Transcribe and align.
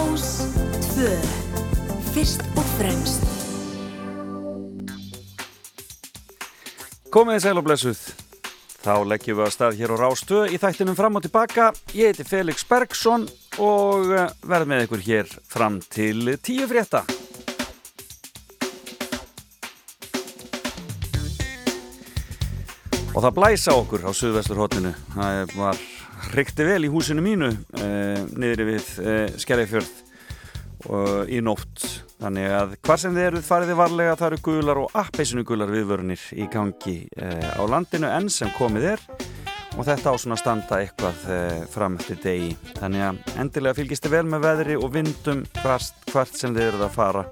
Rás 0.00 0.40
2 0.96 1.08
Fyrst 2.14 2.40
og 2.56 2.64
fremst 2.78 3.26
Komið 7.12 7.40
sæl 7.42 7.58
og 7.58 7.66
blessuð. 7.66 8.00
Þá 8.80 8.94
leggjum 9.10 9.40
við 9.40 9.44
að 9.44 9.52
stað 9.52 9.76
hér 9.80 9.92
á 9.92 9.96
Rástöð 10.00 10.54
í 10.54 10.60
þættinum 10.62 10.96
fram 10.96 11.18
og 11.18 11.24
tilbaka. 11.26 11.66
Ég 11.92 12.14
heiti 12.14 12.24
Felix 12.24 12.64
Bergsson 12.64 13.26
og 13.60 14.12
eh, 14.14 14.30
verð 14.46 14.70
með 14.70 14.86
ykkur 14.86 15.04
hér 15.04 15.34
fram 15.50 15.80
til 15.90 16.36
tíu 16.40 16.70
frétta. 16.70 17.02
Og 23.10 23.20
það 23.20 23.34
blæsa 23.42 23.76
okkur 23.76 24.06
á 24.06 24.10
Suðvesturhóttinu. 24.14 24.94
Það 25.18 25.58
var 25.58 25.88
hrikti 26.30 26.66
vel 26.68 26.84
í 26.86 26.92
húsinu 26.92 27.24
mínu 27.24 27.50
eh, 27.80 28.22
niður 28.36 28.66
við 28.68 28.92
eh, 29.04 29.26
Skerjafjörð 29.40 29.90
og 30.88 31.28
í 31.28 31.40
nótt. 31.44 31.82
Þannig 32.20 32.52
að 32.52 32.72
hvar 32.84 33.00
sem 33.00 33.16
þið 33.16 33.26
eruð 33.26 33.44
fariði 33.46 33.76
varlega 33.78 34.16
það 34.20 34.26
eru 34.30 34.40
gular 34.44 34.80
og 34.82 34.96
appeisinu 35.02 35.44
gular 35.48 35.72
viðvörunir 35.72 36.24
í 36.36 36.46
gangi 36.52 36.96
eh, 37.16 37.50
á 37.56 37.62
landinu 37.68 38.10
enn 38.12 38.30
sem 38.32 38.52
komið 38.56 38.94
er. 38.94 39.04
Og 39.78 39.86
þetta 39.86 40.12
á 40.12 40.16
svona 40.18 40.38
standa 40.40 40.80
eitthvað 40.82 41.26
eh, 41.30 41.60
fram 41.70 41.96
eftir 42.00 42.20
degi. 42.24 42.54
Þannig 42.78 43.06
að 43.06 43.40
endilega 43.40 43.78
fylgist 43.78 44.06
þið 44.06 44.16
vel 44.16 44.26
með 44.32 44.46
veðri 44.48 44.78
og 44.80 44.94
vindum 44.96 45.44
hvert, 45.60 46.04
hvert 46.10 46.36
sem 46.36 46.56
þið 46.56 46.66
eruð 46.72 46.88
að 46.88 46.96
fara 46.96 47.26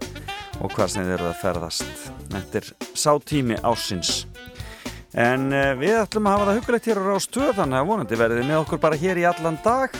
og 0.59 0.73
hvert 0.75 0.95
sem 0.95 1.05
þið 1.05 1.17
eruð 1.19 1.33
að 1.33 1.43
ferðast. 1.43 2.07
Þetta 2.29 2.63
er 2.63 2.71
sátími 2.99 3.61
ásins 3.67 4.15
en 5.19 5.53
eh, 5.53 5.75
við 5.79 5.97
ætlum 5.99 6.29
að 6.29 6.37
hafa 6.37 6.49
það 6.49 6.59
hugulegt 6.61 6.89
hér 6.89 7.01
á 7.03 7.09
Rástöð 7.09 7.55
þannig 7.59 7.81
að 7.81 7.89
vonandi 7.91 8.19
verðið 8.21 8.51
með 8.51 8.61
okkur 8.63 8.83
bara 8.83 8.99
hér 9.01 9.19
í 9.19 9.25
allan 9.29 9.59
dag. 9.65 9.97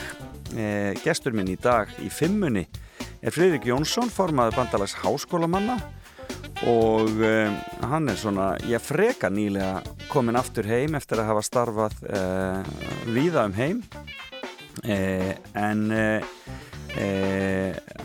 Eh, 0.55 0.93
gestur 1.03 1.35
minn 1.35 1.51
í 1.51 1.57
dag 1.59 1.91
í 2.01 2.09
fimmunni 2.13 2.65
er 3.19 3.35
Fridrik 3.35 3.67
Jónsson, 3.67 4.09
formaður 4.11 4.59
bandalags 4.59 4.95
háskólamanna. 5.01 5.77
Og 6.67 7.21
um, 7.23 7.53
hann 7.87 8.11
er 8.11 8.17
svona, 8.19 8.49
ég 8.67 8.83
freka 8.83 9.29
nýlega 9.31 9.79
komin 10.11 10.35
aftur 10.35 10.67
heim 10.67 10.97
eftir 10.99 11.21
að 11.21 11.29
hafa 11.31 11.43
starfað 11.47 11.95
uh, 12.03 12.65
víða 13.07 13.45
um 13.47 13.55
heim. 13.55 13.79
Uh, 14.83 15.31
en 15.55 15.85
uh, 15.95 16.19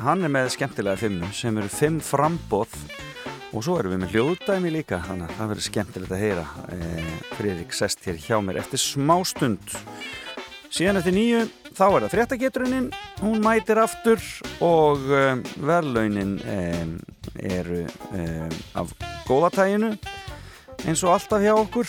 hann 0.05 0.23
er 0.23 0.31
með 0.31 0.53
skemmtilega 0.55 1.01
fimmu 1.01 1.31
sem 1.35 1.59
eru 1.59 1.71
fimm 1.73 1.99
frambóð 2.05 2.75
og 3.55 3.63
svo 3.63 3.79
erum 3.79 3.95
við 3.95 4.01
með 4.03 4.15
hljóðdæmi 4.15 4.73
líka 4.75 4.99
þannig 5.07 5.29
að 5.31 5.37
það 5.39 5.51
verður 5.53 5.67
skemmtilegt 5.69 6.15
að 6.15 6.23
heyra 6.25 6.47
Fridrik 7.39 7.77
sest 7.77 8.03
hér 8.09 8.19
hjá 8.19 8.39
mér 8.43 8.59
eftir 8.65 8.83
smá 8.83 9.15
stund. 9.27 9.77
Síðan 10.75 10.99
eftir 10.99 11.15
nýju 11.15 11.45
þá 11.75 11.85
er 11.87 12.05
það 12.05 12.13
fréttageturinnin, 12.15 12.91
hún 13.21 13.39
mætir 13.45 13.79
aftur 13.83 14.23
og 14.65 15.07
um, 15.07 15.45
verðlaunin 15.63 16.35
um, 16.43 16.97
eru 17.39 17.85
af 18.75 18.93
góðatæginu 19.29 19.95
eins 20.85 21.03
og 21.07 21.15
alltaf 21.15 21.43
hjá 21.43 21.55
okkur 21.55 21.89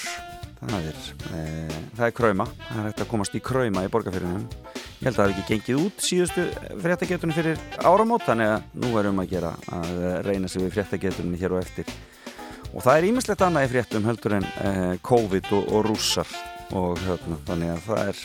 það 0.71 0.89
er, 0.91 1.03
um, 1.29 1.77
það 1.97 2.07
er 2.07 2.15
kræma 2.21 2.49
það 2.61 2.79
er 2.79 2.89
hægt 2.89 3.05
að 3.05 3.11
komast 3.13 3.37
í 3.37 3.43
kræma 3.43 3.85
í 3.85 3.91
borgarfyrinum 3.93 4.47
ég 4.95 5.07
held 5.09 5.15
að 5.15 5.19
það 5.19 5.29
hef 5.29 5.35
ekki 5.35 5.53
gengið 5.53 5.81
út 5.83 6.03
síðustu 6.05 6.45
fréttageturinn 6.81 7.35
fyrir 7.35 7.63
áramót 7.83 8.25
þannig 8.25 8.53
að 8.53 8.67
nú 8.81 8.91
erum 9.01 9.21
að 9.21 9.31
gera 9.35 9.51
að 9.75 10.03
reyna 10.25 10.49
sig 10.49 10.63
við 10.63 10.75
fréttageturinni 10.77 11.39
hér 11.41 11.55
og 11.57 11.61
eftir. 11.61 11.89
Og 12.71 12.83
það 12.83 12.97
er 12.97 13.07
ímislegt 13.09 13.43
annað 13.45 13.67
í 13.67 13.71
fréttum 13.73 14.07
heldur 14.07 14.37
en 14.39 14.47
uh, 14.47 14.93
COVID 15.05 15.51
og, 15.55 15.67
og 15.75 15.85
rússar 15.89 16.31
og 16.75 16.97
hérna, 17.03 17.37
þannig 17.45 17.75
að 17.75 17.83
það 17.85 18.01
er 18.05 18.23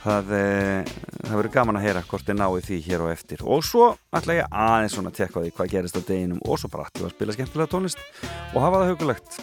það, 0.00 0.30
eh, 0.36 0.92
það 1.26 1.34
verður 1.34 1.54
gaman 1.56 1.80
að 1.80 1.86
heyra 1.88 2.04
hvort 2.08 2.28
þið 2.28 2.38
náðu 2.38 2.62
því 2.68 2.78
hér 2.86 3.04
og 3.04 3.12
eftir. 3.12 3.42
Og 3.44 3.64
svo 3.66 3.88
ætla 4.16 4.38
ég 4.38 4.54
aðeins 4.62 4.96
svona 4.96 5.12
að 5.12 5.18
tekka 5.20 5.44
því 5.44 5.54
hvað 5.56 5.74
gerist 5.74 5.98
á 5.98 6.02
deginum 6.06 6.44
og 6.46 6.60
svo 6.60 6.70
bara 6.72 6.86
ætla 6.88 7.08
að 7.10 7.16
spila 7.16 7.36
skemmtilega 7.36 7.72
tónlist 7.74 8.04
og 8.54 8.62
hafa 8.62 8.84
það 8.84 8.92
hugulegt 8.94 9.40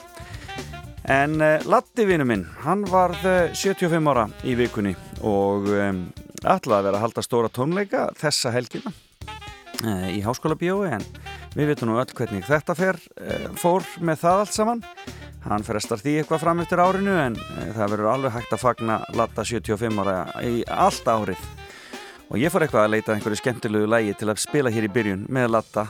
en 1.12 1.38
uh, 1.42 1.58
Latti 1.70 2.08
vinnu 2.10 2.28
minn 2.28 2.46
hann 2.64 2.86
varð 2.90 3.24
75 3.56 4.12
ára 4.12 4.28
í 4.44 4.56
vikunni 4.60 4.96
og 5.26 5.70
um, 5.72 6.06
ætlaði 6.44 6.80
að 6.80 6.90
vera 6.90 6.98
að 7.00 7.06
halda 7.06 7.26
stóra 7.26 7.52
tónleika 7.54 8.08
þessa 8.20 8.54
helgina 8.56 8.92
uh, 8.92 10.10
í 10.12 10.22
háskóla 10.26 10.60
bíói 10.60 10.92
en 11.00 11.08
við 11.58 11.72
veitum 11.72 11.92
nú 11.92 12.02
öll 12.02 12.12
hvernig 12.12 12.46
þetta 12.48 12.76
fer, 12.78 13.00
uh, 13.22 13.48
fór 13.58 13.88
með 14.00 14.26
það 14.26 14.44
allt 14.44 14.60
saman 14.60 14.84
Hann 15.48 15.64
frestar 15.64 16.02
því 16.02 16.18
eitthvað 16.20 16.42
fram 16.44 16.60
eftir 16.60 16.82
árinu 16.84 17.14
en 17.22 17.38
eh, 17.38 17.70
það 17.76 17.94
verður 17.94 18.10
alveg 18.12 18.34
hægt 18.36 18.54
að 18.56 18.64
fagna 18.64 18.98
Latta 19.16 19.46
75 19.48 20.02
ára 20.04 20.18
í 20.44 20.60
allt 20.68 21.08
árið. 21.08 21.46
Og 22.28 22.42
ég 22.42 22.52
fór 22.52 22.66
eitthvað 22.66 22.88
að 22.88 22.94
leita 22.98 23.14
einhverju 23.16 23.40
skemmtilegu 23.40 23.88
lægi 23.88 24.18
til 24.20 24.28
að 24.34 24.42
spila 24.44 24.74
hér 24.74 24.90
í 24.90 24.92
byrjun 24.92 25.24
með 25.32 25.54
Latta 25.56 25.86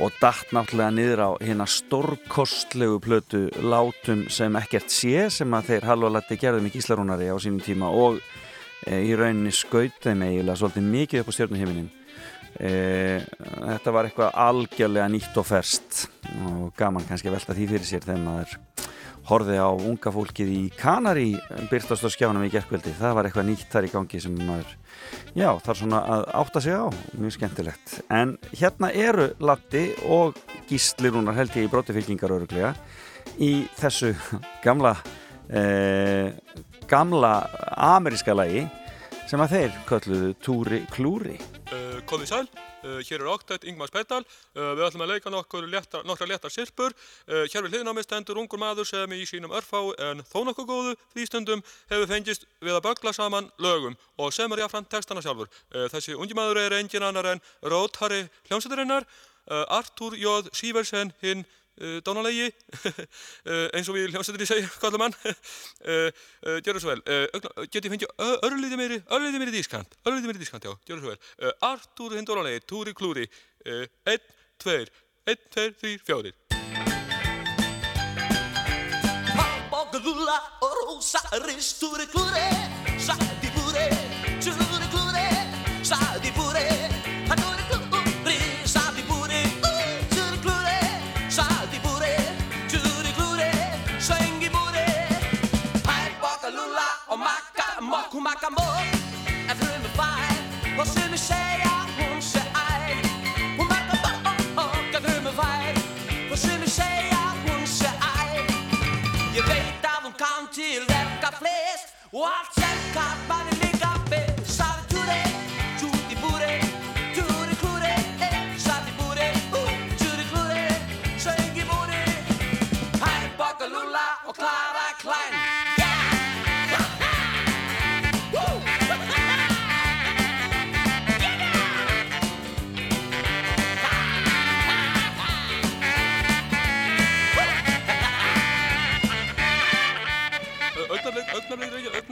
og 0.00 0.12
dætt 0.22 0.52
náttúrulega 0.56 0.92
niður 0.94 1.20
á 1.20 1.30
hérna 1.42 1.66
stórkostlegu 1.68 3.00
plötu 3.02 3.42
látum 3.60 4.24
sem 4.32 4.54
ekkert 4.56 4.88
sé 4.92 5.26
sem 5.30 5.52
að 5.52 5.72
þeir 5.72 5.88
halvalatti 5.90 6.38
gerðum 6.40 6.68
í 6.70 6.72
Gíslarúnari 6.72 7.28
á 7.28 7.36
sínum 7.36 7.60
tíma 7.60 7.90
og 7.92 8.20
e, 8.86 9.02
í 9.04 9.12
rauninni 9.18 9.52
skaut 9.52 9.98
þeim 10.00 10.24
eiginlega 10.24 10.56
svolítið 10.62 10.88
mikið 10.94 11.22
upp 11.22 11.28
á 11.28 11.36
stjórnuhiminin. 11.36 11.90
E, 12.56 12.72
þetta 13.44 13.92
var 13.92 14.08
eitthvað 14.08 14.40
algjörlega 14.46 15.12
nýtt 15.12 15.36
og 15.40 15.48
ferst 15.48 16.06
og 16.40 16.72
gaman 16.78 17.04
kannski 17.08 17.28
að 17.28 17.36
velta 17.36 17.56
því 17.58 17.68
fyrir 17.74 17.88
sér 17.88 18.08
þegar 18.08 18.24
maður 18.24 18.56
horfið 19.28 19.60
á 19.60 19.70
unga 19.70 20.12
fólkið 20.12 20.54
í 20.56 20.62
Kanari 20.76 21.30
byrtast 21.70 22.04
á 22.04 22.10
skjánum 22.10 22.46
í 22.46 22.50
gerðkvöldi 22.52 22.96
það 22.98 23.18
var 23.18 23.28
eitthvað 23.28 23.48
nýtt 23.50 23.68
þar 23.70 23.86
í 23.86 23.92
gangi 23.92 24.22
sem 24.24 24.40
maður 24.40 24.72
já, 25.38 25.48
þarf 25.64 25.78
svona 25.80 26.02
að 26.14 26.26
átta 26.42 26.62
sig 26.64 26.76
á. 26.76 26.86
Mjög 27.18 27.36
skemmtilegt, 27.36 27.96
en 28.12 28.36
hérna 28.52 28.92
eru 28.92 29.30
Latti 29.42 29.86
og 30.08 30.38
Gísli 30.70 31.12
Rúnar 31.12 31.36
held 31.38 31.56
ég 31.58 31.68
í 31.68 31.72
bróttifylkingar 31.72 32.34
öruglega 32.38 32.74
í 33.42 33.64
þessu 33.78 34.12
gamla 34.64 34.96
eh, 35.48 36.32
gamla 36.90 37.32
ameríska 37.92 38.34
lagi 38.36 38.66
sem 39.30 39.40
að 39.40 39.56
þeir 39.56 39.80
kölluðu 39.88 40.34
Túri 40.44 40.82
Klúri. 40.92 41.38
Uh, 41.72 42.02
Komið 42.08 42.34
sæl 42.34 42.46
hér 42.82 43.20
er 43.20 43.30
Oktætt 43.32 43.64
Ingmars 43.68 43.92
Petal, 43.94 44.24
uh, 44.56 44.72
við 44.76 44.84
ætlum 44.86 45.04
að 45.06 45.12
leika 45.14 45.32
nokkur 45.32 45.66
léttar, 45.70 46.04
nokkra 46.08 46.28
léttar 46.30 46.52
sirpur. 46.52 46.94
Hér 47.28 47.66
við 47.66 47.76
hliðnámi 47.76 48.02
stendur 48.04 48.40
ungur 48.42 48.60
maður 48.60 48.88
sem 48.88 49.12
í 49.16 49.22
sínum 49.28 49.54
örfá 49.54 49.80
en 50.10 50.22
þó 50.26 50.42
nokkuð 50.48 50.68
góðu 50.68 50.94
frístundum 51.14 51.62
hefur 51.90 52.10
fengist 52.10 52.46
við 52.60 52.76
að 52.76 52.84
bögla 52.88 53.14
saman 53.16 53.50
lögum 53.62 53.96
og 54.18 54.32
sem 54.34 54.52
er 54.52 54.64
jáfnframt 54.64 54.90
textana 54.90 55.22
sjálfur. 55.22 55.50
Þessi 55.70 56.16
ungi 56.18 56.36
maður 56.36 56.62
er 56.64 56.78
engin 56.78 57.06
annar 57.06 57.32
en 57.34 57.42
Róthari 57.62 58.24
hljómsættarinnar, 58.48 59.06
Artur 59.46 60.14
Jóð 60.18 60.52
Sýversen 60.54 61.10
hinn 61.22 61.46
dánalegi. 62.06 62.50
Uh, 62.82 63.68
eins 63.76 63.88
og 63.88 63.96
við 63.96 64.12
hljómsættir 64.12 64.44
í 64.44 64.48
segja 64.48 64.72
kallar 64.82 65.00
mann 65.02 65.16
uh, 65.22 66.10
gjör 66.64 66.76
það 66.76 66.82
svo 66.84 66.92
vel. 66.92 67.66
Geti 67.72 67.92
fengið 67.92 68.12
örliði 68.48 68.80
meiri 68.80 69.00
örliði 69.08 69.42
meiri 69.42 69.56
dískant. 69.56 69.96
Örliði 70.04 70.30
meiri 70.30 70.42
dískant, 70.42 70.68
já, 70.68 70.74
gjör 70.88 71.00
það 71.00 71.06
svo 71.06 71.14
vel. 71.14 71.56
Artúr 71.72 72.18
hinn 72.18 72.28
dánalegi, 72.28 72.64
túri 72.68 72.94
klúri. 72.96 73.28
1, 73.64 73.88
2, 74.58 74.86
1, 75.26 75.38
2, 75.54 75.70
3, 75.80 75.98
4 76.06 76.32
Pappagalula 79.36 80.38
og 80.62 80.72
rosa 80.80 81.22
rist 81.46 81.78
túri 81.80 82.06
klúri 82.10 82.48
Sæti 82.98 83.52
búri, 83.54 83.86
flest 112.12 112.94
Og 112.94 113.04
allt 113.08 113.41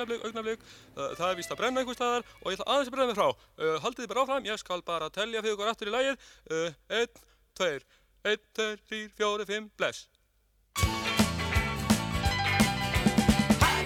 augnablik, 0.00 0.24
augnablik, 0.24 0.62
það 0.96 1.26
er 1.28 1.38
víst 1.38 1.52
að 1.52 1.60
brenna 1.60 1.82
einhver 1.82 1.96
staðar 1.96 2.24
og 2.40 2.46
ég 2.48 2.56
ætla 2.56 2.68
aðeins 2.72 2.88
að 2.88 2.94
brenna 2.94 3.10
mig 3.10 3.18
frá. 3.18 3.28
Haldið 3.84 4.04
þið 4.04 4.12
bara 4.12 4.22
áfram, 4.24 4.46
ég 4.48 4.60
skal 4.60 4.84
bara 4.86 5.10
telja 5.12 5.42
fyrir 5.42 5.56
ykkur 5.56 5.72
aftur 5.72 5.90
í 5.90 5.94
lægið. 5.96 6.30
Einn, 7.00 7.20
tveir, 7.58 7.84
einn, 8.24 8.48
tveir, 8.56 8.80
þrýr, 8.88 9.12
fjóri, 9.18 9.48
fimm, 9.50 9.70
bless. 9.76 10.08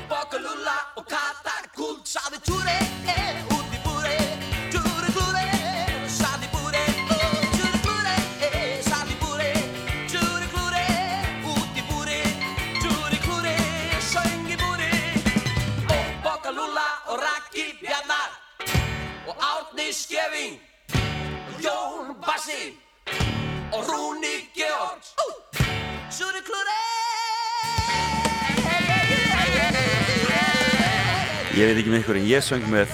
Bokkalúlla 0.05 0.75
og 1.00 1.06
katakúl 1.08 1.96
Saði 2.06 2.38
tjúri, 2.44 2.76
eh, 3.08 3.54
Skeving 19.94 20.58
Jón 21.62 22.17
Bassi 22.19 22.75
Og 23.70 23.82
Rúni 23.87 24.32
Georg 24.56 25.05
Tjúri 26.11 26.41
klúri 26.43 26.79
Ég 31.55 31.70
veit 31.70 31.79
ekki 31.79 31.93
með 31.93 32.00
ykkur 32.00 32.19
en 32.19 32.26
ég 32.26 32.43
söng 32.43 32.64
með. 32.67 32.91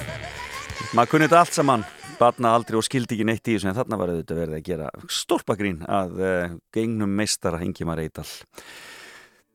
Maður 0.93 1.13
kunni 1.15 1.29
þetta 1.31 1.39
allt 1.41 1.57
saman 1.57 1.87
batna 2.19 2.53
aldrei 2.53 2.77
og 2.77 2.85
skildi 2.85 3.17
ekki 3.17 3.25
neitt 3.31 3.49
í 3.49 3.55
þessu 3.55 3.71
en 3.71 3.79
þarna 3.79 4.01
var 4.03 4.13
auðvitað 4.13 4.43
verið 4.43 4.59
að 4.59 4.67
gera 4.69 4.91
stórpagrín 5.09 5.81
að 5.89 6.21
uh, 6.21 6.53
gengnum 6.77 7.17
meistara 7.17 7.63
Ingimar 7.65 8.03
Eidal 8.05 8.27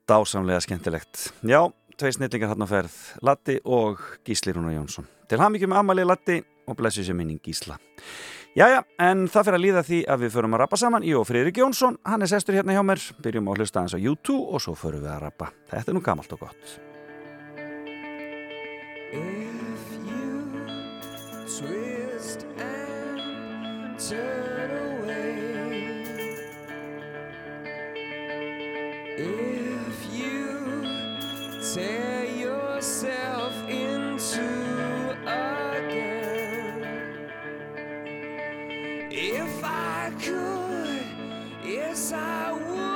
dásamlega 0.10 0.66
skemmtilegt. 0.66 1.28
Já, 1.46 1.62
tvei 2.02 2.16
snillingar 2.18 2.56
hann 2.56 2.66
á 2.66 2.70
ferð 2.74 2.98
Latti 3.22 3.60
og 3.62 4.02
Gísli 4.26 4.58
Rúnar 4.58 4.74
Jónsson. 4.80 5.06
Til 5.30 5.44
hamingjum 5.44 5.76
með 5.76 5.84
Amalí 5.84 6.10
Latti 6.10 6.42
og 6.68 6.78
blessu 6.80 7.06
sér 7.06 7.18
minning 7.18 7.42
Gísla. 7.44 7.78
Jæja, 8.56 8.86
en 9.04 9.26
það 9.28 9.50
fyrir 9.50 9.58
að 9.58 9.64
líða 9.66 9.82
því 9.84 9.98
að 10.08 10.22
við 10.24 10.30
förum 10.38 10.54
að 10.56 10.62
rappa 10.62 10.78
saman 10.80 11.04
Jó, 11.04 11.18
Friðrik 11.28 11.58
Jónsson, 11.60 11.98
hann 12.08 12.24
er 12.24 12.30
sestur 12.32 12.56
hérna 12.56 12.72
hjá 12.72 12.84
mér 12.88 13.02
byrjum 13.20 13.50
að 13.52 13.60
hlusta 13.60 13.84
hans 13.84 13.96
á 13.96 14.00
YouTube 14.00 14.48
og 14.48 14.64
svo 14.64 14.78
förum 14.80 15.04
við 15.04 15.12
að 15.12 15.26
rappa. 15.26 15.50
Þetta 15.74 15.92
er 15.92 15.98
nú 15.98 16.04
gamalt 16.06 16.32
og 16.38 16.46
gott. 16.46 16.78
If 19.12 19.84
you 20.08 20.40
twist 21.52 22.48
and 22.56 24.00
turn 24.00 24.72
away, 24.72 25.36
if 29.20 30.00
you 30.16 30.48
tear 31.60 32.24
yourself 32.40 33.45
if 39.18 39.64
I 39.64 40.12
could, 40.22 41.06
yes, 41.66 42.12
I 42.12 42.52
would, 42.52 42.95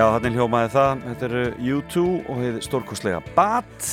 Já, 0.00 0.06
þannig 0.16 0.36
hljómaði 0.38 0.68
það, 0.72 1.00
þetta 1.04 1.26
eru 1.26 1.40
U2 1.74 2.02
og 2.32 2.38
hefði 2.40 2.60
stórkostlega 2.64 3.18
Bat 3.36 3.88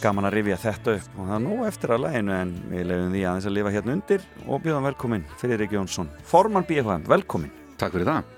gaman 0.00 0.28
að 0.28 0.36
rifja 0.38 0.56
þetta 0.62 0.94
upp. 0.98 1.10
Og 1.18 1.26
það 1.28 1.34
er 1.36 1.42
nú 1.44 1.56
eftir 1.68 1.92
að 1.92 2.02
læginu 2.06 2.32
en 2.38 2.54
við 2.70 2.86
lefum 2.88 3.12
því 3.12 3.24
aðeins 3.28 3.48
að 3.50 3.54
lifa 3.58 3.72
hérna 3.74 3.96
undir 3.98 4.24
og 4.46 4.62
bjóðum 4.64 4.88
velkomin 4.88 5.26
Friðrik 5.40 5.74
Jónsson, 5.76 6.08
formann 6.28 6.64
BFM, 6.68 7.04
velkomin 7.12 7.52
Takk 7.80 7.98
fyrir 7.98 8.08
það. 8.08 8.30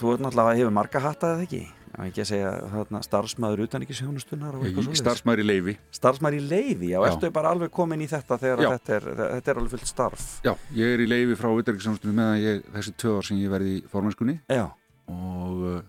Þú 0.00 0.16
ert 0.16 0.24
náttúrulega 0.24 0.56
hefur 0.58 0.74
marga 0.74 1.02
hatta 1.04 1.36
eða 1.36 1.46
ekki? 1.46 1.60
Já, 1.90 2.00
ekki 2.06 2.22
að 2.22 2.28
segja 2.32 2.50
þarna, 2.70 3.00
starfsmæður 3.06 3.62
utan 3.66 3.84
ekki 3.86 3.96
sjónustunar. 3.98 4.58
Starfsmæður 4.98 5.42
í 5.42 5.46
leifi. 5.46 5.74
starfsmæður 5.94 6.36
í 6.38 6.42
leiði, 6.50 6.90
já, 6.92 6.98
Já. 6.98 7.06
ertu 7.10 7.30
bara 7.34 7.50
alveg 7.54 7.72
komin 7.74 8.02
í 8.02 8.06
þetta 8.10 8.38
þegar 8.38 8.62
þetta 8.76 8.94
er, 8.96 9.08
þetta 9.20 9.52
er 9.54 9.60
alveg 9.62 9.74
fullt 9.74 9.90
starf? 9.90 10.26
Já, 10.46 10.52
ég 10.78 10.94
er 10.94 11.02
í 11.02 11.08
leifi 11.10 11.38
frá 11.38 11.50
utanriksjónustunum 11.50 12.14
meðan 12.22 12.38
ég, 12.44 12.62
þessi 12.76 12.94
tvö 12.94 13.16
ár 13.18 13.26
sem 13.26 13.42
ég 13.42 13.50
verði 13.50 13.74
í 13.74 13.82
formennskunni. 13.90 14.36
Já, 14.46 14.68
og 15.10 15.64
uh, 15.66 15.80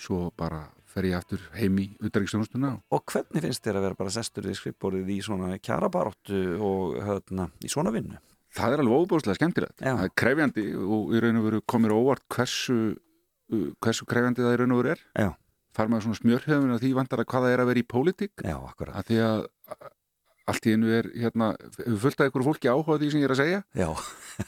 svo 0.00 0.30
bara 0.36 0.64
fer 0.96 1.08
ég 1.10 1.16
aftur 1.18 1.42
heim 1.56 1.76
í 1.82 1.86
utanriksþjónustuna 2.00 2.70
Og 2.94 3.02
hvernig 3.12 3.42
finnst 3.44 3.64
þér 3.66 3.78
að 3.80 3.86
vera 3.88 3.98
bara 3.98 4.12
sestur 4.14 4.46
við 4.48 4.58
skrifborðið 4.60 5.10
í 5.12 5.18
svona 5.26 5.50
kjarabaróttu 5.58 6.40
og 6.64 6.96
hérna, 7.04 7.50
í 7.64 7.68
svona 7.72 7.92
vinnu? 7.94 8.18
það 8.56 8.72
er 8.72 8.80
alveg 8.80 9.02
óbúslega 9.04 9.36
skemmtilegt 9.36 9.82
Já. 9.84 9.90
það 9.98 10.04
er 10.06 10.12
krefjandi 10.16 10.62
og 10.80 11.10
í 11.12 11.18
raun 11.20 11.40
og 11.42 11.44
veru 11.50 11.58
komir 11.68 11.92
óvart 11.92 12.22
hversu, 12.32 12.76
uh, 13.52 13.66
hversu 13.84 14.06
krefjandi 14.08 14.46
það 14.46 14.54
í 14.56 14.60
raun 14.62 14.72
og 14.76 14.80
veru 14.80 14.94
er 14.94 15.02
Já. 15.26 15.28
far 15.76 15.90
maður 15.92 16.06
svona 16.06 16.20
smjörhjöfum 16.22 16.72
að 16.78 16.80
því 16.86 16.92
vantar 16.96 17.20
að 17.20 17.28
hvað 17.34 17.44
það 17.48 17.56
er 17.56 17.64
að 17.64 17.70
vera 17.72 17.82
í 17.82 17.88
pólitík 17.92 18.46
Já, 18.46 18.56
akkurat. 18.56 18.96
að 18.96 19.10
því 19.10 19.18
að 19.26 19.44
allt 20.50 20.66
í 20.68 20.74
einu 20.76 20.92
er 20.94 21.08
hérna, 21.10 21.52
fullt 21.76 22.20
af 22.22 22.30
ykkur 22.30 22.44
fólki 22.46 22.70
áhuga 22.70 22.98
því 23.00 23.10
sem 23.12 23.22
ég 23.22 23.28
er 23.28 23.34
að 23.34 23.40
segja? 23.40 23.62
Já, 23.76 23.88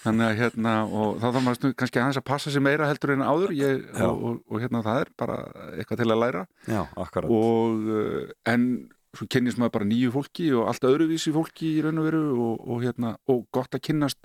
þannig 0.05 0.27
að 0.29 0.39
hérna 0.43 0.75
og 0.87 1.19
þá 1.19 1.27
þarf 1.27 1.47
maður 1.47 1.75
kannski 1.83 2.03
aðeins 2.03 2.21
að 2.21 2.29
passa 2.31 2.53
sig 2.55 2.65
meira 2.65 2.91
heldur 2.91 3.15
en 3.17 3.25
áður. 3.27 3.57
Ég, 3.59 3.83
og, 3.99 4.23
og, 4.31 4.39
og 4.47 4.63
hérna 4.63 4.85
það 4.87 5.03
er 5.03 5.13
bara 5.19 5.41
eitthvað 5.75 6.03
til 6.03 6.09
að 6.09 6.23
læra. 6.23 6.47
Já, 6.69 6.81
og 7.27 7.91
uh, 7.91 8.23
en 8.55 8.71
svo 9.17 9.29
kynnist 9.33 9.59
maður 9.59 9.77
bara 9.79 9.89
nýju 9.89 10.15
fólki 10.15 10.51
og 10.55 10.69
allt 10.71 10.85
öðruvísi 10.87 11.33
fólki 11.35 11.79
í 11.79 11.85
raun 11.85 12.01
og 12.01 12.09
veru 12.09 12.25
og, 12.35 12.67
og 12.69 12.83
hérna 12.85 13.15
gott 13.27 13.75
að 13.75 13.87
kynnast 13.89 14.21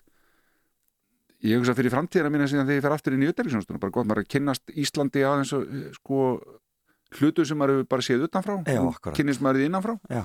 ég 1.43 1.59
hugsa 1.59 1.75
fyrir 1.75 1.91
framtíðina 1.91 2.31
mína 2.31 2.47
síðan 2.47 2.67
þegar 2.67 2.79
ég 2.79 2.85
fer 2.85 2.95
aftur 2.95 3.15
í 3.15 3.29
utanriksjónstuna, 3.31 3.79
bara 3.81 3.95
gott 3.95 4.07
maður 4.07 4.23
að 4.23 4.29
kynnast 4.31 4.75
Íslandi 4.79 5.23
aðeins 5.27 5.53
og 5.55 5.65
eh, 5.67 5.87
sko 5.97 6.19
hlutu 7.19 7.45
sem 7.47 7.59
maður 7.59 7.83
bara 7.89 8.05
séð 8.05 8.27
utanfrá 8.27 8.59
akkurat. 8.59 9.17
kynnist 9.17 9.43
maður 9.43 9.61
því 9.61 9.69
innanfrá 9.69 9.95
Já, 10.09 10.23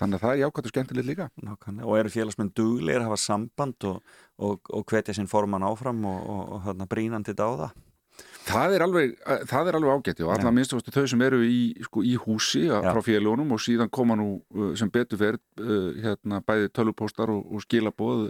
þannig 0.00 0.18
að 0.18 0.22
það 0.24 0.30
er 0.32 0.42
jákvæmt 0.42 0.68
og 0.68 0.74
skemmtilegt 0.74 1.08
líka 1.08 1.30
Nákvæmlega. 1.44 1.88
Og 1.88 1.98
eru 2.00 2.12
félagsmenn 2.14 2.52
duglegir 2.56 3.02
að 3.02 3.08
hafa 3.10 3.20
samband 3.22 3.88
og, 3.90 4.14
og, 4.38 4.70
og 4.70 4.86
hvetja 4.90 5.16
sinn 5.16 5.30
forman 5.30 5.66
áfram 5.66 6.04
og, 6.08 6.20
og, 6.34 6.44
og 6.56 6.64
hérna, 6.68 6.88
brínandi 6.90 7.36
dáða? 7.36 7.72
Það 8.44 8.74
er 8.76 8.82
alveg, 8.84 9.14
er 9.24 9.76
alveg 9.78 9.94
ágætti 9.96 10.24
og 10.26 10.34
allar 10.34 10.52
minnst 10.54 10.74
þau 10.76 11.06
sem 11.08 11.22
eru 11.24 11.40
í, 11.48 11.72
sko, 11.86 12.02
í 12.04 12.12
húsi 12.20 12.66
Já. 12.68 12.76
frá 12.84 13.00
félagunum 13.02 13.54
og 13.56 13.62
síðan 13.64 13.90
koma 13.94 14.18
nú 14.20 14.28
uh, 14.52 14.74
sem 14.78 14.90
betur 14.92 15.20
fer 15.20 15.38
uh, 15.40 15.88
hérna, 16.04 16.42
bæði 16.44 16.68
tölupóstar 16.76 17.32
og, 17.32 17.40
og 17.48 17.64
skilabóð 17.64 18.28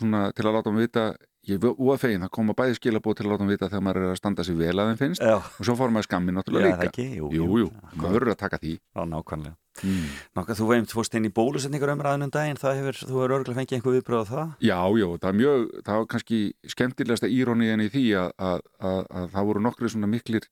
svona 0.00 0.30
til 0.34 0.48
að 0.48 0.56
láta 0.56 0.72
mig 0.72 0.88
vita 0.88 1.04
ég 1.48 1.58
er 1.60 1.74
úa 1.76 1.96
fegin, 2.00 2.22
það 2.24 2.32
koma 2.36 2.54
bæði 2.56 2.78
skilabóð 2.78 3.18
til 3.18 3.26
að 3.26 3.32
láta 3.34 3.46
mig 3.46 3.56
vita 3.58 3.68
þegar 3.68 3.84
maður 3.84 4.00
er 4.04 4.12
að 4.14 4.20
standa 4.20 4.46
sig 4.46 4.56
vel 4.58 4.72
að 4.74 4.90
þeim 4.90 5.00
finnst 5.02 5.24
Já, 5.24 5.34
og 5.40 5.68
svo 5.68 5.74
fór 5.78 5.92
maður 5.94 6.08
skammin 6.08 6.34
Já, 6.34 6.38
náttúrulega 6.38 6.70
það 6.70 6.80
líka 6.80 6.90
ekki, 6.92 7.06
jú, 7.18 7.28
jú, 7.34 7.48
jú. 7.64 7.68
maður 7.98 8.16
verður 8.18 8.32
að 8.34 8.40
taka 8.44 8.60
því 8.62 8.72
já, 8.78 9.02
nákvæmlega. 9.12 9.54
mm. 9.82 10.06
Nákvæmlega, 10.38 10.58
þú 10.60 10.68
veimt 10.70 10.94
fórst 10.96 11.18
inn 11.18 11.28
í 11.28 11.32
bólusetningar 11.34 11.92
umræðunum 11.94 12.32
daginn, 12.34 12.60
það 12.62 12.80
hefur, 12.80 13.00
þú 13.02 13.18
hefur 13.18 13.36
örgulega 13.38 13.58
fengið 13.60 13.78
einhver 13.78 13.96
viðbröð 13.98 14.24
á 14.24 14.26
það? 14.32 14.54
Já, 14.64 14.78
já, 15.02 15.06
það 15.20 15.28
er 15.32 15.38
mjög, 15.42 15.68
það 15.84 16.00
var 16.00 16.08
kannski 16.14 16.40
skemmtilegasta 16.74 17.32
íróniðin 17.38 17.84
í 17.84 17.92
því 17.92 18.06
að, 18.22 18.32
að, 18.50 18.64
að, 18.90 19.00
að 19.20 19.30
það 19.36 19.48
voru 19.52 19.64
nokkri 19.68 19.92
svona 19.94 20.10
miklir 20.14 20.48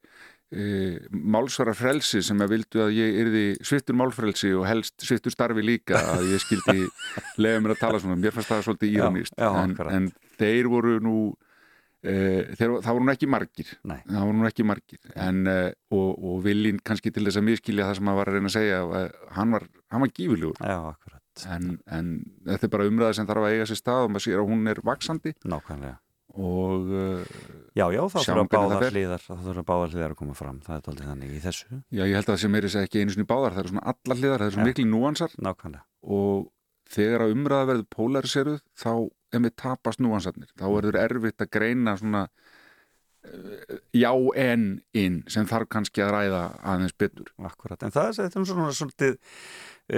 e, 0.52 0.99
málsvara 1.11 1.75
frelsi 1.76 2.20
sem 2.25 2.42
að 2.44 2.52
vildu 2.56 2.82
að 2.84 2.92
ég 2.99 3.20
yrði 3.22 3.44
svittur 3.64 3.96
málfrelsi 3.99 4.52
og 4.58 4.66
helst 4.68 5.06
svittur 5.06 5.32
starfi 5.34 5.64
líka 5.64 6.00
að 6.12 6.28
ég 6.34 6.42
skildi 6.44 6.84
lega 7.40 7.61
mér 7.64 7.76
að 7.76 7.82
tala 7.87 8.02
svona, 8.02 8.18
mér 8.20 8.34
fannst 8.37 8.52
það 8.52 8.66
svolítið 8.68 8.92
Já, 8.92 8.99
írónist 9.00 9.38
já, 9.38 9.49
en, 9.62 9.76
en 9.96 10.11
þeir 10.42 10.68
voru 10.72 10.99
nú 11.04 11.16
e, 12.02 12.12
þeir, 12.58 12.76
það 12.82 12.92
voru 12.99 13.06
nú 13.06 13.14
ekki 13.14 13.28
margir 13.30 13.72
Nei. 13.87 13.99
það 14.11 14.26
voru 14.28 14.38
nú 14.40 14.49
ekki 14.50 14.66
margir 14.66 15.00
en, 15.14 15.42
e, 15.46 15.56
og, 15.94 16.08
og 16.18 16.40
viljinn 16.46 16.82
kannski 16.82 17.12
til 17.14 17.25
þess 17.28 17.38
að 17.40 17.49
miskilja 17.49 17.88
það 17.88 17.99
sem 18.00 18.08
maður 18.11 18.20
var 18.22 18.32
að 18.32 18.38
reyna 18.38 18.50
að 18.52 18.56
segja 18.58 18.80
að 18.82 19.11
hann 19.38 19.56
var, 19.56 19.66
hann 19.94 20.04
var 20.06 20.14
gífurlegur 20.18 20.62
Já, 20.66 20.78
en, 21.54 21.68
en 21.88 22.14
þetta 22.50 22.68
er 22.68 22.72
bara 22.76 22.88
umræða 22.90 23.18
sem 23.20 23.28
þarf 23.30 23.46
að 23.49 23.54
eiga 23.56 23.68
sér 23.70 23.78
stað 23.80 24.06
og 24.08 24.11
maður 24.16 24.26
sér 24.26 24.42
að 24.42 24.50
hún 24.50 24.72
er 24.72 24.80
vaksandi 24.84 25.32
Nákvæmlega. 25.49 25.94
og 26.42 26.90
uh, 26.92 27.37
Já, 27.72 27.87
já, 27.94 28.02
þá 28.12 28.18
það 28.26 28.42
báðar 28.52 28.84
hliðar, 28.92 29.22
þá 29.25 29.32
þurfa 29.46 29.62
báðar 29.70 29.94
hliðar 29.94 30.12
að 30.12 30.18
koma 30.18 30.34
fram, 30.37 30.58
það 30.66 30.75
er 30.76 30.90
aldrei 30.92 31.06
þannig 31.08 31.30
í 31.32 31.40
þessu. 31.40 31.78
já, 31.88 32.02
ég 32.04 32.16
held 32.18 32.26
að 32.26 32.34
það 32.34 32.42
sem 32.42 32.58
er 32.58 32.66
þess 32.66 32.76
að 32.80 32.87
ekki 32.88 33.00
einu 33.00 33.14
sinni 33.14 33.28
báðar 33.30 33.54
það 33.56 33.62
eru 33.62 33.72
svona 33.72 33.84
allar 33.94 34.18
hliðar, 34.20 34.42
það 34.42 34.50
eru 34.50 34.56
svona 34.58 34.66
Já. 34.66 34.70
miklu 34.75 34.84
núansar 34.90 35.37
Nákvæmlega. 35.49 35.84
og 36.18 36.42
þegar 36.92 37.25
að 37.25 37.32
umræða 37.38 37.68
verður 37.70 37.88
polariseruð 37.96 38.61
þá 38.82 38.92
ef 39.32 39.44
við 39.46 39.54
tapast 39.62 40.02
núansarnir 40.02 40.50
þá 40.54 40.66
verður 40.68 41.00
erfitt 41.02 41.44
að 41.44 41.52
greina 41.56 41.96
svona 42.00 42.22
uh, 42.28 43.76
já 43.96 44.10
en 44.44 44.66
inn 44.98 45.20
sem 45.32 45.48
þarf 45.48 45.70
kannski 45.72 46.04
að 46.04 46.14
ræða 46.16 46.42
aðeins 46.74 46.96
betur. 46.98 47.30
Akkurat, 47.42 47.82
en 47.82 47.94
það 47.94 48.10
er 48.10 48.18
þetta 48.20 48.40
er 48.40 48.50
svona 48.52 48.74
svolítið 48.78 49.16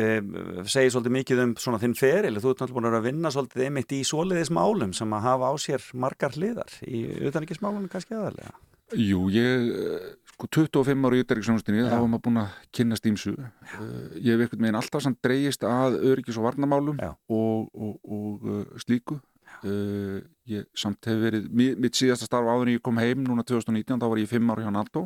um, 0.00 0.36
segir 0.66 0.94
svolítið 0.94 1.16
mikið 1.18 1.42
um 1.46 1.56
svona 1.60 1.80
þinn 1.82 1.96
feril, 1.98 2.36
þú 2.38 2.52
ert 2.52 2.62
náttúrulega 2.64 2.80
búin 2.80 3.00
að 3.00 3.08
vinna 3.08 3.32
svolítið 3.34 3.66
einmitt 3.68 3.96
í 3.96 4.04
svoleiðismálum 4.08 4.94
sem 4.96 5.16
að 5.16 5.26
hafa 5.28 5.50
á 5.50 5.54
sér 5.60 5.90
margar 6.06 6.38
hliðar 6.38 6.78
í 6.86 7.06
utanrikismálunum 7.30 7.90
kannski 7.92 8.16
aðalega. 8.18 8.54
Jú, 8.94 9.26
ég, 9.32 9.70
eh, 9.74 10.23
25 10.38 11.06
ára 11.06 11.16
í 11.18 11.22
utanriksjónustinni, 11.24 11.84
þá 11.86 11.94
var 12.00 12.08
maður 12.10 12.24
búin 12.26 12.40
að 12.42 12.54
kynast 12.74 13.06
ímsu. 13.06 13.34
Uh, 13.36 14.16
ég 14.18 14.34
hef 14.34 14.44
einhvern 14.46 14.64
veginn 14.66 14.78
alltaf 14.80 15.04
samt 15.04 15.20
dreigist 15.24 15.62
að 15.68 15.98
öryggis 16.10 16.38
og 16.40 16.46
varnamálum 16.48 16.98
og, 17.28 17.68
og, 17.74 17.94
og 18.04 18.48
uh, 18.48 18.64
slíku. 18.82 19.20
Uh, 19.64 20.18
ég 20.50 20.66
samt 20.76 21.04
hef 21.06 21.20
verið, 21.22 21.46
mi- 21.54 21.74
mitt 21.78 21.94
síðasta 21.96 22.26
starf 22.26 22.48
áður 22.50 22.68
en 22.72 22.74
ég 22.78 22.82
kom 22.84 22.98
heim 22.98 23.22
núna 23.24 23.44
2019, 23.46 24.00
þá 24.02 24.08
var 24.10 24.20
ég 24.20 24.28
5 24.32 24.50
ára 24.54 24.64
hjá 24.66 24.72
NATO, 24.74 25.04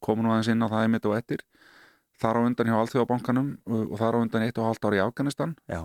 kom 0.00 0.22
nú 0.22 0.30
aðeins 0.32 0.52
inn 0.54 0.62
á 0.64 0.68
það 0.70 0.84
einmitt 0.86 1.08
og 1.10 1.16
ettir. 1.18 1.42
Þar 2.20 2.36
á 2.36 2.40
undan 2.46 2.68
hjá 2.70 2.76
Alþjóðabankanum 2.78 3.50
og, 3.66 3.92
þar 3.98 4.16
á 4.16 4.22
undan 4.22 4.46
1,5 4.46 4.86
ára 4.86 4.96
í 4.96 5.02
Afganistan. 5.02 5.56
Já, 5.68 5.82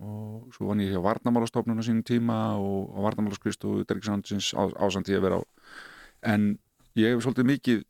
og 0.00 0.52
svo 0.56 0.68
vann 0.70 0.80
ég 0.84 0.92
hjá 0.94 1.00
varnamálastofnun 1.04 1.80
á 1.80 1.84
sínum 1.84 2.04
tíma 2.06 2.36
og 2.56 2.92
á 2.96 2.98
varnamálaskrist 3.04 3.64
og 3.68 3.82
utanriksjónusins 3.82 4.52
ásand 4.56 5.08
ég 5.12 5.18
að 5.20 5.26
vera 5.26 5.40
á. 5.40 5.42
En 6.32 6.54
ég 6.96 7.12
hef 7.16 7.24
svolítið 7.24 7.48
mikið 7.50 7.82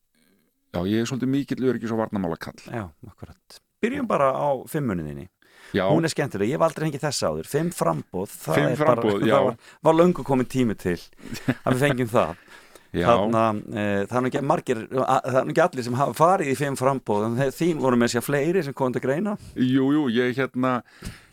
já, 0.72 0.80
ég 0.88 1.02
hef 1.02 1.10
svolítið 1.10 1.30
mikið 1.36 1.68
öryggis 1.70 1.92
og 1.94 2.00
varnamálakall 2.02 2.58
já, 2.66 2.86
akkurat. 3.08 3.60
Byrjum 3.82 4.08
bara 4.08 4.32
á 4.32 4.48
fimmuninni. 4.70 5.28
já, 5.74 5.84
Hún 5.88 6.04
er 6.04 6.12
skemmtileg, 6.12 6.52
ég 6.52 6.58
hef 6.58 6.66
aldrei 6.66 6.88
fengið 6.88 7.06
þessa 7.06 7.30
áður. 7.32 7.48
Fimm 7.50 7.70
frambóð, 7.74 8.34
það 8.44 8.58
Fimm 8.58 8.68
er 8.72 8.80
framboð, 8.80 9.16
bara, 9.20 9.30
það 9.32 9.46
var, 9.48 9.56
var 9.88 9.98
löngu 10.00 10.26
komin 10.26 10.46
tími 10.48 10.76
til 10.78 10.98
að 11.62 11.72
við 11.72 11.80
fengjum 11.86 12.12
það. 12.12 12.36
Þarna, 12.92 13.42
e, 13.72 13.82
er 14.04 14.04
að, 14.04 15.28
það 15.32 15.36
er 15.40 15.46
ekki 15.48 15.62
allir 15.64 15.84
sem 15.86 15.94
hafa 15.96 16.12
farið 16.12 16.50
í 16.52 16.56
fimm 16.60 16.74
frambóð, 16.76 17.22
en 17.30 17.54
þín 17.56 17.78
voru 17.80 17.96
með 17.96 18.12
sér 18.12 18.24
fleiri 18.26 18.64
sem 18.66 18.76
komið 18.76 18.98
til 18.98 19.04
greina. 19.06 19.32
jú, 19.56 19.86
jú, 19.96 20.02
ég 20.12 20.36
hérna 20.36 20.74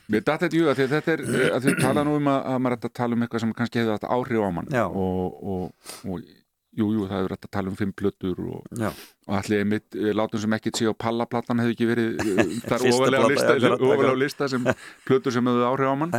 mér 0.09 0.23
datt 0.25 0.45
þetta 0.45 0.55
því 0.55 0.61
að 0.71 0.93
þetta 0.95 1.13
er 1.13 1.23
eh, 1.27 1.49
að 1.53 1.67
þau 1.67 1.81
tala 1.83 2.03
nú 2.07 2.15
um 2.17 2.29
að, 2.31 2.39
að 2.49 2.61
maður 2.63 2.77
ætti 2.77 2.89
að 2.89 2.95
tala 2.99 3.17
um 3.17 3.25
eitthvað 3.25 3.43
sem 3.43 3.51
kannski 3.57 3.81
hefði 3.81 3.95
haft 3.95 4.07
áhrif 4.09 4.45
á 4.45 4.49
mann 4.55 4.71
og, 4.79 5.43
og, 5.53 5.91
og 6.09 6.31
jú, 6.79 6.89
jú, 6.95 7.07
það 7.09 7.21
hefur 7.21 7.35
hægt 7.35 7.47
að 7.47 7.53
tala 7.57 7.71
um 7.71 7.79
fimm 7.79 7.95
plötur 8.01 8.43
og, 8.45 8.69
og 8.79 9.33
allir 9.39 9.63
einmitt, 9.63 9.87
eh, 9.97 10.13
látum 10.15 10.43
sem 10.43 10.55
ekkert 10.57 10.79
sé 10.79 10.87
á 10.89 10.95
pallaplattan 11.05 11.63
hefði 11.63 11.75
ekki 11.75 11.89
verið 11.89 12.23
eh, 12.23 12.53
þar 12.69 12.87
ofalega 12.91 13.33
lista, 13.33 13.57
akkurat. 13.73 14.15
lista 14.19 14.49
sem 14.51 14.71
plötur 15.07 15.35
sem 15.35 15.51
hefði 15.51 15.67
áhrif 15.71 15.91
á 15.91 15.97
mann 16.03 16.15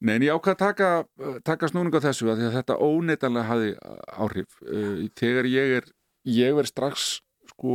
Nei, 0.00 0.14
en 0.16 0.22
ég 0.24 0.32
ákvað 0.32 0.54
að 0.54 0.60
taka, 0.62 0.86
taka 1.44 1.68
snúning 1.68 1.92
á 1.92 2.00
þessu 2.00 2.30
að 2.32 2.46
að 2.46 2.54
þetta 2.54 2.76
óneitanlega 2.80 3.50
hafi 3.50 3.72
áhrif. 4.16 4.54
Þegar 5.20 5.48
ég 5.52 5.74
er, 5.76 5.90
ég 6.24 6.60
er 6.62 6.68
strax 6.70 7.18
sko 7.50 7.74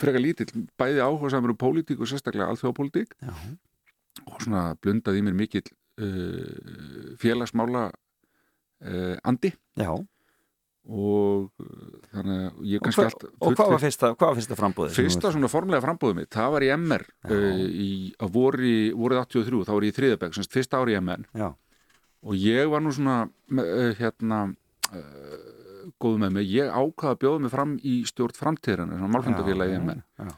frekar 0.00 0.22
lítill, 0.22 0.66
bæði 0.78 1.02
áhuga 1.04 1.32
samur 1.32 1.54
um 1.54 1.60
pólitík 1.60 2.00
og 2.00 2.10
sérstaklega 2.10 2.48
alþjóðapólitík 2.52 3.14
já, 3.16 3.32
og 4.26 4.42
svona 4.44 4.66
blundaði 4.82 5.22
mér 5.24 5.36
mikill 5.38 5.64
uh, 5.66 7.14
félagsmála 7.20 7.88
uh, 7.88 9.16
andi 9.26 9.52
já. 9.78 9.90
Og 10.86 11.48
uh, 11.58 11.94
þannig 12.14 12.42
að 12.44 12.58
ég 12.70 12.82
kannski 12.84 13.02
hva, 13.02 13.08
allt 13.10 13.24
og 13.26 13.56
hvað 13.58 13.70
var 13.72 13.82
fyrsta, 13.82 14.10
fyrsta 14.38 14.58
frambóðið? 14.58 14.94
Fyrsta 14.94 15.32
svona 15.34 15.50
formlega 15.50 15.82
frambóðið 15.82 16.20
mitt, 16.20 16.30
það 16.36 16.52
var 16.54 16.66
í 16.66 16.70
MR 16.76 17.04
uh, 17.26 17.62
í, 17.66 17.88
að 18.22 18.32
voru, 18.36 18.74
voruð 18.94 19.22
83, 19.24 19.62
þá 19.66 19.72
var 19.74 19.86
ég 19.86 19.94
í 19.94 19.96
þriðabæk, 19.96 20.36
semst 20.36 20.54
fyrsta 20.54 20.80
ári 20.80 20.94
í 20.94 21.00
MR 21.00 21.24
Já, 21.34 21.48
og 22.22 22.38
ég 22.38 22.70
var 22.70 22.84
nú 22.84 22.94
svona 22.94 23.16
uh, 23.26 23.90
hérna 23.98 24.40
uh, 24.46 25.36
góð 26.02 26.20
með 26.22 26.36
mig, 26.38 26.50
ég 26.54 26.70
ákvaða 26.70 27.16
að 27.16 27.22
bjóða 27.24 27.44
mig 27.44 27.54
fram 27.56 27.76
í 27.82 27.96
stjórn 28.06 28.38
framtíðarinn, 28.38 28.94
svona 28.94 29.14
málfundafélagi 29.16 29.74
já, 29.74 29.78
í 29.80 29.82
MN 29.82 30.04
já. 30.22 30.30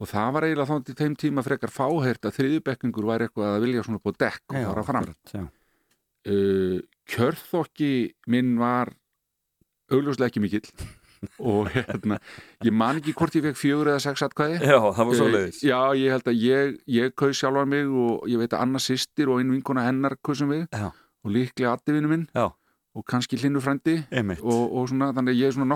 og 0.00 0.10
það 0.14 0.30
var 0.36 0.46
eiginlega 0.48 0.70
þá 0.70 0.86
til 0.88 0.96
þeim 1.02 1.18
tíma 1.20 1.44
frekar 1.44 1.74
fáheyrt 1.74 2.24
að 2.24 2.38
þriðubekkingur 2.38 3.10
væri 3.12 3.28
eitthvað 3.28 3.52
að 3.52 3.66
vilja 3.66 3.84
svona 3.84 4.00
på 4.00 4.14
dekk 4.16 4.56
og 4.56 4.70
fara 4.70 4.86
fram. 4.88 5.12
uh, 5.36 6.80
kjörþokki 7.10 7.92
minn 8.30 8.56
var 8.60 8.94
augljóslega 9.90 10.30
ekki 10.30 10.42
mikill. 10.44 10.68
Og 11.52 11.68
hérna, 11.74 12.16
ég 12.64 12.72
man 12.72 12.96
ekki 12.96 13.12
hvort 13.12 13.34
ég 13.36 13.44
fekk 13.44 13.58
fjögur 13.60 13.90
eða 13.92 14.00
sex 14.06 14.22
atkvæði. 14.24 14.60
Já, 14.64 14.78
það 14.96 15.10
var. 15.10 15.34
Eh, 15.40 15.58
Já, 15.68 15.80
ég 16.00 16.14
held 16.14 16.30
að 16.32 16.38
ég, 16.40 16.78
ég 16.88 17.12
kaus 17.12 17.42
sjálfan 17.42 17.68
mig 17.68 17.90
og 17.92 18.24
ég 18.30 18.40
veit 18.40 18.54
að 18.56 18.64
Anna 18.64 18.80
sýstir 18.80 19.28
og 19.28 19.42
einn 19.42 19.52
vinkona 19.52 19.84
hennar 19.84 20.16
kausum 20.24 20.54
við. 20.54 20.64
Já. 20.72 20.88
og 21.20 21.34
líklega 21.34 21.74
addivinu 21.76 22.08
minn. 22.08 22.26
Já. 22.32 22.48
og 22.96 23.04
kannski 23.06 23.38
hlinnu 23.38 23.60
frendi 23.62 24.00
og, 24.42 24.72
og 24.74 24.88
svona, 24.90 25.12
þannig 25.14 25.36
að 25.36 25.38
ég 25.38 25.46
er 25.46 25.54
svona 25.54 25.68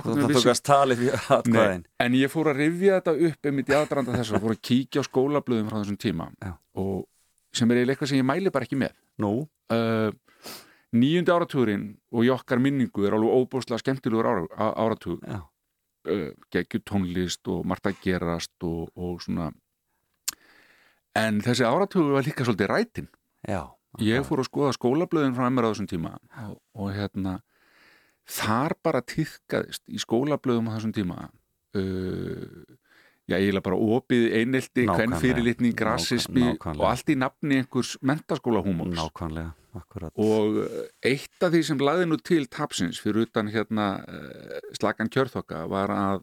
við 0.98 1.12
atkvæðin. 1.14 1.84
Nei, 1.84 1.92
en 2.06 2.16
ég 2.18 2.32
fór 2.32 2.50
að 2.50 2.58
rifja 2.58 2.96
þetta 2.98 3.14
upp 3.28 3.48
einmitt 3.50 3.70
í 3.70 3.76
aðdraranda 3.78 4.16
þess 4.18 4.34
og 4.34 4.42
fór 4.42 4.54
að 4.56 4.62
kíkja 4.66 5.04
á 5.04 5.08
skólablöðum 5.08 5.70
frá 5.70 5.78
þessum 5.78 6.00
tíma. 6.02 6.26
Og 6.82 7.04
sem 7.54 7.70
er 7.70 7.80
eiginlega 7.80 7.94
eitthvað 7.94 8.10
sem 8.10 8.18
ég 8.18 8.26
mæli 8.26 8.52
bara 8.54 8.66
ekki 8.66 8.80
með. 8.80 8.96
Nú, 9.22 9.30
uh, 9.70 10.08
nýjundi 10.94 11.32
áratugurinn 11.34 11.86
og 12.14 12.24
í 12.26 12.30
okkar 12.34 12.60
minningu 12.62 13.04
er 13.08 13.16
alveg 13.16 13.34
óbúslega 13.40 13.80
skemmtilegur 13.82 14.28
ára, 14.30 14.44
á- 14.54 14.76
áratug 14.84 15.20
já, 15.26 15.40
uh, 16.08 16.30
geggju 16.54 16.80
tónlist 16.86 17.48
og 17.50 17.64
margt 17.66 17.86
að 17.90 17.98
gerast 18.04 18.54
og, 18.66 18.90
og 18.94 19.20
svona. 19.24 19.50
En 21.14 21.40
þessi 21.44 21.66
áratugur 21.66 22.14
var 22.16 22.26
líka 22.26 22.44
svolítið 22.46 22.70
rætin 22.72 23.08
já, 23.46 23.60
ég 24.02 24.24
fór 24.26 24.42
að 24.42 24.48
skoða 24.48 24.72
skólablöðin 24.78 25.34
frá 25.36 25.46
mér 25.50 25.68
á 25.68 25.72
þessum 25.72 25.90
tíma 25.90 26.14
og, 26.48 26.56
og 26.74 26.88
hérna 26.96 27.36
þar 28.26 28.74
bara 28.82 29.02
týðkaðist 29.04 29.84
í 29.92 30.00
skólablöðum 30.00 30.70
á 30.72 30.74
þessum 30.78 30.94
tíma. 30.96 31.28
Uh, 31.74 32.64
já, 33.28 33.36
eiginlega 33.38 33.64
bara 33.66 33.76
opið 33.76 34.24
kvennfyrirlitning, 34.94 35.74
Nákvæm- 35.74 35.86
rassismi 35.90 36.44
nákvæmlega. 36.54 36.80
og 36.80 36.88
allt 36.90 37.10
í 37.10 37.16
nafni 37.18 37.58
einhvers 37.62 37.94
mentaskólahúmors 38.02 38.94
nákvæmlega, 38.98 39.52
akkurat. 39.80 40.14
Og 40.20 40.60
uh, 40.64 40.78
eitt 41.06 41.44
af 41.44 41.52
því 41.54 41.64
sem 41.68 41.82
laði 41.82 42.06
nú 42.08 42.20
til 42.22 42.46
tapsins 42.52 43.00
fyrir 43.02 43.28
utan 43.28 43.50
hérna 43.52 43.88
uh, 44.04 44.70
slagan 44.78 45.12
kjörþokka 45.12 45.64
var 45.72 45.92
að 45.94 46.22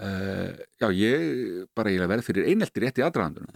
uh, 0.00 0.58
já, 0.80 0.88
ég 0.88 1.70
bara 1.76 1.92
eiginlega 1.92 2.14
verð 2.14 2.28
fyrir 2.30 2.50
einelti 2.50 2.84
rétt 2.84 3.00
í 3.00 3.06
aðdraðandunum 3.06 3.54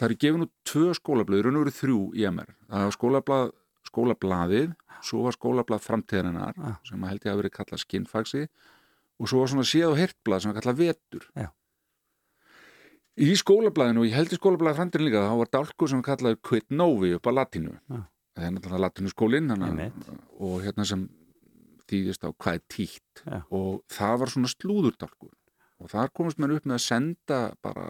það 0.00 0.06
eru 0.08 0.20
gefin 0.24 0.44
út 0.46 0.52
tvö 0.64 0.92
skólablöð, 0.96 1.42
raun 1.44 1.58
og 1.60 1.66
veru 1.66 1.76
þrjú 1.76 2.02
í 2.16 2.28
MR 2.30 2.54
það 2.70 2.86
var 2.86 2.94
skólablað, 2.96 3.50
skólablaðið 3.90 4.70
svo 5.04 5.24
var 5.26 5.36
skólablað 5.36 5.84
framtíðarinnar 5.84 6.60
sem 6.88 7.08
held 7.08 7.24
ég 7.24 7.32
að 7.32 7.42
verið 7.42 7.56
kallað 7.56 7.82
skinnfaxi 7.84 8.44
og 9.20 9.28
svo 9.28 9.42
var 9.42 9.52
svona 9.52 9.68
séð 9.68 9.92
og 9.92 9.98
hirtblað 10.00 10.42
sem 10.42 10.52
var 10.52 10.60
kallað 10.60 10.80
vetur. 10.80 11.26
Já. 11.36 11.48
í 13.20 13.34
skólablaðinu 13.36 14.00
og 14.00 14.08
ég 14.08 14.16
held 14.16 14.32
í 14.32 14.38
skólablaðið 14.38 14.80
framtíðin 14.80 15.08
líka 15.08 15.26
þá 15.26 15.34
var 15.42 15.52
dálkur 15.56 15.90
sem 15.90 16.00
var 16.00 16.08
kallaður 16.08 16.40
Quid 16.48 16.66
Novi 16.72 17.12
upp 17.16 17.28
á 17.28 17.32
latínu. 17.36 17.74
Já. 17.90 18.00
Það 18.36 18.46
er 18.46 18.54
náttúrulega 18.54 18.84
latínuskólinn 18.86 19.54
Einmitt. 19.56 20.10
og 20.38 20.60
hérna 20.64 20.86
sem 20.88 21.08
þýðist 21.90 22.26
á 22.26 22.30
hvað 22.30 22.58
er 22.58 22.64
títt 22.70 23.24
Já. 23.24 23.40
og 23.50 23.82
það 23.90 24.20
var 24.22 24.32
svona 24.34 24.52
slúðurdálkur 24.52 25.34
og 25.80 25.90
þar 25.90 26.12
komast 26.14 26.40
mér 26.40 26.56
upp 26.58 26.68
með 26.68 26.78
að 26.78 26.86
senda 26.86 27.40
bara 27.64 27.88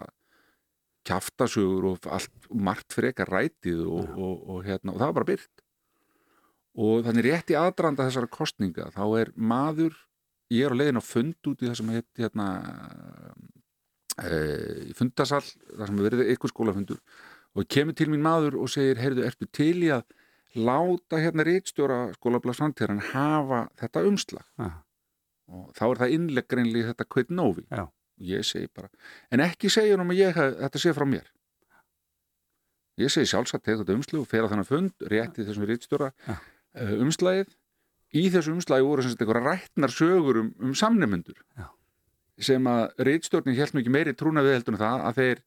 kjaftasögur 1.07 1.89
og 1.91 2.07
allt 2.13 2.49
margt 2.53 2.93
frekar 2.93 3.29
rætið 3.31 3.83
og, 3.87 4.09
og, 4.15 4.47
og, 4.53 4.63
hérna, 4.65 4.93
og 4.93 5.01
það 5.01 5.07
var 5.07 5.17
bara 5.19 5.29
byrt 5.31 5.65
og 6.81 7.05
þannig 7.07 7.27
rétt 7.27 7.51
í 7.51 7.57
aðdraanda 7.59 8.07
þessara 8.07 8.31
kostninga 8.31 8.91
þá 8.95 9.03
er 9.19 9.33
maður 9.35 9.97
ég 10.53 10.67
er 10.67 10.75
á 10.75 10.79
leiðin 10.79 11.01
á 11.01 11.03
fund 11.03 11.49
út 11.51 11.63
í 11.63 11.67
það 11.67 11.77
sem 11.79 11.91
heit 11.95 12.21
hérna 12.21 12.47
e, 14.21 14.37
í 14.91 14.95
fundasal 14.97 15.43
þar 15.43 15.89
sem 15.89 16.01
verið 16.05 16.33
ykkur 16.35 16.53
skólafundur 16.53 17.01
og 17.51 17.67
kemur 17.67 17.97
til 17.97 18.07
mín 18.11 18.23
maður 18.23 18.61
og 18.61 18.71
segir 18.71 19.01
heyrðu, 19.01 19.25
ertu 19.27 19.49
til 19.51 19.75
í 19.83 19.91
að 19.91 20.05
láta 20.55 21.19
hérna 21.21 21.45
rítstjóra 21.47 21.99
skólablasframtíðan 22.17 23.01
hafa 23.11 23.65
þetta 23.79 24.03
umslag 24.07 24.45
Já. 24.59 24.71
og 25.51 25.69
þá 25.77 25.83
er 25.87 26.01
það 26.01 26.15
innleggreinlega 26.17 26.91
þetta 26.91 27.07
kveit 27.07 27.31
nóvi 27.31 27.65
og 27.71 27.91
ég 28.21 28.45
segi 28.45 28.69
bara, 28.75 28.91
en 29.31 29.43
ekki 29.45 29.71
segja 29.71 29.97
um 29.97 30.11
að 30.11 30.19
ég 30.19 30.35
þetta 30.35 30.81
sé 30.81 30.93
frá 30.97 31.07
mér 31.07 31.29
ég 32.99 33.11
segi 33.13 33.31
sjálfsagt 33.31 33.65
þetta 33.69 33.95
umslag 33.95 34.23
og 34.23 34.29
fer 34.29 34.45
á 34.45 34.51
þennan 34.51 34.67
fund, 34.67 34.93
rétti 35.07 35.45
þessum 35.47 35.67
rítstjóra 35.69 36.11
Já. 36.27 36.35
uh, 36.35 36.95
umslagið 37.05 37.55
í 38.11 38.25
þessu 38.33 38.55
umslagi 38.55 38.85
voru 38.85 39.05
sem 39.05 39.13
sagt 39.13 39.23
einhverja 39.23 39.47
rætnar 39.47 39.93
sögur 39.95 40.41
um, 40.43 40.51
um 40.59 40.73
samnemundur 40.75 41.39
Já. 41.55 41.69
sem 42.41 42.67
að 42.67 43.05
rítstjórnin 43.07 43.55
held 43.55 43.77
mikið 43.77 43.95
meiri 43.95 44.15
trúna 44.17 44.43
við 44.43 44.59
heldur 44.59 44.75
en 44.75 44.83
það 44.83 45.05
að 45.07 45.21
þeir 45.21 45.43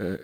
uh, 0.00 0.16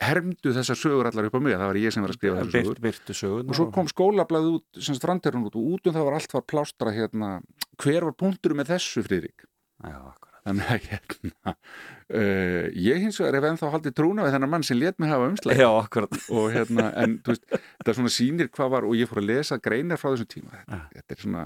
hermdu 0.00 0.54
þessar 0.56 0.78
sögur 0.78 1.08
allar 1.10 1.28
upp 1.28 1.36
á 1.36 1.40
mig, 1.44 1.56
það 1.56 1.70
var 1.70 1.78
ég 1.80 1.94
sem 1.94 2.04
var 2.04 2.12
að 2.14 2.18
skrifa 2.18 2.40
þessar 2.40 2.54
sögur. 2.56 2.78
Byrt, 2.78 2.82
byrtu 2.86 3.16
sögun 3.16 3.52
og 3.52 3.58
svo 3.58 3.68
kom 3.74 3.90
skólablaðið 3.90 4.56
út, 4.56 4.80
sem 4.86 4.96
strandherrun 4.96 5.46
út 5.50 5.58
og 5.60 5.68
út 5.74 5.90
um 5.90 5.96
það 5.96 6.08
var 6.08 6.18
allt 6.18 6.34
var 6.36 6.46
plástra 6.54 6.94
hérna, 6.96 7.30
hver 7.80 8.08
var 8.08 8.16
punktur 8.24 8.56
með 8.56 8.74
þessu 8.74 9.04
akkurat. 10.14 10.26
Þannig 10.40 10.70
að 10.72 10.84
hérna 10.88 11.52
uh, 11.52 12.66
ég 12.80 13.02
hins 13.04 13.18
vegar 13.20 13.36
hef 13.36 13.46
ennþá 13.50 13.72
haldið 13.74 13.96
trúna 13.98 14.24
við 14.24 14.36
þennan 14.36 14.52
mann 14.54 14.64
sem 14.64 14.78
let 14.80 14.96
mig 15.02 15.12
hafa 15.12 15.28
umslæg 15.28 15.60
og 16.32 16.46
hérna, 16.54 16.86
en 17.02 17.18
veist, 17.26 17.44
þetta 17.50 17.96
svona 17.98 18.12
sýnir 18.14 18.48
hvað 18.54 18.72
var 18.72 18.88
og 18.88 18.96
ég 18.96 19.10
fór 19.10 19.20
að 19.20 19.28
lesa 19.34 19.60
greinar 19.60 20.00
frá 20.00 20.14
þessum 20.14 20.30
tíma. 20.32 20.62
Þetta, 20.62 20.80
þetta 20.96 21.16
er 21.16 21.22
svona, 21.26 21.44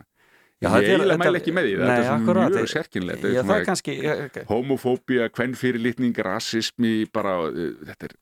Já, 0.65 0.69
ég 0.69 0.75
þetta 0.75 0.95
eiginlega 0.95 1.15
þetta- 1.15 1.25
mæla 1.25 1.41
ekki 1.43 1.55
með 1.59 1.69
því 1.69 1.75
þetta 1.75 1.93
Nei, 1.93 1.99
er 2.01 2.09
svona 2.09 2.49
mjög 2.49 2.73
sérkynlegt 2.75 3.29
já, 3.35 3.43
það 3.45 3.55
er 3.61 3.69
kannski 3.71 3.97
ég, 4.01 4.41
homofóbía, 4.51 5.29
kvennfyrirlitning, 5.37 6.17
rasismi 6.27 6.95
bara, 7.13 7.39
uh, 7.49 7.73
þetta 7.93 8.11
er 8.11 8.19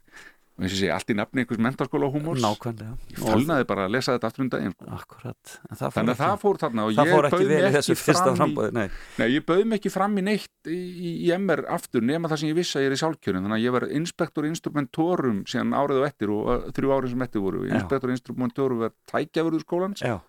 og 0.62 0.68
sé, 0.68 0.90
allt 0.92 1.08
í 1.10 1.14
nafni 1.16 1.42
einhvers 1.42 1.58
mentaskóla 1.58 2.06
húmors. 2.12 2.38
Nákvæmlega. 2.44 2.92
Ég 3.10 3.18
falnaði 3.24 3.64
bara 3.66 3.86
að 3.88 3.94
lesa 3.96 4.12
þetta 4.14 4.28
aftur 4.28 4.44
um 4.44 4.50
daginn 4.52 4.74
sko. 4.76 4.84
akkurat 4.94 5.52
þannig 5.72 5.80
að 5.80 6.12
ekki- 6.12 6.18
það 6.20 6.36
fór 6.42 6.58
þarna 6.60 6.84
og 6.84 6.92
ég 6.92 7.08
fór 7.08 7.24
ekki 7.26 7.32
bauð 7.32 7.48
vel 7.48 7.72
mig 7.72 7.98
fyrsta 8.02 8.34
fram 8.36 8.50
í- 8.52 8.72
nei, 8.76 8.88
Nei, 9.18 9.28
ég 9.32 9.46
bauð 9.48 9.64
mig 9.66 9.80
ekki 9.80 9.90
fram 9.90 10.14
í 10.18 10.22
neitt 10.22 10.68
í, 10.68 10.76
í, 10.76 11.10
í 11.26 11.32
MR 11.34 11.64
aftur 11.72 12.04
nema 12.04 12.28
það 12.28 12.38
sem 12.38 12.48
ég 12.52 12.54
vissi 12.60 12.76
að 12.78 12.84
ég 12.84 12.92
er 12.92 12.92
í 12.92 13.00
sjálfkjörun 13.02 13.42
þannig 13.42 13.58
að 13.58 13.64
ég 13.64 13.72
var 13.72 13.88
inspektor 13.90 14.44
instrumentorum 14.44 15.42
síðan 15.48 15.72
árið 15.74 15.98
og 16.02 16.06
eftir 16.12 16.30
og 16.30 16.72
þrjú 16.76 16.94
árið 17.00 17.10
sem 17.16 17.22
eftir 17.26 17.40
voru. 17.40 17.64
Inspektor 17.72 18.10
instrumentorum 18.12 18.78
var 18.84 18.92
tækjafurður 19.10 19.64
skólans. 19.66 20.04
Já, 20.04 20.20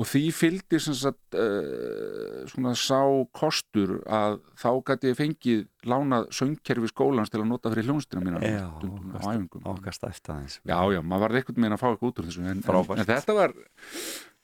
og 0.00 0.06
því 0.08 0.22
fylgdi 0.32 0.78
sem 0.80 0.94
sagt, 0.96 1.36
uh, 1.36 2.46
svona 2.48 2.72
sá 2.78 3.00
kostur 3.36 3.98
að 4.08 4.38
þá 4.56 4.68
gæti 4.88 5.10
ég 5.12 5.18
fengið 5.18 5.60
lánað 5.90 6.30
söngkerfi 6.38 6.88
skólans 6.92 7.28
til 7.32 7.42
að 7.42 7.50
nota 7.50 7.72
fyrir 7.74 7.90
hljónstina 7.90 8.22
mína 8.24 8.40
Já, 8.40 8.64
stundum 8.78 9.12
okkar- 9.12 9.28
æfingum. 9.34 9.66
okkar 9.74 9.96
stæft 9.98 10.32
aðeins. 10.32 10.56
Já, 10.64 10.78
já, 10.94 11.00
maður 11.04 11.26
var 11.26 11.36
eitthvað 11.42 11.60
með 11.66 11.76
að 11.76 11.82
fá 11.82 11.86
eitthvað 11.92 12.10
út 12.12 12.20
úr 12.22 12.28
þessu 12.30 12.44
en, 12.46 12.64
en, 12.64 12.98
en 13.04 13.08
þetta 13.12 13.36
var 13.38 13.54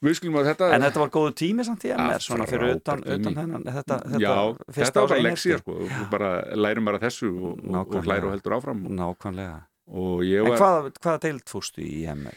þetta 0.05 0.67
en 0.77 0.85
þetta 0.85 1.01
var 1.01 1.11
góðu 1.15 1.33
tími 1.41 1.65
samt 1.65 1.87
í 1.89 1.93
MR 1.97 2.21
svona 2.21 2.45
fyrir 2.51 2.75
utan, 2.77 3.01
utan 3.01 3.39
hennan 3.41 3.65
þetta, 3.65 3.97
þetta, 4.05 4.21
Já, 4.21 4.35
þetta 4.77 5.01
var 5.01 5.09
bara 5.09 5.23
einelti. 5.23 5.57
sko, 5.63 5.79
bara 6.13 6.31
lærum 6.53 6.85
bara 6.91 7.01
þessu 7.01 7.31
og, 7.33 7.65
og, 7.65 7.97
og 7.97 8.07
lærum 8.11 8.29
og 8.29 8.37
heldur 8.37 8.57
áfram. 8.59 8.85
Og, 8.85 8.93
nákvæmlega. 9.01 9.57
Og 9.89 10.21
en 10.27 10.53
hvaða, 10.53 10.93
hvaða 11.01 11.23
deild 11.25 11.49
fórstu 11.49 11.81
í 11.87 12.05
MR? 12.13 12.37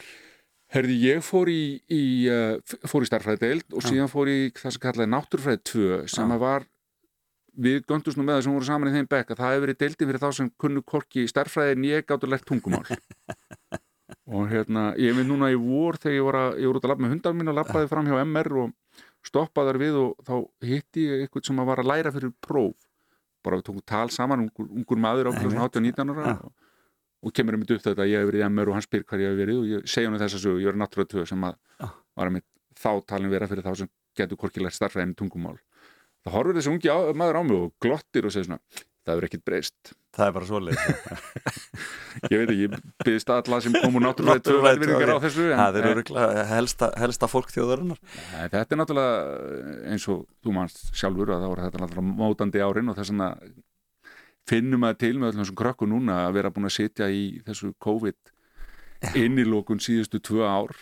Herði, 0.74 0.96
ég 1.02 1.24
fór 1.26 1.50
í, 1.50 1.62
í 1.90 2.02
uh, 2.30 2.76
fór 2.88 3.06
í 3.06 3.10
starffræðdeild 3.10 3.74
og 3.74 3.86
síðan 3.86 4.10
fór 4.12 4.30
í 4.30 4.38
það 4.56 4.76
sem 4.76 4.84
kallaði 4.84 5.12
náttúrfræði 5.14 5.62
2 5.72 6.02
sem 6.14 6.36
var 6.40 6.66
við 7.60 7.82
göndust 7.88 8.18
nú 8.18 8.24
með 8.24 8.38
það 8.38 8.44
sem 8.46 8.56
voru 8.56 8.68
saman 8.68 8.90
í 8.90 8.94
þeim 8.94 9.08
bekk 9.10 9.32
að 9.32 9.40
það 9.42 9.54
hefur 9.54 9.64
verið 9.66 9.80
deildin 9.82 10.10
fyrir 10.10 10.22
þá 10.22 10.30
sem 10.38 10.50
kunnu 10.62 10.82
korki 10.86 11.26
starffræði 11.30 11.76
en 11.76 11.86
ég 11.88 12.06
gáttu 12.06 12.30
lært 12.30 12.46
tungumál. 12.48 12.84
Og 14.30 14.46
hérna, 14.50 14.92
ég 14.98 15.14
mynd 15.16 15.30
núna 15.30 15.48
í 15.50 15.56
vor 15.58 15.98
þegar 15.98 16.14
ég 16.14 16.26
var, 16.26 16.38
að, 16.38 16.60
ég 16.62 16.70
var 16.70 16.78
út 16.78 16.84
að 16.86 16.92
labba 16.92 17.04
með 17.04 17.12
hundar 17.16 17.34
mín 17.34 17.50
og 17.50 17.56
labbaði 17.56 17.90
fram 17.90 18.06
hjá 18.06 18.20
MR 18.22 18.50
og 18.62 19.00
stoppaði 19.26 19.80
við 19.82 19.98
og 19.98 20.26
þá 20.26 20.34
hitti 20.68 21.06
ég 21.08 21.24
eitthvað 21.24 21.48
sem 21.48 21.62
var 21.66 21.82
að 21.82 21.90
læra 21.90 22.12
fyrir 22.14 22.32
próf. 22.46 22.76
Bara 23.42 23.58
við 23.58 23.66
tókum 23.66 23.84
tal 23.90 24.06
saman, 24.14 24.46
ungur, 24.46 24.68
ungur 24.70 25.00
maður 25.02 25.30
á 25.30 25.34
Einmitt. 25.34 25.58
18-19 25.58 26.14
ára 26.14 26.34
og, 26.36 26.52
og 27.20 27.34
kemur 27.36 27.58
um 27.58 27.64
upp 27.66 27.84
þetta 27.84 28.04
að 28.04 28.12
ég 28.12 28.22
hef 28.22 28.30
verið 28.30 28.42
í 28.42 28.46
MR 28.48 28.70
og 28.70 28.78
hann 28.78 28.86
spyr 28.86 29.04
hvað 29.04 29.24
ég 29.24 29.32
hef 29.32 29.40
verið 29.40 29.60
og 29.60 29.70
ég 29.70 29.88
segja 29.92 30.10
hann 30.10 30.20
þess 30.20 30.38
að 30.38 30.44
sögu, 30.46 30.60
ég 30.62 30.70
var 30.70 30.78
náttúrulega 30.80 31.12
tvö 31.14 31.24
sem 31.28 31.48
að 31.48 31.56
Já. 31.80 31.88
var 32.16 32.30
að 32.30 32.36
mitt 32.38 32.46
þá 32.80 32.90
talin 33.12 33.32
vera 33.32 33.48
fyrir 33.50 33.66
þá 33.66 33.72
sem 33.82 33.90
getur 34.16 34.40
hvorkilega 34.40 34.74
starfræðin 34.74 35.16
tungumál. 35.18 35.58
Það 36.24 36.36
horfir 36.36 36.58
þessi 36.58 36.72
ungi 36.72 36.92
á, 36.92 36.98
maður 37.16 37.40
á 37.40 37.42
mig 37.44 37.58
og 37.58 37.74
glottir 37.80 38.28
og 38.28 38.32
segir 38.34 38.48
svona, 38.48 38.60
það 39.04 39.12
hefur 39.14 39.26
ekkit 39.28 39.44
breyst. 39.48 39.92
Það 40.16 40.26
er 40.26 40.34
bara 40.36 40.48
svoleið 40.48 40.80
ég 42.32 42.40
veit 42.40 42.50
ekki, 42.50 42.64
ég 42.64 42.72
byggðist 43.04 43.32
alla 43.36 43.60
sem 43.62 43.76
kom 43.76 43.96
úr 43.96 44.04
náttúrulega 44.04 44.42
tvö 44.42 44.56
tvö, 44.56 44.64
verðvirðingar 44.66 45.12
á 45.14 45.18
þessu 45.22 45.44
en, 45.46 45.60
það 45.60 45.78
er 45.78 45.86
en, 45.86 45.94
örugglega 45.94 46.44
helsta, 46.50 46.90
helsta 47.00 47.28
fólk 47.30 47.52
þjóðarinnar. 47.54 48.00
Þetta 48.50 48.64
er 48.64 48.80
náttúrulega 48.80 49.84
eins 49.92 50.08
og 50.10 50.24
þú 50.42 50.56
manst 50.56 50.82
sjálfur 50.90 51.32
að 51.36 51.44
það 51.44 51.52
voru 51.54 51.66
þetta 51.68 51.82
náttúrulega 51.84 52.18
mótandi 52.24 52.64
árin 52.66 52.92
og 52.92 52.98
þess 52.98 53.14
vegna 53.14 53.30
finnum 54.48 54.84
að 54.88 54.98
til 55.04 55.14
með 55.18 55.32
öllum 55.34 55.44
þessum 55.44 55.60
krökku 55.60 55.86
núna 55.90 56.24
að 56.28 56.34
vera 56.40 56.50
búin 56.54 56.68
að 56.70 56.76
sitja 56.78 57.10
í 57.12 57.40
þessu 57.46 57.74
COVID 57.82 58.16
innilókun 59.16 59.80
síðustu 59.80 60.20
tvö 60.20 60.44
ár 60.48 60.74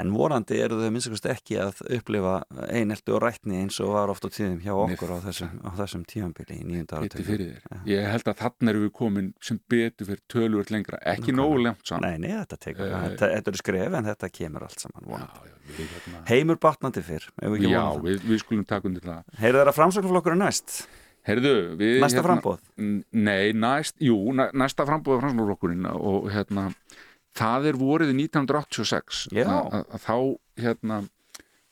en 0.00 0.08
vorandi 0.14 0.56
eru 0.56 0.78
þau 0.80 0.88
minnst 0.94 1.26
ekki 1.28 1.58
að 1.60 1.82
upplifa 1.98 2.38
eineltu 2.72 3.12
og 3.12 3.18
rætni 3.26 3.58
eins 3.60 3.76
og 3.84 3.90
var 3.92 4.08
oft 4.08 4.24
á 4.24 4.32
tíðum 4.32 4.62
hjá 4.64 4.72
okkur 4.72 5.10
á 5.12 5.18
þessum, 5.26 5.50
á 5.68 5.70
þessum 5.82 6.04
tíðanbili 6.08 6.56
í 6.62 6.64
nýjunda 6.64 7.02
Biti 7.02 7.20
áratöku. 7.20 7.82
Ég 7.90 8.06
held 8.08 8.30
að 8.32 8.38
þarna 8.40 8.72
erum 8.72 8.86
við 8.86 8.92
komin 8.96 9.28
sem 9.44 9.58
betur 9.68 10.08
fyrir 10.08 10.22
tölvöld 10.32 10.72
lengra, 10.72 10.96
ekki 11.12 11.34
nógu 11.36 11.60
lengt 11.66 11.84
saman. 11.84 12.08
Nei, 12.08 12.22
nei, 12.24 12.32
þetta 12.40 12.60
tekur, 12.64 12.88
Eh, 12.88 13.04
þetta, 13.10 13.28
þetta 13.36 13.52
eru 13.52 13.60
skref 13.60 13.98
en 14.00 14.08
þetta 14.08 14.32
kemur 14.40 14.64
allt 14.64 14.80
saman 14.86 15.04
Já, 15.04 15.10
vonandi. 15.12 15.52
já, 15.52 15.76
við, 15.76 15.92
hérna, 15.98 16.24
Heimur 16.32 16.62
batnandi 16.64 17.04
fyrr, 17.04 17.28
ef 17.42 17.52
við 17.52 17.60
ekki 17.60 17.68
já 17.74 17.82
vona 17.82 17.92
það. 17.92 18.08
við, 18.08 18.26
við 18.32 18.42
skulum 18.46 18.64
taka 18.72 18.88
undir 18.88 19.04
það. 19.10 19.22
Heyrðu 19.44 19.60
þeirra 19.60 19.76
framsögnflokkur 19.76 20.32
er 20.32 20.40
næst, 20.46 20.78
Herðu, 21.28 21.52
við... 21.78 21.96
næsta 22.02 22.22
frambóð. 22.26 22.60
N- 22.82 23.04
Nei, 23.14 23.52
næst, 23.54 23.94
jú, 24.02 24.16
næ- 24.34 24.50
næsta 24.58 24.86
frambóða 24.88 25.20
framsóknarflokkurinn 25.22 25.86
og 25.92 26.26
hérna, 26.34 26.64
það 27.38 27.68
er 27.70 27.78
vorið 27.78 28.10
1986. 28.16 29.26
Já. 29.30 29.46
Að, 29.46 29.68
að, 29.78 29.84
að 29.94 30.02
þá, 30.06 30.16
hérna, 30.64 30.98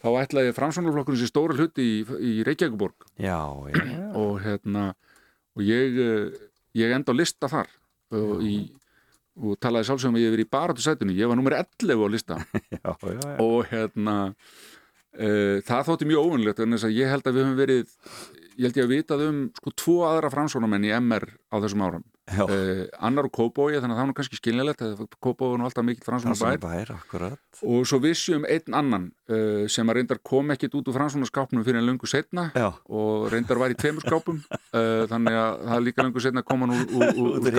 þá 0.01 0.09
ætlaði 0.23 0.55
framsóknarflokkurinn 0.61 1.23
sér 1.25 1.33
stóra 1.33 1.59
hluti 1.59 1.83
í, 1.83 1.97
í 2.31 2.35
Reykjavíkuborg 2.47 3.09
Já, 3.19 3.41
já, 3.75 3.83
og 4.23 4.39
hérna, 4.47 4.85
og 5.59 5.67
ég, 5.67 5.99
eh, 5.99 6.51
ég 6.79 6.95
enda 6.95 7.11
á 7.11 7.19
lista 7.19 7.51
þar. 7.51 7.75
Og, 8.15 8.41
í, 8.47 8.55
og 9.41 9.59
talaði 9.63 9.91
sjálfsögum 9.91 10.17
að 10.19 10.23
ég 10.25 10.31
hef 10.31 10.37
verið 10.39 10.47
í 10.47 10.53
baráttu 10.55 10.83
sætinu, 10.87 11.15
ég 11.19 11.31
var 11.31 11.39
nummer 11.39 11.59
11 11.59 12.07
á 12.07 12.09
lista. 12.11 12.39
Já, 12.79 12.95
og 13.43 13.67
hérna 13.71 14.17
uh, 15.19 15.59
það 15.67 15.89
þótti 15.91 16.09
mjög 16.11 16.27
óvinnlegt 16.31 16.63
en 16.63 16.75
þess 16.79 16.87
að 16.89 16.97
ég 16.99 17.11
held 17.13 17.27
að 17.27 17.37
við 17.39 17.45
höfum 17.47 17.59
verið 17.61 17.97
ég 18.61 18.69
held 18.69 18.79
ég 18.81 18.87
að 18.87 18.93
vitað 18.93 19.27
um 19.27 19.43
sko 19.57 19.73
tvo 19.73 20.01
aðra 20.09 20.31
framsónamenn 20.33 20.85
í 20.85 20.93
MR 20.99 21.27
á 21.49 21.57
þessum 21.63 21.85
árum. 21.87 22.05
Já, 22.31 22.45
uh, 22.45 22.85
annar 23.03 23.27
úr 23.27 23.33
Kóbói 23.35 23.73
þannig 23.81 23.91
að 23.91 23.97
það 23.97 24.01
var 24.01 24.09
nú 24.11 24.15
kannski 24.15 24.39
skiljanlegt 24.39 24.83
Kóbói 25.19 25.49
var 25.51 25.59
nú 25.59 25.67
alltaf 25.67 25.87
mikill 25.87 26.05
það 26.05 26.13
framsóna 26.13 26.37
bær 26.39 26.61
bær, 26.63 26.93
akkurat. 26.95 27.41
Og 27.67 27.89
svo 27.91 27.99
vissi 28.05 28.37
um 28.37 28.47
einn 28.47 28.77
annan 28.79 29.09
uh, 29.33 29.65
sem 29.73 29.91
að 29.91 29.99
reyndar 29.99 30.21
kom 30.23 30.55
ekkit 30.55 30.77
út 30.79 30.93
úr 30.93 30.99
framsóna 30.99 31.27
skápnum 31.27 31.65
fyrir 31.67 31.81
en 31.81 31.89
löngu 31.89 32.11
setna 32.11 32.51
Já, 32.55 32.69
og 32.87 33.27
reyndar 33.33 33.59
var 33.59 33.75
í 33.75 33.79
tveimur 33.81 34.07
skápum 34.07 34.39
uh, 34.47 35.09
þannig 35.11 35.41
að 35.41 35.67
það 35.73 35.85
líka 35.89 36.07
löngu 36.07 36.23
setna 36.23 36.47
kom 36.47 36.67
hann 36.67 36.77
úr, 36.77 36.87
úr, 36.87 37.11
úr, 37.17 37.35
út 37.41 37.51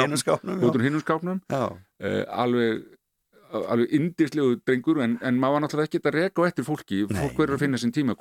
úr 0.72 0.88
hinnum 0.88 1.04
skápnum. 1.04 1.44
Uh, 1.52 2.24
alveg 2.32 2.86
alveg 3.52 3.92
indislegu 3.98 4.56
drengur 4.66 5.02
en, 5.04 5.18
en 5.22 5.38
maður 5.42 5.56
var 5.58 5.64
náttúrulega 5.66 5.90
ekki 5.92 6.02
að 6.02 6.16
reka 6.18 6.42
á 6.42 6.44
eftir 6.50 6.66
fólki. 6.68 7.00
Fólk 7.12 7.36
verður 7.40 7.56
að 7.58 7.64
finna 7.66 7.80
sinn 7.82 7.92
tíma. 7.96 8.16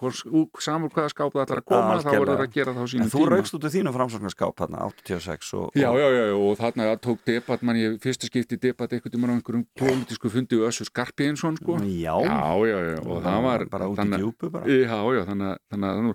Samur 0.60 0.90
hvaða 0.94 1.12
skáp 1.12 1.32
það 1.34 1.44
ætlar 1.46 1.60
að 1.62 1.66
koma 1.70 1.98
þá 2.02 2.10
verður 2.14 2.42
að 2.44 2.52
gera 2.56 2.74
það 2.74 2.80
á 2.80 2.84
en 2.84 2.90
sínum 2.92 3.10
þú 3.12 3.20
tíma. 3.20 3.30
raukst 3.34 3.56
út 3.58 3.66
úr 3.68 3.74
þínu 3.74 3.92
framsóknarskáp 3.96 4.54
þarna, 4.60 4.84
86 4.90 5.52
og, 5.60 5.70
Já, 5.78 5.88
og, 5.90 5.98
já, 6.00 6.08
já, 6.18 6.24
og 6.36 6.58
þarna 6.60 6.88
tók 7.00 7.22
debat 7.30 7.62
mann 7.66 7.80
ég 7.80 7.98
fyrsta 8.02 8.26
skipti 8.30 8.58
debat 8.60 8.90
eitthvað 8.92 9.18
um 9.20 9.28
einhverjum 9.30 9.64
pólitísku 9.78 10.30
fundi 10.32 10.58
við 10.60 10.68
Össur 10.70 10.88
Skarpiðinsson 10.90 11.56
sko. 11.60 11.78
já, 11.80 12.14
já, 12.26 12.38
já, 12.66 12.78
já, 12.94 13.00
og 13.06 13.22
það 13.24 13.42
var 13.46 13.64
bara 13.70 13.88
út 13.90 13.96
í 13.96 14.00
þannig- 14.02 14.24
djúpu 14.24 14.50
bara. 14.50 14.66
Já, 14.66 14.98
já, 15.16 15.22
þannig, 15.30 15.50
að- 15.50 16.14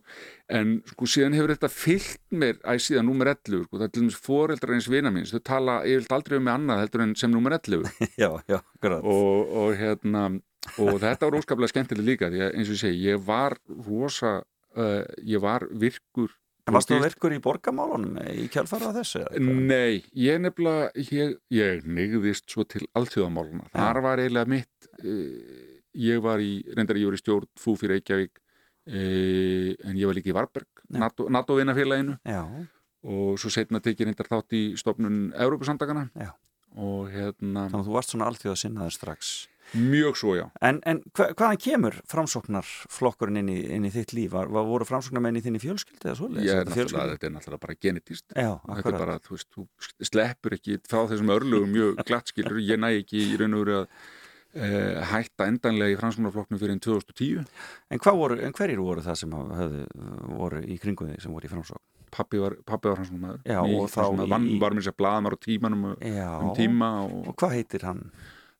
en 0.53 0.75
sko 0.91 1.07
síðan 1.09 1.35
hefur 1.37 1.53
þetta 1.55 1.69
fyllt 1.73 2.19
mér 2.37 2.59
æ 2.61 2.77
síðan 2.81 3.07
númer 3.09 3.31
11, 3.33 3.65
sko, 3.65 3.79
það 3.79 3.85
er 3.87 3.93
til 3.93 4.03
dæmis 4.03 4.19
foreldrar 4.27 4.75
eins 4.75 4.89
vina 4.91 5.11
míns, 5.13 5.33
þau 5.33 5.43
tala 5.49 5.77
yfirlt 5.87 6.15
aldrei 6.17 6.37
um 6.37 6.45
mig 6.45 6.53
annað 6.53 6.81
heldur 6.83 7.05
en 7.05 7.15
sem 7.17 7.33
númer 7.33 7.57
11 7.57 7.89
Já, 8.21 8.29
já, 8.45 8.59
akkurat. 8.59 9.01
Og, 9.01 9.55
og 9.61 9.75
hérna 9.79 10.27
og 10.81 10.97
þetta 11.01 11.27
var 11.27 11.39
óskaplega 11.39 11.73
skemmtileg 11.73 12.09
líka 12.13 12.31
því 12.33 12.45
að 12.45 12.57
eins 12.57 12.69
og 12.69 12.77
ég 12.77 12.81
segi, 12.83 13.03
ég 13.09 13.21
var 13.25 13.57
rosa 13.87 14.39
uh, 14.41 15.03
ég 15.25 15.41
var 15.43 15.67
virkur 15.71 16.33
En 16.65 16.73
varst 16.73 16.89
þú 16.89 16.97
virkur 17.03 17.33
í 17.35 17.41
borgamálunum 17.45 18.15
í 18.41 18.47
kjálfara 18.49 18.89
þessu? 18.95 19.21
Nei, 19.37 20.01
ég 20.17 20.39
nefnilega 20.41 20.87
ég, 21.13 21.35
ég 21.53 21.85
neyðist 21.85 22.49
svo 22.49 22.65
til 22.65 22.87
alþjóðamáluna 22.97 23.69
þar 23.69 24.01
var 24.01 24.21
eiginlega 24.23 24.49
mitt 24.49 24.89
uh, 25.03 25.75
ég 25.95 26.23
var 26.25 26.41
í, 26.41 26.59
reyndar 26.73 26.97
ég 26.99 27.11
var 27.11 27.17
í 27.17 27.21
stjórn 27.21 27.49
fú 27.61 27.77
fyrir 27.79 27.99
Reykjavík 27.99 28.41
en 28.85 29.97
ég 29.97 30.05
var 30.05 30.17
líka 30.17 30.29
í 30.31 30.35
Varberg 30.35 30.69
Já. 30.85 30.99
NATO, 31.01 31.29
NATO 31.33 31.57
vinnafélaginu 31.57 32.19
Já, 32.21 32.43
og 33.05 33.39
svo 33.41 33.49
setna 33.53 33.81
tekið 33.81 34.11
reyndar 34.11 34.29
þátt 34.29 34.55
í 34.57 34.63
stofnun 34.79 35.31
Európusandakana 35.33 36.07
Já. 36.13 36.31
og 36.77 37.09
hérna 37.13 37.67
þannig 37.69 37.81
að 37.81 37.89
þú 37.89 37.97
varst 37.97 38.13
svona 38.13 38.29
alþjóða 38.29 38.61
sinnaður 38.61 38.97
strax. 38.99 39.35
Mjög 39.73 40.17
svo 40.19 40.35
já. 40.37 40.43
En, 40.61 40.77
en 40.85 40.99
hva, 41.17 41.31
hvaðan 41.33 41.57
kemur 41.57 41.95
framsóknarflokkurinn 42.09 43.39
inn 43.41 43.49
í, 43.49 43.55
inn 43.73 43.87
í 43.87 43.91
þitt 43.93 44.13
líf? 44.13 44.29
Var, 44.35 44.51
var, 44.53 44.67
voru 44.67 44.85
framsóknarmenn 44.87 45.39
í 45.39 45.41
þinni 45.41 45.61
fjölskyldi 45.63 46.11
eða 46.11 46.43
ég 46.45 46.59
er 46.61 46.69
Þetta 46.69 47.27
er 47.27 47.33
náttúrulega 47.33 47.63
bara 47.63 47.77
genetist. 47.81 48.27
Já, 48.29 48.51
þetta 48.61 48.75
er 48.75 48.83
akkurat. 48.83 48.99
bara, 49.01 49.15
þú 49.25 49.33
veist, 49.33 49.49
þú 49.55 49.65
sleppur 50.11 50.57
ekki 50.59 50.77
frá 50.85 50.99
þessum 51.09 51.33
örlugum 51.33 51.73
mjög 51.73 52.03
glatt 52.05 52.29
skilur 52.29 52.61
ég 52.61 52.79
næ 52.81 52.91
ekki 52.99 53.23
í 53.31 53.41
raun 53.41 53.57
og 53.57 53.65
veru 53.65 53.79
að 53.79 53.89
hætta 54.55 55.47
endanlega 55.49 55.91
í 55.95 55.97
fransmannaflokknum 55.99 56.59
fyrir 56.61 56.75
en 56.77 56.79
2010 56.79 57.43
En, 57.91 57.99
voru, 57.99 58.37
en 58.39 58.53
hverjir 58.55 58.79
voru 58.79 59.01
það 59.03 59.17
sem 59.19 59.35
að 59.35 59.51
höfðu, 59.59 59.83
voru 60.39 60.61
í 60.63 60.77
kringum 60.79 61.09
því 61.11 61.19
sem 61.25 61.31
voru 61.35 61.49
í 61.49 61.51
framsókn? 61.51 61.83
pappi 62.15 62.39
var, 62.39 62.53
pappi 62.63 62.87
var 62.87 62.95
fransmannmaður 63.01 63.41
Já, 63.43 63.59
og 63.59 63.89
þá 63.91 64.01
í- 64.23 64.29
vann, 64.31 64.45
var 64.61 64.71
mér 64.77 64.85
sér 64.87 64.95
blaðamar 64.95 65.35
á 65.35 65.39
tímanum 65.43 65.81
um 65.91 65.95
Já, 65.99 66.29
tíma 66.55 66.89
og 67.03 67.27
og 67.27 67.35
hvað 67.41 67.55
heitir 67.57 67.83
hann? 67.83 68.05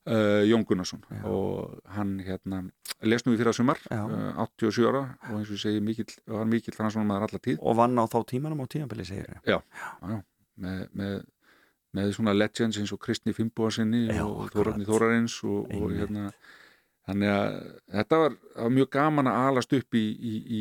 uh, 0.06 0.42
Jón 0.44 0.66
Gunnarsson 0.68 1.00
Já. 1.08 1.22
og 1.24 1.78
hann 1.96 2.18
hérna 2.26 2.60
les 3.02 3.24
nú 3.24 3.32
í 3.32 3.38
fyrra 3.40 3.54
sumar 3.56 3.80
Já. 3.88 4.02
uh, 4.04 4.44
87 4.44 4.84
ára 4.90 5.00
og 5.30 5.38
eins 5.38 5.48
og 5.48 5.56
ég 5.56 5.62
segi 5.64 5.80
mikill, 5.80 6.12
var 6.28 6.44
mikill 6.44 6.76
fransmannmaður 6.76 7.30
allar 7.30 7.42
tíð 7.48 7.58
Og 7.64 7.76
vann 7.80 7.96
á 7.96 8.04
þá 8.04 8.18
tímanum 8.28 8.60
á 8.60 8.66
tímanbili, 8.68 9.04
segir 9.08 9.24
ég. 9.32 9.40
já, 9.48 9.58
já, 10.04 10.20
með, 10.60 10.84
með, 10.92 11.16
með 11.96 12.14
svona 12.16 12.36
legends 12.36 12.78
eins 12.80 12.92
og 12.94 13.02
Kristni 13.02 13.34
Fimboa 13.36 13.72
sinni 13.74 14.06
Já, 14.06 14.22
og 14.26 14.46
akkurat. 14.46 14.76
Þórarni 14.76 14.88
Þórarins 14.88 15.36
og, 15.46 15.74
og 15.76 15.92
hérna 15.96 16.30
þannig 17.06 17.32
að 17.32 17.58
þetta 17.98 18.22
var, 18.22 18.40
var 18.56 18.74
mjög 18.78 18.90
gaman 18.96 19.30
að 19.30 19.44
alast 19.50 19.76
upp 19.78 19.98
í, 19.98 20.04
í, 20.16 20.34
í 20.58 20.60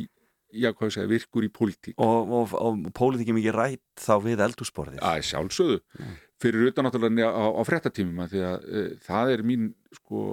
já, 0.56 0.72
hvað 0.72 0.90
ég 0.90 0.96
segja, 0.96 1.10
virkur 1.12 1.48
í 1.48 1.52
pólitík. 1.54 1.98
Og, 2.02 2.32
og, 2.40 2.54
og 2.60 2.86
pólitíki 2.96 3.36
mikið 3.36 3.58
rætt 3.58 4.06
þá 4.06 4.14
við 4.24 4.46
eldúsborðið. 4.46 5.02
að 5.04 5.26
sjálfsögðu. 5.30 5.82
Fyrir 6.44 6.70
utan 6.70 6.88
náttúrulega 6.88 7.32
á, 7.32 7.46
á 7.56 7.62
fréttatímum 7.68 8.24
að 8.26 8.36
því 8.36 8.46
að 8.50 8.66
e, 8.68 8.86
það 9.06 9.34
er 9.36 9.44
mín 9.48 9.70
sko, 9.96 10.24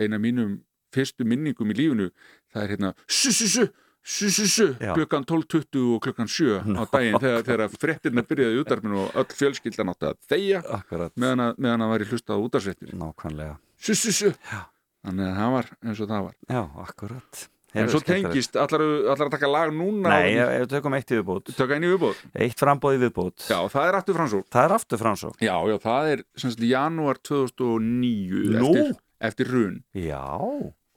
eina 0.00 0.20
mínum 0.20 0.58
fyrstu 0.94 1.26
minningum 1.28 1.72
í 1.74 1.78
lífinu. 1.78 2.10
Það 2.54 2.64
er 2.64 2.74
hérna 2.74 2.92
su 3.06 3.32
su 3.34 3.50
su 3.50 3.66
su 4.04 4.28
su 4.30 4.44
su 4.46 4.66
Já. 4.80 4.92
klukkan 4.94 5.24
12.20 5.24 5.94
og 5.96 6.02
klukkan 6.04 6.28
7 6.28 6.60
á 6.76 6.84
daginn 6.92 7.16
þegar, 7.22 7.42
þegar 7.46 7.72
fréttirna 7.80 8.22
byrjaði 8.28 8.58
í 8.58 8.60
útarpinu 8.60 8.98
og 9.06 9.16
öll 9.22 9.32
fjölskyldan 9.38 9.92
átti 9.94 10.10
að 10.10 10.18
þegja 10.28 10.60
Akkurat, 10.76 11.14
meðan 11.16 11.40
að, 11.46 11.56
meðan 11.64 11.86
að 11.86 11.92
væri 11.94 12.08
hlustað 12.12 12.36
á 12.36 12.44
útarsréttir 12.44 12.92
nákvæmlega. 13.00 13.56
su 13.80 13.94
su 13.96 14.12
su 14.12 14.28
Já. 14.34 14.60
þannig 15.08 15.26
að 15.30 15.34
það 15.40 15.56
var 15.56 15.72
eins 15.88 16.00
og 16.04 16.08
það 16.12 16.22
var 16.28 16.34
Já, 16.52 16.62
akkurat. 16.84 17.42
en 17.74 17.80
Heyrðu, 17.80 17.90
svo 17.96 18.00
tengist, 18.06 18.54
allar, 18.60 18.82
allar 19.10 19.26
að 19.26 19.32
taka 19.34 19.48
lag 19.50 19.72
núna 19.74 20.12
Nei, 20.12 20.36
ef 20.38 20.52
við 20.62 20.68
tökum 20.76 20.94
eitt 20.94 21.10
í 21.10 21.16
viðbót. 21.18 21.48
taka 21.56 21.74
einu 21.74 21.88
viðbóð 21.96 22.20
Eitt 22.44 22.60
frambóð 22.60 22.94
í 22.94 23.00
viðbót. 23.02 23.48
já, 23.50 23.58
það 23.72 23.88
er 23.88 23.98
aftur 23.98 24.14
fransók 24.20 24.46
Það 24.54 24.64
er 24.68 24.74
aftur 24.76 25.00
framsókn. 25.00 25.40
Já, 25.42 25.56
já, 25.72 25.76
það 25.82 26.10
er 26.12 26.22
semst 26.38 26.60
janúar 26.62 27.18
2009 27.18 28.60
Nú? 28.60 28.70
eftir, 28.70 28.94
eftir 29.32 29.50
run 29.50 29.80
Já, 29.96 30.22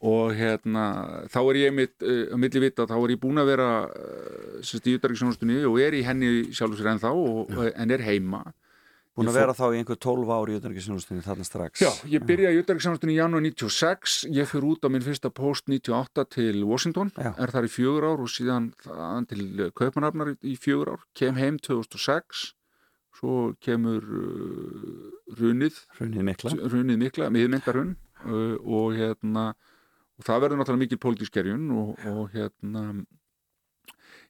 og 0.06 0.36
hérna, 0.38 0.84
þá 1.34 1.40
er 1.42 1.60
ég 1.64 1.74
mitt 1.74 2.06
uh, 2.06 2.28
að 2.36 2.42
milli 2.44 2.62
vita, 2.68 2.86
þá 2.90 2.96
er 3.00 3.16
ég 3.16 3.22
búin 3.22 3.42
að 3.42 3.52
vera 3.54 3.72
uh, 3.88 4.62
semst 4.62 4.88
í 4.90 4.94
utarriksjónustunni 5.00 5.64
og 5.66 5.80
er 5.82 5.98
í 5.98 6.04
henni 6.06 6.32
sjálfur 6.54 6.82
sér 6.82 6.94
ennþá 6.94 7.14
og, 7.18 7.54
en 7.74 7.94
er 7.96 8.06
heima. 8.06 8.44
Búin 9.18 9.32
að 9.32 9.40
vera 9.40 9.54
þá 9.58 9.64
í 9.74 9.80
einhver 9.80 9.98
12 9.98 10.30
ári 10.36 10.54
í 10.54 10.58
utanrikisjónustinni 10.60 11.24
þarna 11.26 11.46
strax. 11.48 11.82
Já, 11.82 11.90
ég 12.12 12.22
byrjaði 12.30 12.60
í 12.60 12.62
utarriksjónustunni 12.62 13.16
í 13.16 13.18
janúar 13.18 13.42
96 13.48 14.20
ég 14.30 14.52
fyrir 14.52 14.68
út 14.70 14.86
á 14.86 14.94
minn 14.94 15.02
fyrsta 15.02 15.32
post 15.34 15.66
98 15.66 16.28
til 16.36 16.62
Washington, 16.70 17.10
Já. 17.18 17.32
er 17.34 17.54
þar 17.56 17.66
í 17.66 17.72
fjögur 17.74 18.06
ár 18.06 18.22
og 18.22 18.30
síðan 18.30 18.70
til 19.32 19.72
Kaupanafnar 19.74 20.36
í 20.46 20.54
fjögur 20.62 20.94
ár, 20.94 21.08
kem 21.18 21.42
heim 21.42 21.58
2006 21.66 22.52
svo 23.18 23.54
kemur 23.64 24.04
uh, 24.06 25.08
runið 25.40 25.80
Hrunið 25.98 26.28
mikla. 26.28 26.54
hrunið 26.70 27.02
mikla, 27.02 27.32
miðmyndarhrun 27.34 27.96
uh, 28.28 28.56
og 28.62 28.94
hérna 28.98 29.50
og 30.18 30.26
það 30.28 30.42
verður 30.44 30.62
náttúrulega 30.62 30.84
mikil 30.86 31.02
pólitískerjun 31.04 31.70
og, 31.78 31.94
og 32.10 32.34
hérna 32.34 32.88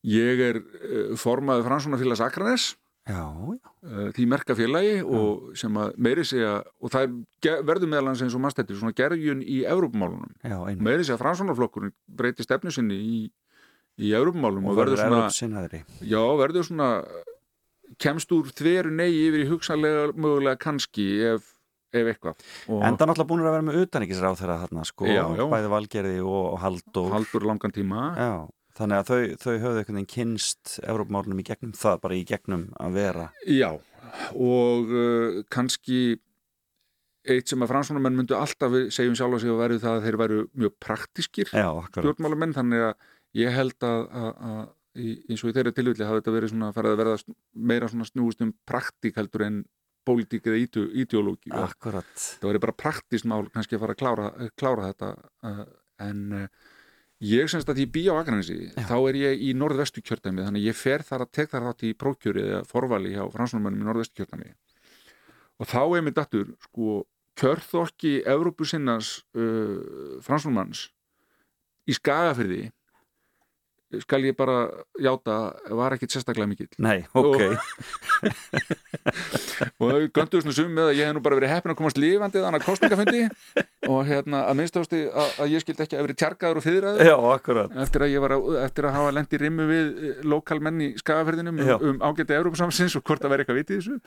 ég 0.08 0.43
er 0.50 0.60
uh, 0.60 1.15
formaður 1.19 1.67
Franssonafélags 1.69 2.23
Akranes 2.26 2.73
Já, 3.08 3.23
já. 3.23 3.71
uh, 3.88 4.10
því 4.12 4.26
merkafélagi 4.34 4.95
og 5.06 5.54
sem 5.58 5.78
að 5.80 5.93
meiri 6.04 6.26
segja 6.28 6.58
og 6.84 6.91
það 6.91 7.06
er, 7.08 7.62
verður 7.69 7.91
meðal 7.93 8.12
hans 8.12 8.23
eins 8.26 8.36
og 8.36 8.43
mannstættir 8.43 8.80
svona 8.80 8.95
gerjun 8.97 9.43
í 9.45 9.62
einu. 10.67 10.82
meiri 10.84 11.08
segja 11.08 11.19
Franssonaflokkurinn 11.21 11.95
breyti 12.19 12.43
stefnu 12.43 12.73
sinni 12.76 13.00
í, 13.00 13.21
í 14.04 14.12
Evrópumálum 14.17 14.67
og, 14.67 14.76
verður 14.82 15.00
svona 15.00 15.32
já, 16.04 16.19
verður 16.43 16.67
svona 16.67 16.91
kemst 18.04 18.34
úr 18.36 18.52
þveru 18.52 18.91
nei 18.93 19.10
yfir 19.13 19.45
í 19.45 19.50
hugsanlega 19.50 20.10
mögulega 20.12 20.60
kannski 20.60 21.08
ef, 21.32 21.54
ef 21.95 22.12
eitthvað 22.12 22.45
og 22.73 22.84
Enda 22.88 23.08
náttúrulega 23.08 23.30
búin 23.32 23.43
að 23.45 23.50
vera 23.56 23.65
með 23.67 23.80
utanikisráð 23.86 24.39
þeirra 24.41 24.60
þarna, 24.65 24.86
sko, 24.89 25.08
Já, 25.08 25.23
já. 25.38 25.43
bæði 25.54 25.71
valgerði 25.73 26.19
og, 26.26 26.45
og 26.54 26.62
Halldór. 26.65 27.12
haldur 27.15 27.47
langan 27.47 27.76
tíma 27.76 28.06
Já, 28.19 28.32
þannig 28.80 29.02
að 29.02 29.12
þau, 29.12 29.19
þau 29.43 29.54
höfðu 29.65 29.82
einhvern 29.82 30.00
veginn 30.02 30.12
kynst 30.13 30.78
Evrópumálunum 30.84 31.41
í 31.41 31.47
gegnum 31.47 31.73
það, 31.78 32.00
bara 32.04 32.17
í 32.19 32.23
gegnum 32.28 32.65
að 32.84 32.97
vera. 33.00 33.28
Já, 33.50 33.69
og 34.36 34.91
uh, 34.93 35.43
kannski 35.54 36.02
eitt 37.28 37.50
sem 37.52 37.63
að 37.65 37.71
fransónumenn 37.73 38.15
myndu 38.15 38.38
alltaf 38.38 38.76
segjum 38.95 39.15
sjálf 39.17 39.36
að 39.36 39.41
sig 39.43 39.52
að 39.52 39.58
verðu 39.60 39.82
það 39.84 39.97
að 39.97 40.06
þeir 40.06 40.17
væru 40.21 40.38
mjög 40.62 40.76
praktískir 40.80 41.50
stjórnmálamenn, 41.52 42.54
þannig 42.56 42.86
að 42.86 42.93
ég 43.41 43.52
held 43.58 43.84
að, 43.84 44.04
að, 44.21 44.30
að 44.52 44.62
eins 45.28 45.43
og 45.43 45.50
í 45.52 45.56
þeirra 45.58 45.73
tilvilli 45.76 46.08
hafa 46.08 46.21
þetta 46.21 46.36
verið 46.38 46.54
svona 46.54 46.69
að 46.71 46.95
verða 47.02 47.17
meira 47.73 47.89
svona 47.91 48.08
snúist 48.08 48.45
um 48.45 48.54
praktík 48.69 49.19
heldur 49.19 49.43
en 49.45 49.60
pólitík 50.08 50.48
eða 50.48 50.88
ideológi 51.04 51.52
og 51.52 51.67
Akkurat. 51.67 52.10
það 52.15 52.50
verið 52.52 52.65
bara 52.65 52.80
praktist 52.86 53.28
mál 53.30 53.46
kannski 53.54 53.78
að 53.78 53.84
fara 53.84 53.96
að 53.96 54.02
klára, 54.02 54.50
klára 54.60 54.89
þetta 54.91 55.12
uh, 55.50 55.63
en 56.08 56.24
uh, 56.38 56.48
ég 57.28 57.50
semst 57.52 57.70
að 57.72 57.82
því 57.82 57.88
bý 57.96 58.04
á 58.13 58.13
Akranesi 58.22 58.60
þá 58.78 58.96
er 59.00 59.20
ég 59.24 59.43
í 59.48 59.52
norðvestu 59.58 60.04
kjördæmi 60.06 60.46
þannig 60.46 60.63
að 60.63 60.70
ég 60.70 60.80
fer 60.80 61.06
þar 61.08 61.26
að 61.26 61.34
tek 61.39 61.52
þar 61.54 61.70
þátt 61.70 61.86
í 61.88 61.93
prókjöri 61.98 62.48
eða 62.48 62.63
forvali 62.70 63.13
hjá 63.15 63.24
fransnumönnum 63.34 63.84
í 63.84 63.89
norðvestu 63.89 64.22
kjördæmi 64.22 64.52
og 65.58 65.72
þá 65.72 65.82
er 65.84 66.06
mér 66.06 66.17
dattur 66.20 66.52
sko 66.67 67.02
kjörþokki 67.38 68.13
Evrópusinnans 68.30 69.17
uh, 69.38 70.22
fransnumanns 70.26 70.88
í 71.88 71.96
Skagafyrði 71.98 72.67
skal 74.04 74.26
ég 74.28 74.36
bara 74.36 74.67
játa 75.00 75.36
var 75.80 75.93
ekkit 75.95 76.12
sérstaklega 76.12 76.50
mikill. 76.50 76.67
Nei, 76.84 77.06
ok. 77.15 77.39
Og 79.80 79.93
þau 79.93 80.10
gönduðu 80.12 80.41
svona 80.43 80.56
sum 80.58 80.73
með 80.76 80.89
að 80.91 80.97
ég 81.00 81.08
hef 81.08 81.15
nú 81.15 81.21
bara 81.23 81.38
verið 81.39 81.54
heppin 81.54 81.73
að 81.73 81.80
komast 81.80 82.02
lifandi 82.02 82.43
þannig 82.43 82.60
að 82.60 82.67
kostningafundi 82.67 83.21
og 83.88 84.02
hérna 84.10 84.43
að 84.50 84.60
minnst 84.60 84.80
að, 84.82 85.32
að 85.39 85.54
ég 85.54 85.63
skildi 85.63 85.86
ekki 85.86 85.97
að 85.97 86.08
verið 86.08 86.19
tjargaður 86.23 86.60
og 86.60 86.67
akkurat. 87.32 87.80
eftir 87.86 88.06
að 88.06 88.13
ég 88.13 88.23
var 88.26 88.36
að, 88.36 88.52
eftir 88.65 88.89
að 88.89 88.97
hafa 88.97 89.15
lendi 89.15 89.41
rimmu 89.41 89.69
við 89.71 89.88
lokalmenn 90.36 90.84
í 90.84 90.91
skagaferðinum 91.00 91.63
Já. 91.63 91.76
um, 91.78 91.88
um 91.93 92.04
ágæti 92.04 92.38
Európa-samsins 92.38 93.00
og 93.00 93.08
hvort 93.08 93.23
að 93.23 93.36
vera 93.36 93.45
eitthvað 93.45 93.62
vitið 93.62 93.80
þessu. 93.80 94.00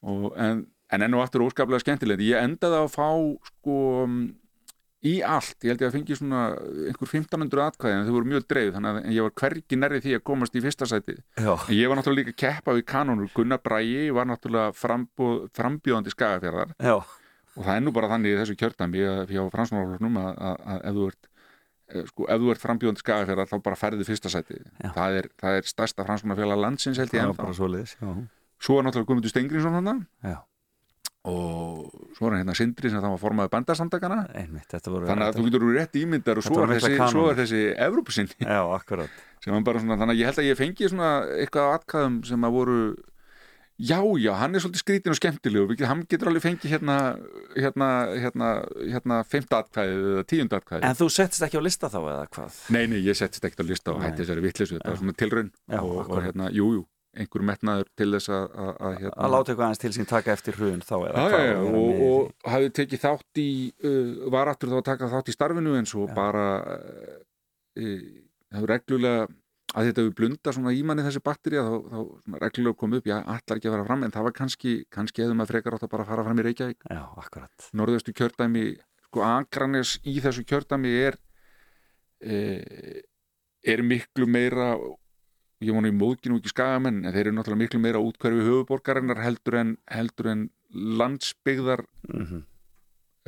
Og, 0.00 0.30
en, 0.40 0.64
en 0.96 1.04
enn 1.04 1.18
og 1.18 1.26
aftur 1.26 1.44
óskaplega 1.44 1.84
skemmtilegt. 1.84 2.24
Ég 2.24 2.40
endaði 2.40 2.80
að 2.80 2.92
fá 2.96 3.10
sko 3.52 3.80
í 5.00 5.14
allt, 5.24 5.56
ég 5.64 5.72
held 5.72 5.82
ég 5.82 5.88
að 5.88 5.94
fengi 5.96 6.16
svona 6.18 6.40
einhver 6.90 7.08
1500 7.08 7.62
atkvæði 7.70 7.96
en 7.96 8.06
þau 8.08 8.14
voru 8.18 8.28
mjög 8.28 8.46
dreif 8.50 8.74
þannig 8.74 8.98
að 8.98 9.14
ég 9.16 9.24
var 9.26 9.34
hvergi 9.40 9.78
nærri 9.80 10.00
því 10.04 10.12
að 10.18 10.24
komast 10.28 10.58
í 10.58 10.62
fyrsta 10.64 10.88
sæti. 10.90 11.16
Já, 11.40 11.54
En 11.56 11.72
Ég 11.72 11.88
var 11.88 12.00
náttúrulega 12.00 12.20
líka 12.20 12.36
keppa 12.44 12.74
við 12.76 12.84
kanonur 12.90 13.30
Gunnar 13.32 13.62
Bræi 13.64 14.10
var 14.12 14.28
náttúrulega 14.28 14.74
frambúð, 14.76 15.46
frambjóðandi 15.56 16.12
skagafjörðar 16.12 16.74
og 17.56 17.64
það 17.64 17.72
er 17.74 17.84
nú 17.86 17.94
bara 17.96 18.10
þannig 18.12 18.34
í 18.34 18.40
þessu 18.42 18.58
kjördæmi 18.60 19.06
að 19.08 19.32
hjá 19.34 19.42
fransmálafloknum 19.56 20.20
að, 20.20 20.30
að, 20.50 20.60
að 20.74 20.84
ef 20.90 20.98
þú 20.98 21.08
ert 21.08 21.30
eh, 21.94 22.04
sko, 22.12 22.28
ef 22.28 22.44
þú 22.44 22.52
ert 22.52 22.64
frambjóðandi 22.66 23.04
skagafjörðar 23.06 23.50
þá 23.50 23.56
bara 23.70 23.80
færði 23.80 24.08
fyrsta 24.10 24.34
sæti. 24.36 24.60
Það 24.84 25.18
er, 25.22 25.30
það 25.40 25.58
er 25.62 25.72
stærsta 25.72 26.06
fransmálafélag 26.08 26.60
landsins 26.60 27.00
held 27.00 27.16
ég 27.16 27.24
svoleiðis 27.56 27.96
Já, 27.96 28.12
svo 28.60 28.76
er 28.76 28.86
náttúrulega 28.86 29.08
Guðmundur 29.08 29.32
já, 30.20 30.36
og 31.28 31.90
svo 32.16 32.30
er 32.30 32.38
hérna 32.38 32.54
Sindri 32.56 32.88
sem 32.88 33.00
það 33.02 33.12
var 33.12 33.20
formaði 33.20 33.52
bandarsamtakana 33.52 34.20
einmitt 34.40 34.72
þannig 34.72 35.26
að 35.26 35.36
þú 35.36 35.44
getur 35.48 35.66
úr 35.66 35.76
rétt 35.76 35.98
ímyndar 36.00 36.40
og 36.40 36.46
svo 36.46 36.62
er, 36.64 36.72
þessi, 36.78 36.96
svo 37.12 37.26
er 37.28 37.36
þessi 37.42 37.60
Evrópusinni. 37.76 38.38
Já, 38.40 38.62
akkurat. 38.72 39.20
Sem 39.44 39.52
hann 39.52 39.66
bara 39.66 39.82
svona, 39.82 39.98
þannig 40.00 40.16
að 40.16 40.22
ég 40.22 40.30
held 40.30 40.40
að 40.40 40.48
ég 40.48 40.60
fengi 40.60 40.88
svona 40.88 41.12
eitthvað 41.36 41.68
af 41.68 41.78
atkvæðum 41.80 42.18
sem 42.28 42.48
að 42.48 42.56
voru 42.56 42.78
já, 43.80 43.98
já, 44.20 44.32
hann 44.36 44.54
er 44.56 44.60
svolítið 44.64 44.82
skrítin 44.82 45.12
og 45.14 45.16
skemmtilegur, 45.16 45.68
Við- 45.72 45.86
hann 45.88 46.02
getur 46.08 46.28
alveg 46.28 46.44
fengið 46.44 46.72
hérna 46.74 46.96
hérna, 47.56 47.88
hérna, 48.20 48.48
hérna 48.80 49.20
fimmta 49.24 49.62
atkvæðið 49.64 50.08
eða 50.14 50.24
tíunda 50.28 50.60
atkvæðið. 50.60 50.84
En 50.88 50.98
þú 51.00 51.08
settist 51.12 51.46
ekki 51.46 51.60
á 51.60 51.64
lista 51.64 51.88
þá 51.88 52.00
eða 52.00 52.26
hvað? 52.28 52.58
nei, 52.76 52.86
nei, 52.86 53.00
ég 53.04 53.16
settist 53.16 53.44
ekkert 53.44 53.64
á 53.64 53.66
lista 53.70 53.94
og 53.94 54.02
hætti 54.04 54.24
þessari 54.24 54.44
vitleysu, 54.44 54.76
þetta 54.76 54.92
var 54.92 55.00
svona 55.00 55.16
tilraun 55.16 55.52
Já, 55.68 55.80
og, 55.80 56.10
og 56.10 56.22
hérna, 56.24 56.50
jú, 56.52 56.68
jú, 56.76 56.84
einhver 57.18 57.42
metnaður 57.42 57.88
til 57.98 58.08
þess 58.14 58.30
að, 58.30 58.44
að, 58.54 58.70
að 58.86 58.96
hérna 59.00 59.12
Að 59.16 59.32
láta 59.34 59.52
eitthvað 59.52 59.66
aðeins 59.66 59.82
til 59.82 59.92
sín 59.96 60.08
taka 60.10 60.34
eftir 60.36 60.58
hrun 60.58 60.84
þá 60.86 60.94
já, 61.00 61.10
já, 61.10 61.30
vera 61.34 61.60
og, 61.66 62.02
og 62.06 62.50
hafði 62.52 62.72
tekið 62.78 63.02
þátt 63.04 63.42
í 63.42 63.50
uh, 63.90 64.30
var 64.34 64.50
aftur 64.52 64.70
þá 64.70 64.78
að 64.78 64.88
taka 64.92 65.10
þátt 65.14 65.30
í 65.32 65.34
starfinu 65.34 65.76
en 65.78 65.90
svo 65.90 66.06
Já. 66.06 66.14
bara 66.14 66.44
uh, 66.70 67.16
hefur 68.54 68.70
reglulega 68.70 69.26
að 69.70 69.88
þetta 69.88 70.02
hefur 70.04 70.14
blunda 70.18 70.54
svona 70.54 70.74
í 70.74 70.84
manni 70.86 71.06
þessi 71.06 71.22
bakterja 71.22 71.66
þá, 71.66 71.74
þá 71.90 71.98
svona 71.98 72.42
reglulega 72.44 72.78
kom 72.78 72.94
upp, 72.98 73.10
já, 73.10 73.16
allar 73.22 73.58
ekki 73.58 73.70
að 73.70 73.76
fara 73.76 73.88
fram 73.90 74.06
en 74.06 74.14
það 74.14 74.26
var 74.26 74.36
kannski, 74.38 74.76
kannski 74.90 75.24
hefði 75.24 75.36
maður 75.38 75.52
frekar 75.54 75.76
átt 75.76 75.86
að 75.86 75.92
bara 75.92 76.08
fara 76.08 76.24
fram 76.26 76.40
í 76.42 76.46
Reykjavík? 76.46 76.88
Já, 76.90 77.02
norðustu 77.78 78.14
kjördæmi 78.18 78.64
sko 79.06 79.26
Akranes 79.26 79.96
í 80.06 80.18
þessu 80.22 80.46
kjördæmi 80.46 80.94
er 81.08 81.18
uh, 82.26 82.98
er 83.66 83.82
miklu 83.84 84.26
meira 84.30 84.72
ég 85.60 85.74
vona 85.76 85.90
í 85.90 85.96
móðkinu 85.96 86.38
ekki 86.40 86.52
skagamenn 86.54 87.02
en 87.04 87.12
þeir 87.12 87.26
eru 87.28 87.36
náttúrulega 87.36 87.64
miklu 87.64 87.80
meira 87.82 88.00
útkverfi 88.04 88.46
höfuborgarinnar 88.46 89.20
heldur 89.24 89.58
en, 89.60 89.74
heldur 89.92 90.30
en 90.32 90.46
landsbyggðar 90.72 91.84
mm 92.08 92.46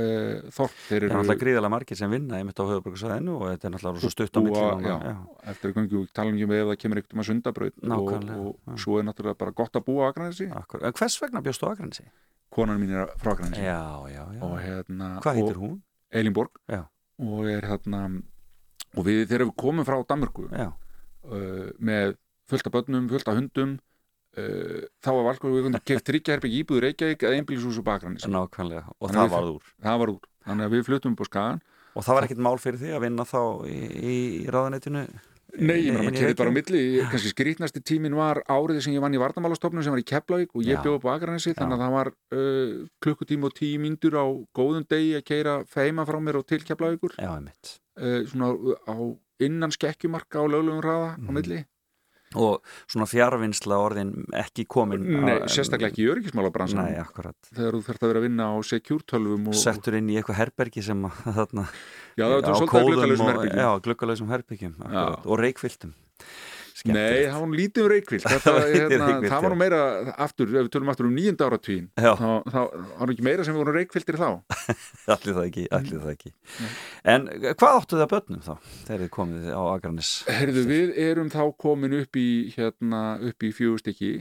uh, 0.00 0.50
þorp 0.52 0.76
þeir 0.88 0.96
er 0.96 1.06
eru 1.06 1.12
náttúrulega 1.18 1.42
gríðalega 1.42 1.72
margir 1.74 1.98
sem 1.98 2.12
vinna 2.12 2.38
einmitt 2.38 2.60
á 2.60 2.64
höfuborgarsvæðinu 2.68 3.36
og 3.36 3.44
þetta 3.50 3.68
er 3.68 3.74
náttúrulega 3.74 4.02
svo 4.04 4.12
stutt 4.14 4.38
á 4.38 4.40
búa- 4.40 4.64
milli 4.76 4.88
já, 4.88 4.96
já. 5.10 5.16
eftir 5.52 5.74
gangi 5.76 5.98
og 6.00 6.12
tala 6.16 6.32
um 6.32 6.38
ef 6.56 6.66
það 6.70 6.80
kemur 6.84 7.00
ekkert 7.02 7.14
um 7.16 7.22
að 7.22 7.28
sundabraut 7.30 7.76
og, 7.82 8.12
og 8.12 8.56
já. 8.72 8.76
svo 8.84 8.98
er 8.98 9.08
náttúrulega 9.08 9.40
bara 9.42 9.56
gott 9.62 9.76
að 9.76 9.86
búa 9.88 10.08
á 10.08 10.10
Akranesi 10.12 10.48
hvers 10.48 11.20
vegna 11.22 11.44
bjóstu 11.44 11.68
á 11.68 11.72
Akranesi? 11.72 12.04
konan 12.52 12.80
mín 12.80 12.94
er 12.96 13.12
frá 13.20 13.32
Akranesi 13.32 13.60
hérna 14.60 15.12
Hvað 15.20 15.40
heitir 15.40 15.60
hún? 15.60 15.80
Elinborg 16.12 16.50
Já. 16.68 16.84
og 17.18 17.46
er 17.48 17.64
hérna 17.64 18.22
og 18.96 19.06
við 19.06 19.26
þegar 19.28 19.46
við 19.48 19.56
komum 19.56 19.84
frá 19.88 19.96
Danmörku 20.04 20.48
uh, 20.52 21.70
með 21.80 22.16
fullt 22.52 22.68
af 22.70 22.76
börnum, 22.76 23.08
fullt 23.12 23.28
af 23.32 23.38
hundum 23.40 23.74
uh, 24.38 24.80
þá 25.02 25.10
var 25.18 25.40
við 25.42 25.80
keft 25.90 26.08
þryggjaherbygg 26.12 26.56
íbúður 26.62 26.86
Reykjavík 26.88 27.26
eða 27.26 27.40
einbýlishús 27.40 27.80
á 27.80 27.84
Akranesi 27.96 28.30
nákvæmlega 28.32 28.84
og 29.00 29.10
það 29.10 29.26
við- 29.26 29.34
varð 29.36 29.52
úr. 29.56 29.66
það 29.88 29.98
var 30.04 30.14
úr, 30.14 30.22
þannig 30.46 30.68
að 30.70 30.74
við 30.78 30.86
fluttum 30.90 31.16
upp 31.18 31.24
á 31.24 31.30
skagan 31.32 31.62
Og 31.92 32.00
það 32.06 32.14
var 32.16 32.24
ekkert 32.24 32.40
mál 32.40 32.56
fyrir 32.56 32.78
því 32.80 32.90
að 32.96 33.02
vinna 33.04 33.24
þá 33.28 33.40
í, 33.68 33.76
í, 34.00 34.14
í 34.40 34.46
ráðaneytinu 34.48 35.02
Nei, 35.52 35.74
ég 35.84 35.92
meina, 35.92 36.06
maður 36.06 36.14
í 36.16 36.20
kerði 36.22 36.36
bara 36.38 36.48
á 36.48 36.56
milli, 36.56 36.78
kannski 37.12 37.28
skrítnasti 37.34 37.82
tímin 37.84 38.14
var 38.16 38.38
árið 38.48 38.78
sem 38.86 38.94
ég 38.96 39.02
vann 39.04 39.12
í 39.12 39.18
Vardamálastofnun 39.20 39.84
sem 39.84 39.92
var 39.92 40.00
í 40.00 40.06
Keflavík 40.08 40.54
og 40.56 40.64
ég 40.64 40.80
bjóð 40.80 40.96
upp 40.96 41.04
á 41.04 41.12
Akranesi 41.12 41.52
þannig 41.58 41.76
að 41.76 41.82
það 41.84 41.92
var 41.98 42.10
uh, 42.32 42.70
klukkutíma 43.04 43.50
og 43.50 43.56
tíu 43.58 43.82
mínútur 43.82 44.16
á 44.16 44.24
góðum 44.56 44.86
degi 44.88 45.10
að 45.18 45.26
keira 45.28 45.58
feima 45.68 46.06
frá 46.08 46.16
mér 46.24 46.38
og 46.40 46.46
til 46.48 46.62
Keflavíkur. 46.64 47.12
Já, 47.20 47.28
einmitt. 47.36 47.74
Uh, 48.00 48.24
svona 48.32 48.48
á 48.88 48.96
innan 49.44 49.76
skekkjumarka 49.76 50.40
á 50.40 50.44
löglegum 50.48 50.80
hraða 50.80 51.10
á 51.12 51.20
Mhm. 51.20 51.36
milli 51.36 51.60
Og 52.38 52.62
svona 52.90 53.06
fjárvinnsla 53.10 53.78
orðin 53.82 54.12
ekki 54.40 54.64
komin 54.70 55.02
Nei, 55.26 55.34
sérstaklega 55.52 55.90
ekki 55.92 56.04
í 56.06 56.10
öryggismálabransan 56.14 56.80
Nei, 56.86 56.96
akkurat. 57.02 57.36
Þegar 57.52 57.76
þú 57.76 57.82
þurft 57.88 58.06
að 58.06 58.12
vera 58.12 58.22
að 58.22 58.26
vinna 58.28 58.46
á 58.48 58.54
secure-tölvum 58.70 59.50
og, 59.52 59.58
Settur 59.62 59.98
inn 59.98 60.08
í 60.12 60.16
eitthvað 60.20 60.40
herbergi 60.40 60.84
sem 60.86 61.04
að, 61.08 61.20
þarna 61.40 61.66
já, 62.16 62.24
það 62.24 62.32
á 62.32 62.40
svolítið 62.62 62.78
að 62.78 63.24
og- 63.26 63.32
herbyggjum 63.32 63.62
Já, 63.62 63.70
glukkalösum 63.88 64.32
herbyggjum 64.32 64.74
akkurat, 64.88 65.04
og 65.26 65.42
reykfylltum 65.42 65.94
Nei, 66.88 67.28
það 67.28 67.36
var 67.38 67.48
nú 67.48 67.58
lítið 67.58 67.84
um 67.84 67.90
reykvilt 67.92 68.24
Þetta, 68.26 68.42
Það 68.42 68.56
var 68.56 68.64
lítið 68.72 68.94
hérna, 68.96 69.28
það 69.30 69.44
var 69.44 69.54
nú 69.54 69.58
meira 69.60 69.80
aftur, 70.24 70.48
ef 70.50 70.66
við 70.66 70.70
tölum 70.74 70.90
aftur 70.92 71.08
um 71.08 71.14
nýjunda 71.14 71.48
áratvín 71.48 71.86
þá, 71.94 72.24
þá 72.48 72.58
var 72.98 73.12
ekki 73.14 73.26
meira 73.26 73.46
sem 73.46 73.54
við 73.54 73.62
vorum 73.62 73.76
reykviltir 73.78 74.18
þá. 74.18 74.26
Allir 75.14 75.36
það 75.38 75.46
ekki, 75.46 75.66
allir 75.78 76.02
það 76.02 76.12
ekki. 76.16 76.34
En 77.14 77.28
hvað 77.60 77.78
áttu 77.78 78.00
það 78.00 78.10
börnum 78.16 78.42
þá 78.48 78.52
þegar 78.88 79.04
þið 79.04 79.12
komið 79.18 79.48
á 79.54 79.62
Akranis 79.62 80.12
Herðu, 80.40 80.66
við 80.72 80.92
erum 81.06 81.32
þá 81.32 81.42
komin 81.66 81.96
upp 82.02 82.20
í 82.20 82.28
hérna, 82.56 83.02
upp 83.30 83.46
í 83.46 83.52
fjögustykki 83.56 84.12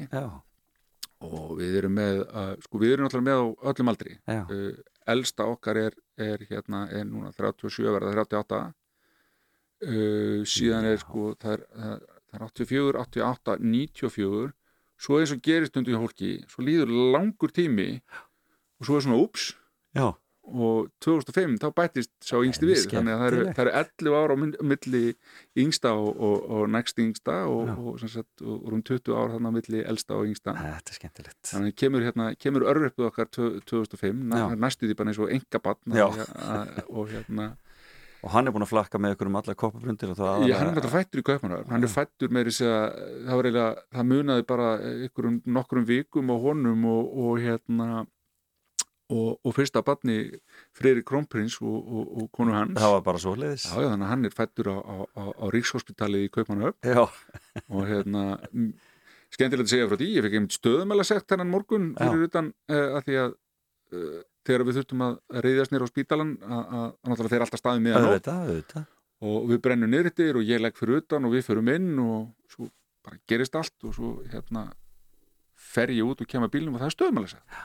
og 1.21 1.57
við 1.59 1.75
erum 1.81 1.97
með, 1.97 2.23
uh, 2.29 2.53
sko 2.65 2.81
við 2.81 2.95
erum 2.95 3.07
náttúrulega 3.07 3.29
með 3.29 3.41
á 3.41 3.45
öllum 3.71 3.91
aldri. 3.91 4.15
Uh, 4.29 4.69
elsta 5.11 5.45
okkar 5.49 5.79
er, 5.81 5.97
er 6.21 6.45
hérna, 6.49 6.85
er 6.93 7.05
núna 7.09 7.33
37 7.35 7.89
verða 7.93 8.13
38 8.23 8.61
uh, 9.85 10.41
síðan 10.49 10.89
er 10.89 10.97
Já. 10.97 11.03
sko 11.03 11.31
það 11.41 11.57
er, 11.57 12.01
það 12.31 12.39
er 12.39 12.47
84, 12.47 13.03
88, 13.05 13.57
94 13.59 14.51
svo 15.01 15.19
eins 15.19 15.31
og 15.33 15.41
gerist 15.45 15.77
undir 15.77 15.97
hólki 15.99 16.33
svo 16.51 16.63
líður 16.65 16.91
langur 17.15 17.51
tími 17.53 17.89
og 18.01 18.87
svo 18.87 18.97
er 18.97 19.05
svona 19.05 19.21
ups 19.21 19.51
já, 19.97 20.11
og 20.51 20.87
2005 21.05 21.57
þá 21.61 21.67
bættist 21.77 22.11
sá 22.25 22.39
yngsti 22.41 22.65
við. 22.67 22.79
Þannig 22.91 23.13
að 23.13 23.19
það 23.21 23.27
eru, 23.27 23.43
það 23.55 23.61
eru 23.63 23.73
11 23.81 24.15
ára 24.17 24.33
á 24.33 24.37
milli 24.71 25.01
yngsta 25.61 25.91
og, 25.93 26.09
og, 26.17 26.37
og 26.57 26.63
next 26.73 26.99
yngsta 26.99 27.35
og, 27.47 27.69
og, 27.69 28.01
rúm 28.71 28.81
20 28.87 29.13
ára 29.15 29.35
þannig 29.35 29.55
milli 29.59 29.83
elsta 29.85 30.17
og 30.17 30.27
yngsta. 30.31 30.55
Þetta 30.57 30.95
er 30.95 30.97
skemmtilegt. 30.97 31.41
Þannig 31.51 31.73
að 31.75 31.77
kemur, 31.83 32.05
hérna, 32.07 32.29
kemur 32.41 32.65
örröppuð 32.73 33.09
okkar 33.11 33.29
tvö- 33.37 33.61
2005 33.69 34.23
Já. 34.33 34.47
næ- 34.49 34.57
næstu 34.65 34.89
því 34.89 34.97
bara 34.97 35.13
eins 35.13 35.21
og 35.21 35.31
engabann 35.37 35.99
Já. 36.01 36.07
og 36.89 37.13
hérna 37.13 37.51
Og 38.21 38.29
hann 38.35 38.47
er 38.47 38.53
búin 38.53 38.65
að 38.65 38.71
flakka 38.71 39.01
með 39.01 39.15
ykkur 39.15 39.31
um 39.31 39.37
alla 39.39 39.57
koppabrundir 39.57 40.13
og 40.13 40.17
það 40.19 40.45
Já, 40.45 40.55
hann 40.59 40.69
er 40.69 40.75
náttúrulega 40.75 40.93
fættur 40.93 41.21
í 41.21 41.25
Kaupmannar 41.25 41.67
hann 41.71 41.85
er 41.87 41.91
fættur 41.91 42.33
með 42.33 42.49
þess 42.51 42.63
að 42.67 42.81
það 43.27 43.39
var 43.39 43.49
eiginlega, 43.49 43.85
það 43.97 44.09
munaði 44.11 44.47
bara 44.51 44.71
ykkurum 45.07 45.37
nokkrum 45.57 45.87
vikum 45.89 46.33
á 46.33 46.35
honum 46.45 46.85
og, 46.91 47.15
og 47.25 47.41
hérna 47.41 47.87
og, 49.11 49.39
og 49.43 49.55
fyrsta 49.55 49.83
barni 49.85 50.17
Freyri 50.77 51.03
Krónprins 51.07 51.57
og, 51.63 51.75
og, 51.81 52.13
og 52.21 52.29
konu 52.35 52.55
hans. 52.55 52.77
Það 52.79 52.95
var 52.95 53.03
bara 53.09 53.21
svo 53.25 53.35
leiðis 53.39 53.67
Já, 53.67 53.75
þannig 53.79 54.07
að 54.07 54.13
hann 54.13 54.29
er 54.29 54.35
fættur 54.37 54.71
á, 54.71 54.77
á, 54.77 54.95
á, 55.17 55.23
á 55.41 55.45
Ríkshospitalið 55.55 56.27
í 56.27 56.31
Kaupmannahöf 56.37 56.77
Já, 56.85 57.03
og 57.73 57.85
hérna 57.89 58.25
skemmtilegt 59.31 59.67
að 59.69 59.73
segja 59.73 59.89
frá 59.89 59.97
því, 59.99 60.09
ég 60.17 60.27
fikk 60.27 60.37
einmitt 60.39 60.57
stöðumæla 60.57 61.07
segt 61.07 61.33
hennan 61.33 61.51
morgun 61.51 61.93
fyrir 61.97 62.27
utan 62.27 62.51
uh, 62.71 62.97
að 62.99 63.07
því 63.07 63.19
að 63.21 63.35
uh, 63.97 64.19
þegar 64.47 64.65
við 64.67 64.79
þurftum 64.79 65.05
að 65.05 65.17
reyðast 65.45 65.73
nýr 65.73 65.85
á 65.85 65.91
spítalan 65.91 66.35
að, 66.41 66.85
náttúrulega 67.07 67.33
þeir 67.33 67.45
alltaf 67.45 67.61
staðið 67.61 67.97
auðvitað, 67.97 68.43
auðvitað. 68.47 68.85
Og 69.21 69.49
við 69.51 69.59
brennum 69.61 69.91
niður 69.91 70.09
yttir 70.09 70.37
og 70.39 70.47
ég 70.47 70.61
legg 70.63 70.79
fyrir 70.79 71.03
utan 71.03 71.27
og 71.27 71.35
við 71.35 71.45
förum 71.45 71.69
inn 71.69 71.91
og 72.01 72.31
svo 72.49 72.71
bara 73.05 73.19
gerist 73.29 73.57
allt 73.57 73.85
og 73.85 73.93
svo 73.97 74.15
hérna 74.31 74.71
fer 75.61 75.93
ég 75.93 76.07
út 76.07 76.23
og 76.23 76.29
kemur 76.29 76.49
bílnum 76.53 76.77
og 76.77 76.81
það 76.81 76.89
er 76.89 76.95
stöðumæla 76.95 77.31
segt 77.35 77.61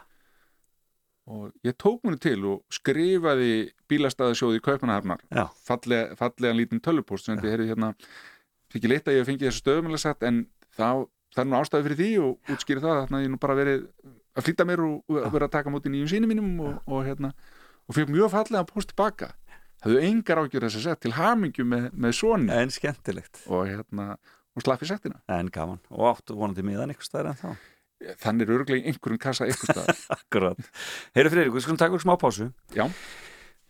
og 1.27 1.51
ég 1.67 1.75
tók 1.81 2.05
mér 2.07 2.19
til 2.23 2.39
og 2.47 2.63
skrifaði 2.71 3.73
bílastæðasjóði 3.91 4.61
í 4.61 4.63
Kaupanahafnar 4.63 5.25
Já, 5.35 5.49
fallega, 5.67 6.15
fallegan 6.19 6.59
lítinn 6.61 6.83
tölvupost 6.85 7.27
sem 7.27 7.35
þetta 7.35 7.51
heyrði 7.51 7.73
hérna. 7.73 7.89
Ég 8.77 8.87
leitt 8.91 9.09
að 9.11 9.19
ég 9.19 9.27
fengi 9.27 9.49
þessu 9.49 9.65
stöðumæla 9.65 9.99
sett 9.99 10.23
en 10.27 10.45
það, 10.77 11.07
það 11.35 11.43
er 11.43 11.49
nú 11.51 11.59
ástæði 11.59 11.87
fyrir 11.89 12.01
því 12.01 12.11
og 12.23 12.55
útskýri 12.55 12.85
það 12.85 13.03
að 13.03 13.25
ég 13.25 13.33
nú 13.33 13.41
bara 13.43 13.59
verið 13.59 13.89
að 14.37 14.47
flýta 14.49 14.67
mér 14.69 14.83
og, 14.85 14.99
og 15.11 15.31
vera 15.35 15.49
að 15.49 15.55
taka 15.57 15.73
múti 15.73 15.93
nýjum 15.93 16.11
sínum 16.13 16.33
mínum 16.33 16.51
og, 16.65 16.79
og 16.87 17.05
hérna 17.07 17.33
og 17.87 17.97
fikk 17.97 18.11
mjög 18.13 18.33
fallega 18.35 18.67
post 18.69 18.93
tilbaka 18.93 19.33
hafðu 19.85 20.03
engar 20.09 20.43
ágjur 20.43 20.67
þess 20.67 20.81
að 20.81 20.85
segja 20.87 20.99
til 21.05 21.15
hamingju 21.17 21.67
með, 21.69 21.89
með 21.95 22.19
svonni 22.19 22.57
En 22.57 22.75
skemmtilegt, 22.75 23.43
og 23.47 23.67
hérna, 23.71 24.17
og 24.57 24.65
slappi 24.65 24.89
sektina 24.89 25.21
en 25.31 25.51
gaman. 25.53 25.81
Og 25.93 26.11
áttu 26.11 26.37
vonandi 26.37 26.65
miðan 26.67 26.95
ykkur 26.95 27.09
staðar 27.09 27.33
en 27.33 27.41
þá 27.41 27.51
þannig 28.21 28.45
er 28.45 28.59
örglega 28.59 28.91
einhverjum 28.91 29.21
kassa 29.21 29.47
eitthvað 29.47 29.73
staðar. 29.73 30.01
Akkurat. 30.19 30.71
Heyri 31.17 31.33
Friðrik, 31.33 31.55
við 31.55 31.65
skulum 31.65 31.79
taka 31.81 31.95
okkur 31.95 32.05
smá 32.05 32.17
pásu. 32.21 32.51
Já. 32.77 32.85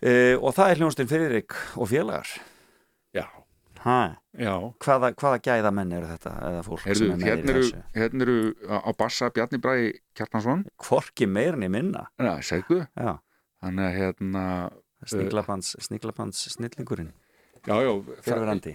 e, 0.02 0.34
Og 0.40 0.50
það 0.56 0.72
er 0.72 0.80
hljónstinn 0.82 1.10
Friðrik 1.10 1.58
og 1.78 1.90
félagar. 1.92 2.32
Já 3.14 3.26
hvaða, 4.82 5.12
hvaða 5.14 5.38
gæða 5.46 5.70
menn 5.72 5.92
eru 5.96 6.08
þetta 6.10 6.32
eða 6.48 6.62
fólk 6.66 6.82
Heyrðu, 6.88 6.98
sem 6.98 7.12
er 7.12 7.16
með 7.20 7.28
hérna 7.30 7.52
í 7.54 7.58
þessu? 7.60 7.82
hérna 7.94 8.26
eru 8.26 8.36
á 8.66 8.90
bassa 8.98 9.30
Bjarni 9.30 9.60
Bræði 9.62 9.92
Kjartansson. 10.18 10.64
Hvorki 10.82 11.28
meir 11.30 11.56
niður 11.56 11.74
minna. 11.76 12.06
Ja, 12.18 13.18
þannig 13.62 13.86
að 13.86 13.98
hérna 14.00 14.44
sniglabans, 15.06 15.74
sniglabans 15.86 16.42
snillingurinn. 16.56 17.12
Já, 17.66 17.74
já, 17.82 17.92
Fyrrverandi. 18.26 18.74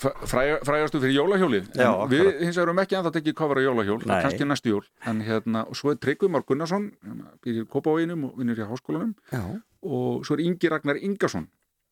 fræ- 0.00 0.60
frægastu 0.64 1.00
fyrir 1.00 1.16
jólahjólið. 1.18 1.66
Já, 1.76 1.90
við 2.08 2.28
hins 2.40 2.56
vegar 2.56 2.68
erum 2.70 2.78
ekki 2.80 2.96
anþá 2.96 3.12
tekið 3.18 3.34
kofara 3.36 3.64
jólahjól, 3.64 3.98
það 4.00 4.22
kannski 4.24 4.46
næstu 4.48 4.72
jól. 4.72 4.84
En 5.06 5.20
hérna, 5.20 5.66
og 5.68 5.76
svo 5.76 5.92
er 5.92 5.98
Tryggvi 6.00 6.28
Már 6.32 6.44
Gunnarsson 6.48 6.90
sem 7.04 7.18
býr 7.44 7.62
í 7.62 7.66
Kópavoginum 7.68 8.24
og 8.30 8.38
vinnur 8.40 8.56
í 8.56 8.64
háskólanum. 8.70 9.12
Já, 9.32 9.42
og 9.82 10.24
svo 10.24 10.36
er 10.38 10.44
Ingi 10.46 10.68
Ragnar 10.72 10.96
Ingarsson 10.96 11.48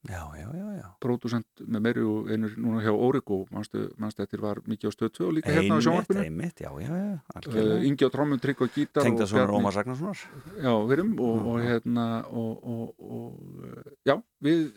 já, 0.09 0.23
já, 0.41 0.49
já, 0.57 0.69
já. 0.79 0.89
pródusent 1.05 1.63
með 1.69 1.83
meiri 1.85 2.03
og 2.09 2.31
einur 2.33 2.55
núna 2.57 2.81
hjá 2.85 2.93
Origo 2.97 3.43
manstu 3.53 4.23
eftir 4.25 4.41
var 4.41 4.61
mikið 4.65 4.89
á 4.89 4.93
stöð 4.97 5.13
2 5.19 5.27
og 5.29 5.35
líka 5.37 5.53
hérna 5.53 5.77
á 5.77 5.85
sjónvarpinu 5.85 6.25
einmitt, 6.25 6.61
já, 6.65 6.71
já, 6.81 6.89
já 6.89 7.19
algjörlega. 7.37 7.79
Ingi 7.91 8.05
á 8.09 8.11
gítar 8.75 9.03
Tengda 9.05 9.23
og 9.27 9.29
svona 9.29 9.45
Bjarni- 9.45 9.53
Rómar 9.53 9.75
Ragnarssonar 9.77 10.19
já, 10.65 10.73
við 10.89 10.93
erum 10.99 11.13
og, 11.21 11.47
og 11.53 11.59
hérna 11.63 12.07
og, 12.33 12.53
og, 12.65 12.95
og 12.99 13.97
já, 14.09 14.17
við 14.43 14.73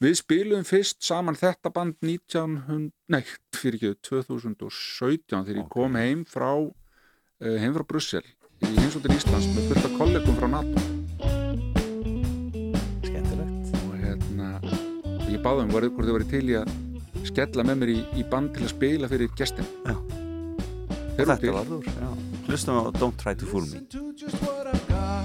við 0.00 0.14
spilum 0.16 0.62
fyrst 0.64 1.02
saman 1.04 1.36
þetta 1.36 1.68
band 1.76 1.98
1900, 2.00 2.88
nei, 3.12 3.20
fyrir 3.52 3.76
ekki 3.76 3.98
2017 4.08 5.44
þegar 5.44 5.58
ég 5.60 5.66
Ok. 5.66 5.74
kom 5.74 5.98
heim 6.00 6.24
frá 6.24 6.54
uh, 6.56 6.70
heim 7.60 7.74
frá 7.76 7.84
Brussel 7.84 8.24
í 8.64 8.72
heimsóttir 8.78 9.12
Íslands 9.18 9.50
með 9.52 9.68
fullt 9.74 9.84
af 9.90 9.98
kollegum 10.00 10.40
frá 10.40 10.48
NATO 10.56 10.89
ég 15.30 15.42
báði 15.44 15.66
um 15.66 15.74
hvort 15.74 16.06
þið 16.08 16.16
væri 16.16 16.30
til 16.30 16.46
í 16.50 16.56
að 16.60 16.72
skella 17.30 17.66
með 17.66 17.82
mér 17.82 17.92
í, 17.94 17.98
í 18.18 18.26
band 18.30 18.54
til 18.56 18.66
að 18.66 18.74
spila 18.74 19.10
fyrir 19.10 19.32
gestin 19.38 19.68
Þetta 21.20 21.52
var 21.52 21.68
úr, 21.76 21.84
já. 21.84 22.10
Hlustum 22.48 22.80
á 22.80 22.82
Don't 22.96 23.18
Try 23.20 23.34
to 23.36 23.46
Fool 23.50 23.66
Me 23.68 25.19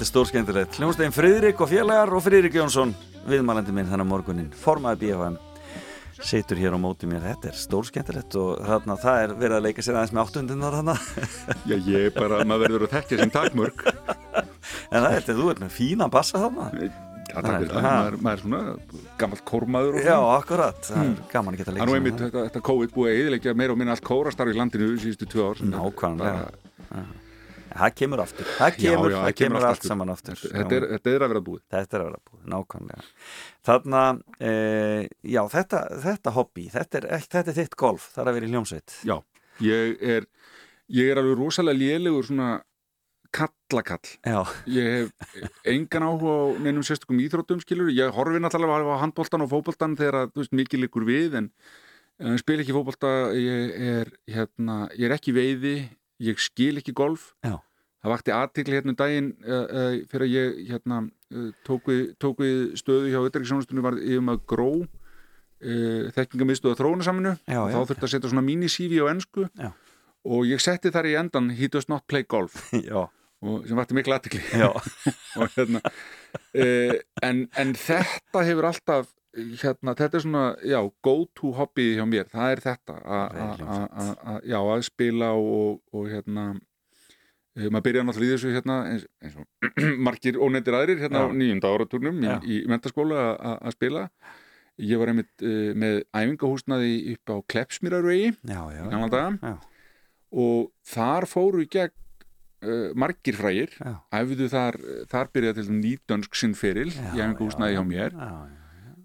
Þetta 0.00 0.06
er 0.08 0.14
stór 0.14 0.28
skemmtilegt 0.30 0.76
Hljónstein 0.80 1.12
Friðrik 1.12 1.58
og 1.60 1.68
félagar 1.68 2.08
og 2.16 2.22
Friðrik 2.24 2.54
Jónsson 2.56 2.94
Viðmælandi 3.28 3.74
minn 3.76 3.88
þannig 3.90 4.06
morgunin 4.08 4.46
Formaði 4.56 5.02
BFM 5.02 5.34
Situr 6.24 6.56
hér 6.56 6.72
á 6.72 6.80
móti 6.80 7.04
mér, 7.10 7.26
þetta 7.26 7.50
er 7.50 7.58
stór 7.60 7.84
skemmtilegt 7.84 8.36
og 8.40 8.62
þarna 8.64 8.96
það 9.02 9.18
er 9.26 9.34
verið 9.42 9.56
að 9.58 9.66
leika 9.66 9.84
sér 9.84 9.98
aðeins 9.98 10.14
með 10.16 10.22
áttundunar 10.22 10.76
þarna. 10.78 10.94
Já, 11.70 11.76
ég 11.76 12.06
er 12.08 12.16
bara, 12.16 12.40
maður 12.48 12.64
verður 12.64 12.84
að 12.86 12.96
þekkja 12.96 13.18
sem 13.20 13.32
takmörk. 13.36 13.84
En 13.88 14.96
það 14.96 15.06
er 15.10 15.16
þetta, 15.20 15.36
þú 15.40 15.46
ert 15.52 15.62
með 15.64 15.72
fína 15.76 16.08
bassa 16.16 16.42
þarna. 16.42 16.66
Já, 16.76 16.90
takk 17.38 17.48
fyrir 17.48 17.72
það, 17.72 17.88
maður, 17.88 18.18
maður 18.26 18.36
er 18.36 18.44
svona 18.44 18.60
gammalt 19.22 19.44
kórmaður 19.52 19.96
og 19.96 20.04
Já, 20.04 20.12
svona. 20.12 20.36
akkurat, 20.42 20.82
það 20.90 21.06
er 21.06 21.16
gaman 21.32 21.56
að 21.56 21.62
geta 21.62 21.70
Það 21.70 21.78
leika 21.78 21.86
er 21.86 21.92
nú 21.92 21.98
einmitt 22.00 22.22
þetta, 22.26 22.64
COVID 22.68 22.94
búið 22.98 23.12
að 23.14 23.22
eðilegja 23.22 23.56
meira 23.62 23.76
og 23.76 23.80
minna 23.80 23.96
allt 23.96 24.08
kórastarf 24.12 24.52
í 24.52 24.60
landinu 24.60 24.92
síðustu 25.00 25.28
tvö 25.36 25.48
ár. 25.52 25.64
Nákvæmlega. 25.72 26.46
Bara- 26.92 27.08
það 27.74 27.94
kemur 28.00 28.22
aftur, 28.24 28.48
það 28.58 28.70
Já, 28.70 28.76
kemur, 28.84 29.12
já, 29.14 29.18
það 29.24 29.36
kemur 29.40 29.66
allt 29.70 29.88
saman 29.88 30.14
aftur. 30.14 30.40
Þetta, 30.40 30.78
er, 30.78 30.86
þetta 30.94 31.12
er 31.12 31.24
að 31.24 31.34
vera 31.34 31.44
búið. 31.50 31.60
Þetta 31.74 31.96
er 31.96 32.04
að 32.04 32.08
vera 32.10 32.22
búið, 32.30 32.46
nákvæmlega. 32.54 33.04
Þarna, 33.68 34.06
e, 34.38 34.54
já, 35.34 35.42
þetta, 35.54 35.84
þetta 36.06 36.34
hobby, 36.38 36.66
þetta 36.72 37.00
er, 37.00 37.10
þetta 37.26 37.44
er 37.44 37.58
þitt 37.60 37.78
golf, 37.84 38.08
það 38.14 38.24
er 38.24 38.32
að 38.32 38.40
vera 38.40 38.50
í 38.50 38.54
hljómsveit. 38.54 38.96
Já, 39.10 39.16
ég 39.66 40.02
er, 40.16 40.26
ég 41.00 41.12
er 41.12 41.22
alveg 41.22 41.38
rosalega 41.40 41.82
lélegur 41.84 42.28
svona 42.30 42.50
kallakall. 43.34 44.10
Já, 44.26 44.40
ég 44.66 44.88
hef 44.90 45.46
engan 45.68 46.06
áhuga 46.08 46.34
á 46.34 46.42
neinum 46.64 46.84
sérstökum 46.86 47.20
íþróttum 47.22 47.62
skilur, 47.62 47.92
ég 47.94 48.10
horfi 48.14 48.42
náttúrulega 48.42 48.98
á 48.98 49.02
handbóltan 49.04 49.44
og 49.44 49.52
fótboltan 49.52 49.96
þegar 49.98 50.24
að, 50.24 50.34
þú 50.34 50.42
veist, 50.42 50.56
mikið 50.58 50.84
liggur 50.84 51.06
við 51.06 51.38
en, 51.38 51.48
en 52.18 52.40
spil 52.42 52.58
ekki 52.62 52.74
fótbolta 52.74 53.12
ég 53.38 53.76
er, 53.92 54.12
hérna, 54.34 54.82
ég 54.98 55.06
er 55.08 55.16
ekki 55.16 55.34
veiði 55.36 55.76
ég 56.20 56.40
skil 56.40 56.80
ekki 56.80 56.94
golf. 56.96 57.32
Já. 57.44 57.58
það 58.00 58.14
vakti 58.14 58.32
aðtikli 58.32 58.78
hérna 58.78 58.94
um 58.94 58.96
daginn 58.96 59.30
uh, 59.44 59.66
uh, 59.66 59.94
fyrir 60.08 60.26
að 60.26 60.34
ég 60.34 60.60
hérna, 60.70 61.02
uh, 61.34 61.50
tók, 61.66 61.90
við, 61.90 62.02
tók 62.22 62.40
við 62.40 62.62
stöðu 62.80 63.12
hjá 63.12 63.20
Utryggsjónastunni 63.20 63.84
var 63.84 63.98
yfir 64.00 64.24
maður 64.24 64.46
gró 64.48 64.70
uh, 64.80 66.10
þekkingamistuða 66.16 66.78
þróunasaminu 66.80 67.34
og 67.36 67.70
þá 67.74 67.78
þurfti 67.78 68.06
að 68.08 68.12
setja 68.14 68.32
svona 68.32 68.46
mini-CV 68.46 69.02
á 69.04 69.12
ennsku 69.12 69.46
Já. 69.52 69.72
og 70.24 70.48
ég 70.48 70.64
setti 70.64 70.92
þar 70.94 71.10
í 71.10 71.16
endan 71.20 71.52
he 71.58 71.68
does 71.68 71.90
not 71.92 72.06
play 72.08 72.24
golf. 72.24 72.56
Já, 72.88 73.04
og 73.44 73.68
sem 73.68 73.76
vakti 73.76 73.96
miklu 73.96 74.16
aðtikli 74.16 74.42
hérna 75.56 75.84
uh, 75.84 76.96
en, 77.24 77.46
en 77.52 77.76
þetta 77.76 78.48
hefur 78.48 78.72
alltaf 78.72 79.12
hérna, 79.34 79.94
þetta 79.98 80.18
er 80.18 80.24
svona, 80.24 80.42
já, 80.66 80.80
go 81.06 81.14
to 81.38 81.52
hobby 81.54 81.92
hjá 81.96 82.04
mér, 82.08 82.26
það 82.32 82.54
er 82.56 82.62
þetta 82.64 82.96
að 84.74 84.82
spila 84.88 85.28
og, 85.38 85.78
og 85.94 86.08
hérna 86.10 86.44
uh, 86.56 87.68
maður 87.70 87.84
byrja 87.86 88.04
náttúrulega 88.08 88.32
í 88.32 88.36
þessu 88.36 88.52
hérna 88.56 88.78
eins, 88.90 89.06
eins 89.22 89.38
og 89.38 89.70
margir 90.06 90.38
ónefndir 90.42 90.78
aðrir 90.80 91.02
hérna 91.04 91.22
á 91.22 91.26
Já. 91.30 91.34
nýjunda 91.42 91.72
áraturnum 91.76 92.20
í, 92.24 92.26
Já. 92.28 92.36
í 92.42 92.60
mentaskóla 92.70 93.20
a- 93.30 93.34
a- 93.52 93.58
að 93.70 93.76
spila. 93.78 94.04
Ég 94.80 94.96
var 95.02 95.10
einmitt 95.12 95.42
uh, 95.44 95.72
með 95.76 95.98
æfingahúsnaði 96.16 96.92
upp 97.14 97.34
á 97.34 97.36
í 98.16 98.28
já, 99.44 99.56
og 100.30 100.70
þar 100.86 101.26
fóru 101.28 101.60
í 101.64 101.68
gegn 101.68 101.92
uh, 102.64 102.94
margir 102.98 103.36
frægir. 103.36 103.74
Æfðu 104.14 104.46
þar, 104.52 104.78
þar 105.10 105.30
byrjaði 105.34 105.64
til 105.66 105.76
nýdönsk 105.82 106.38
sinnferil 106.38 106.88
í 106.90 106.96
æfingahúsnaði 107.18 107.76
hjá 107.76 107.84
mér. 107.90 108.16
já, 108.16 108.58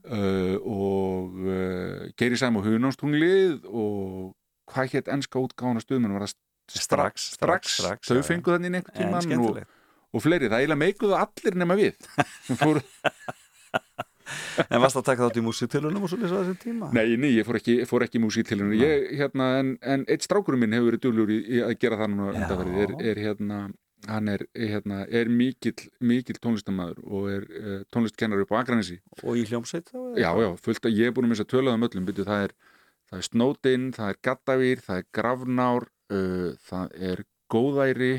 uh, 0.10 0.56
og 0.62 1.38
uh, 1.46 2.08
Geiri 2.20 2.40
Sæm 2.40 2.60
og 2.60 2.68
Hunánstúnglið 2.68 3.66
og 3.70 4.34
hvað 4.72 4.96
hétt 4.96 5.12
ennska 5.14 5.42
útgáðan 5.42 5.82
að 5.82 5.88
stuðmenn 5.88 6.18
var 6.18 6.28
það 6.28 6.36
Strax, 6.66 7.28
strax, 7.36 7.76
strax, 7.78 8.08
þau 8.10 8.16
já, 8.16 8.22
já. 8.24 8.26
fengu 8.26 8.50
þannig 8.56 8.80
einhvern 8.80 8.96
en 8.96 9.20
tímann 9.22 9.44
og, 9.46 9.60
og 10.18 10.24
fleiri, 10.24 10.48
það 10.50 10.64
eiginlega 10.64 10.82
meikuðu 10.82 11.18
allir 11.20 11.58
nema 11.62 11.76
við. 11.78 12.08
Sem 12.48 12.58
fóru, 12.64 12.82
En 14.74 14.82
varst 14.82 14.98
að 14.98 15.06
taka 15.12 15.28
þátt 15.28 15.38
í 15.38 15.44
músitilunum 15.46 16.06
og 16.08 16.10
svo 16.10 16.18
lýsa 16.18 16.40
þessum 16.40 16.58
tíma? 16.58 16.90
nei, 16.96 17.14
nei, 17.22 17.30
ég 17.36 17.46
fór 17.46 17.60
ekki, 17.60 17.76
fór 17.86 18.06
ekki 18.08 18.18
í 18.18 18.24
músík 18.24 18.50
til 18.50 18.58
henni, 18.62 18.80
ég, 18.82 19.12
hérna, 19.20 19.52
en, 19.60 19.76
en 19.86 20.06
eitt 20.10 20.26
strákurum 20.26 20.64
minn 20.64 20.74
hefur 20.74 20.90
verið 20.90 21.04
dugljúr 21.06 21.34
í, 21.36 21.40
í 21.46 21.62
að 21.66 21.76
gera 21.84 22.00
það 22.02 22.16
núna 22.16 22.58
er, 22.82 22.96
er 23.12 23.22
hérna 23.22 23.60
hann 24.08 24.28
er, 24.30 24.44
hérna, 24.54 25.04
er 25.10 25.30
mikill, 25.32 25.88
mikill 26.04 26.38
tónlistamæður 26.44 27.00
og 27.08 27.30
er 27.32 27.46
uh, 27.58 27.78
tónlistkennar 27.96 28.44
upp 28.44 28.52
á 28.54 28.60
Akranesi 28.62 29.00
Og 29.24 29.40
í 29.42 29.46
hljómsveit 29.50 29.90
þá? 29.90 29.98
Já, 30.22 30.30
já, 30.44 30.50
fullt 30.62 30.86
að 30.90 30.98
ég 31.00 31.10
er 31.10 31.16
búin 31.16 31.26
að 31.30 31.34
missa 31.34 31.48
töluðum 31.50 31.88
öllum 31.88 32.06
byrju, 32.10 32.26
það 32.28 32.44
er, 32.50 32.54
er 33.16 33.26
Snódin, 33.30 33.88
það 33.96 34.12
er 34.14 34.20
Gattavýr, 34.30 34.84
það 34.86 35.02
er 35.02 35.08
Grafnár 35.20 35.88
uh, 36.12 36.52
það 36.70 37.00
er 37.12 37.24
Góðæri 37.56 38.14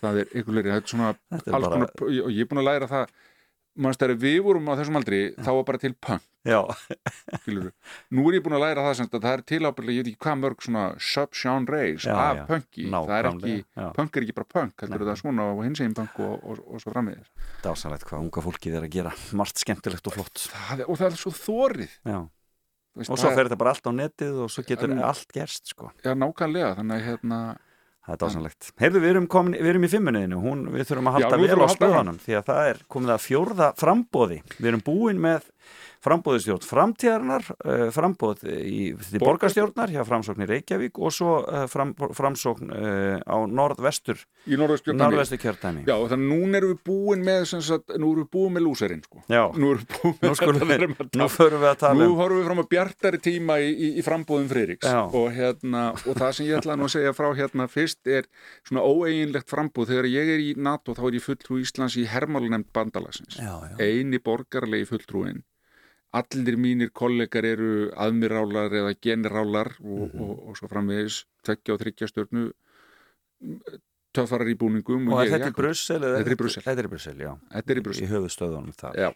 það 0.00 0.18
er 0.24 0.34
ykkur 0.40 0.56
leiri, 0.58 0.72
það 0.72 0.80
er 0.80 0.90
svona 0.90 1.12
er 1.14 1.52
bara- 1.54 1.70
konar, 1.76 1.94
og 2.02 2.30
ég 2.34 2.42
er 2.42 2.50
búin 2.50 2.62
að 2.64 2.68
læra 2.72 2.90
það 2.90 3.14
mannst 3.74 4.00
þegar 4.02 4.20
við 4.22 4.38
vorum 4.46 4.68
á 4.70 4.78
þessum 4.78 4.98
aldri 5.00 5.20
þá 5.40 5.50
var 5.50 5.64
bara 5.68 5.80
til 5.82 5.92
punk, 5.98 6.22
nú 8.14 8.24
er 8.28 8.36
ég 8.38 8.44
búin 8.44 8.56
að 8.58 8.64
læra 8.66 8.84
það 8.84 9.00
að 9.04 9.24
það 9.24 9.32
er 9.32 9.42
til 9.50 9.60
ábyrlega, 9.64 9.96
ég 9.96 10.04
veit 10.04 10.10
ekki 10.12 10.22
hvað 10.26 10.38
mörg 10.42 10.66
sub-genres 11.08 12.06
af 12.12 12.38
já. 12.38 12.44
punki, 12.50 12.86
það 12.92 13.14
er 13.16 13.28
ekki 13.30 13.56
já. 13.64 13.88
punk 13.96 14.16
er 14.18 14.26
ekki 14.26 14.36
bara 14.38 14.50
punk, 14.54 14.84
það 14.84 15.10
er 15.14 15.20
svona 15.22 15.48
og 15.50 15.64
hins 15.66 15.82
eginn 15.82 15.96
punk 15.98 16.20
og, 16.22 16.36
og, 16.44 16.62
og 16.68 16.84
svo 16.84 16.94
frammiðis 16.94 17.32
dásanlegt 17.64 18.06
hvað 18.08 18.24
unga 18.26 18.44
fólkið 18.44 18.78
er 18.78 18.86
að 18.86 18.94
gera 18.94 19.12
margt 19.34 19.60
skemmtilegt 19.62 20.10
og 20.10 20.16
flott. 20.18 20.46
Það 20.52 20.84
er, 20.84 20.88
og 20.90 21.00
það 21.00 21.10
er 21.10 21.20
svo 21.24 21.34
þórið 21.40 21.94
og 22.14 23.04
svo 23.08 23.16
það- 23.18 23.34
fer 23.34 23.48
þetta 23.48 23.60
bara 23.64 23.74
allt 23.74 23.88
á 23.90 23.92
netið 23.98 24.42
og 24.44 24.50
svo 24.54 24.62
getur 24.68 24.92
allt 25.02 25.32
gerst 25.34 25.72
sko. 25.72 25.90
Já, 26.04 26.12
nákvæmlega, 26.14 26.74
þannig 26.78 27.00
að 27.00 27.06
hérna 27.08 27.40
Það 28.04 28.14
er 28.14 28.20
dásanlegt. 28.20 28.66
Heyrðu, 28.82 29.00
við 29.00 29.10
erum, 29.14 29.26
komin, 29.32 29.54
við 29.56 29.70
erum 29.70 29.86
í 29.86 29.88
fimmunniðinu, 29.88 30.40
hún, 30.42 30.64
við 30.74 30.90
þurfum 30.90 31.06
að 31.08 31.14
Já, 31.14 31.24
halda 31.24 31.36
nú 31.40 31.46
vel 31.48 31.64
á 31.64 31.68
spöðunum 31.72 32.18
því 32.20 32.34
að 32.36 32.46
það 32.50 32.66
er 32.68 32.80
komið 32.92 33.12
að 33.14 33.22
fjórða 33.24 33.68
frambóði. 33.80 34.38
Við 34.58 34.68
erum 34.70 34.82
búin 34.84 35.22
með 35.24 35.46
frambóðistjórn 36.04 36.66
framtíðarnar, 36.68 37.48
uh, 37.64 37.86
frambóð 37.94 38.44
í 38.50 38.92
borgarstjórnar 39.22 39.92
hjá 39.94 40.02
framsókn 40.06 40.44
í 40.44 40.48
Reykjavík 40.50 41.00
og 41.00 41.14
svo 41.14 41.38
uh, 41.42 41.64
fram, 41.70 41.94
framsókn 41.96 42.72
uh, 42.74 43.18
á 43.24 43.36
norðvestur, 43.48 44.20
í 44.46 44.58
norðvestur 44.58 45.40
kjörtæmi. 45.40 45.84
Já, 45.88 45.96
þannig 45.96 46.14
að 46.14 46.34
núna 46.34 46.60
erum 46.60 46.74
við 46.74 46.82
búin 46.88 47.24
með 47.24 47.46
sem 47.54 47.64
sagt, 47.64 47.94
nú 47.96 48.12
erum 48.12 48.26
við 48.26 48.30
búin 48.36 48.56
með 48.56 48.66
lúserinn 48.68 49.04
sko. 49.04 49.22
Já. 49.32 49.42
Nú 49.56 49.72
erum 49.74 49.84
við 49.84 49.96
búin 49.96 50.18
með 50.20 50.36
þetta 50.40 50.68
við, 50.70 50.84
við 50.84 51.20
nú 51.20 51.28
förum 51.32 51.64
við 51.64 51.70
að 51.70 51.80
tala 51.82 51.98
Nú 52.00 52.10
um. 52.10 52.16
horfum 52.20 52.40
við 52.40 52.48
fram 52.50 52.62
að 52.62 52.68
bjartari 52.74 53.22
tíma 53.24 53.58
í, 53.62 53.70
í, 53.72 53.90
í 54.00 54.04
frambóðum 54.04 54.50
Friðriks 54.50 54.90
Já. 54.90 55.00
og, 55.04 55.28
hérna, 55.34 55.84
og 56.04 56.18
það 56.20 56.36
sem 56.38 56.48
ég 56.48 56.60
ætla 56.60 56.76
að 56.76 56.92
segja 56.94 57.14
frá 57.16 57.30
hérna 57.38 57.68
fyrst 57.70 58.10
er 58.10 58.28
svona 58.66 58.84
óeiginlegt 58.84 59.50
frambóð 59.50 59.92
þegar 59.92 60.10
ég 60.12 60.34
er 60.34 60.44
í 60.44 60.52
NATO 60.56 60.96
þá 60.96 61.02
er 61.08 61.18
ég 61.18 61.26
fulltrú 61.26 61.58
Íslands 61.62 61.98
í 62.00 62.06
hermálunemnd 62.10 62.70
bandalagsins 62.74 63.40
eini 63.80 64.20
borgarlegi 64.22 64.88
fulltrúin 64.90 65.42
allir 66.14 66.56
mínir 66.60 66.90
kollegar 66.94 67.44
eru 67.48 67.90
aðmirálar 67.98 68.70
eða 68.80 68.94
generálar 69.02 69.72
og, 69.82 70.12
Mhm. 70.14 70.20
og, 70.22 70.48
og 70.48 70.56
svo 70.60 70.68
framvegis 70.70 71.24
tveggja 71.44 71.74
og 71.74 71.80
þryggja 71.82 72.08
stjörnu 72.12 72.44
töffarar 74.14 74.48
í 74.50 74.54
búningum 74.58 75.08
Og 75.12 75.20
er 75.24 75.26
ég 75.28 75.34
þetta 75.34 75.50
í. 75.50 75.56
Brussel? 75.58 76.00
Þetta 76.04 76.22
er 76.30 76.34
í 76.36 76.38
Brussel. 76.38 76.62
Þetta 76.62 76.82
er 76.82 76.86
í 76.88 76.92
Brussel, 76.92 77.16
já. 77.18 77.32
Þetta 77.56 77.74
er 77.74 77.80
í 77.80 77.84
Brussel. 77.88 78.04
Í 78.06 78.10
höfuðstöðunum 78.12 78.76
þar. 78.78 78.98
Já. 79.02 79.10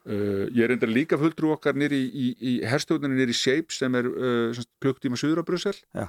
Uh, 0.00 0.46
ég 0.56 0.64
er 0.64 0.72
endur 0.72 0.88
líka 0.88 1.18
fulltrú 1.20 1.50
okkar 1.52 1.76
nýri 1.76 1.98
í, 2.00 2.10
í, 2.16 2.28
í 2.40 2.52
herstjóðunni 2.64 3.18
nýri 3.18 3.34
í 3.34 3.36
Shapes 3.36 3.76
sem 3.82 3.94
er 3.98 4.06
uh, 4.08 4.60
klukktíma 4.80 5.18
suður 5.20 5.42
á 5.44 5.48
Brussel 5.50 5.76
Já. 5.92 6.06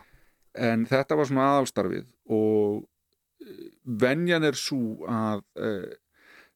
en 0.55 0.85
þetta 0.87 1.17
var 1.19 1.27
svona 1.27 1.47
aðalstarfið 1.57 2.05
og 2.31 2.77
uh, 2.85 3.65
venjan 3.83 4.47
er 4.47 4.55
svo 4.55 5.03
að 5.11 5.43
uh, 5.59 5.91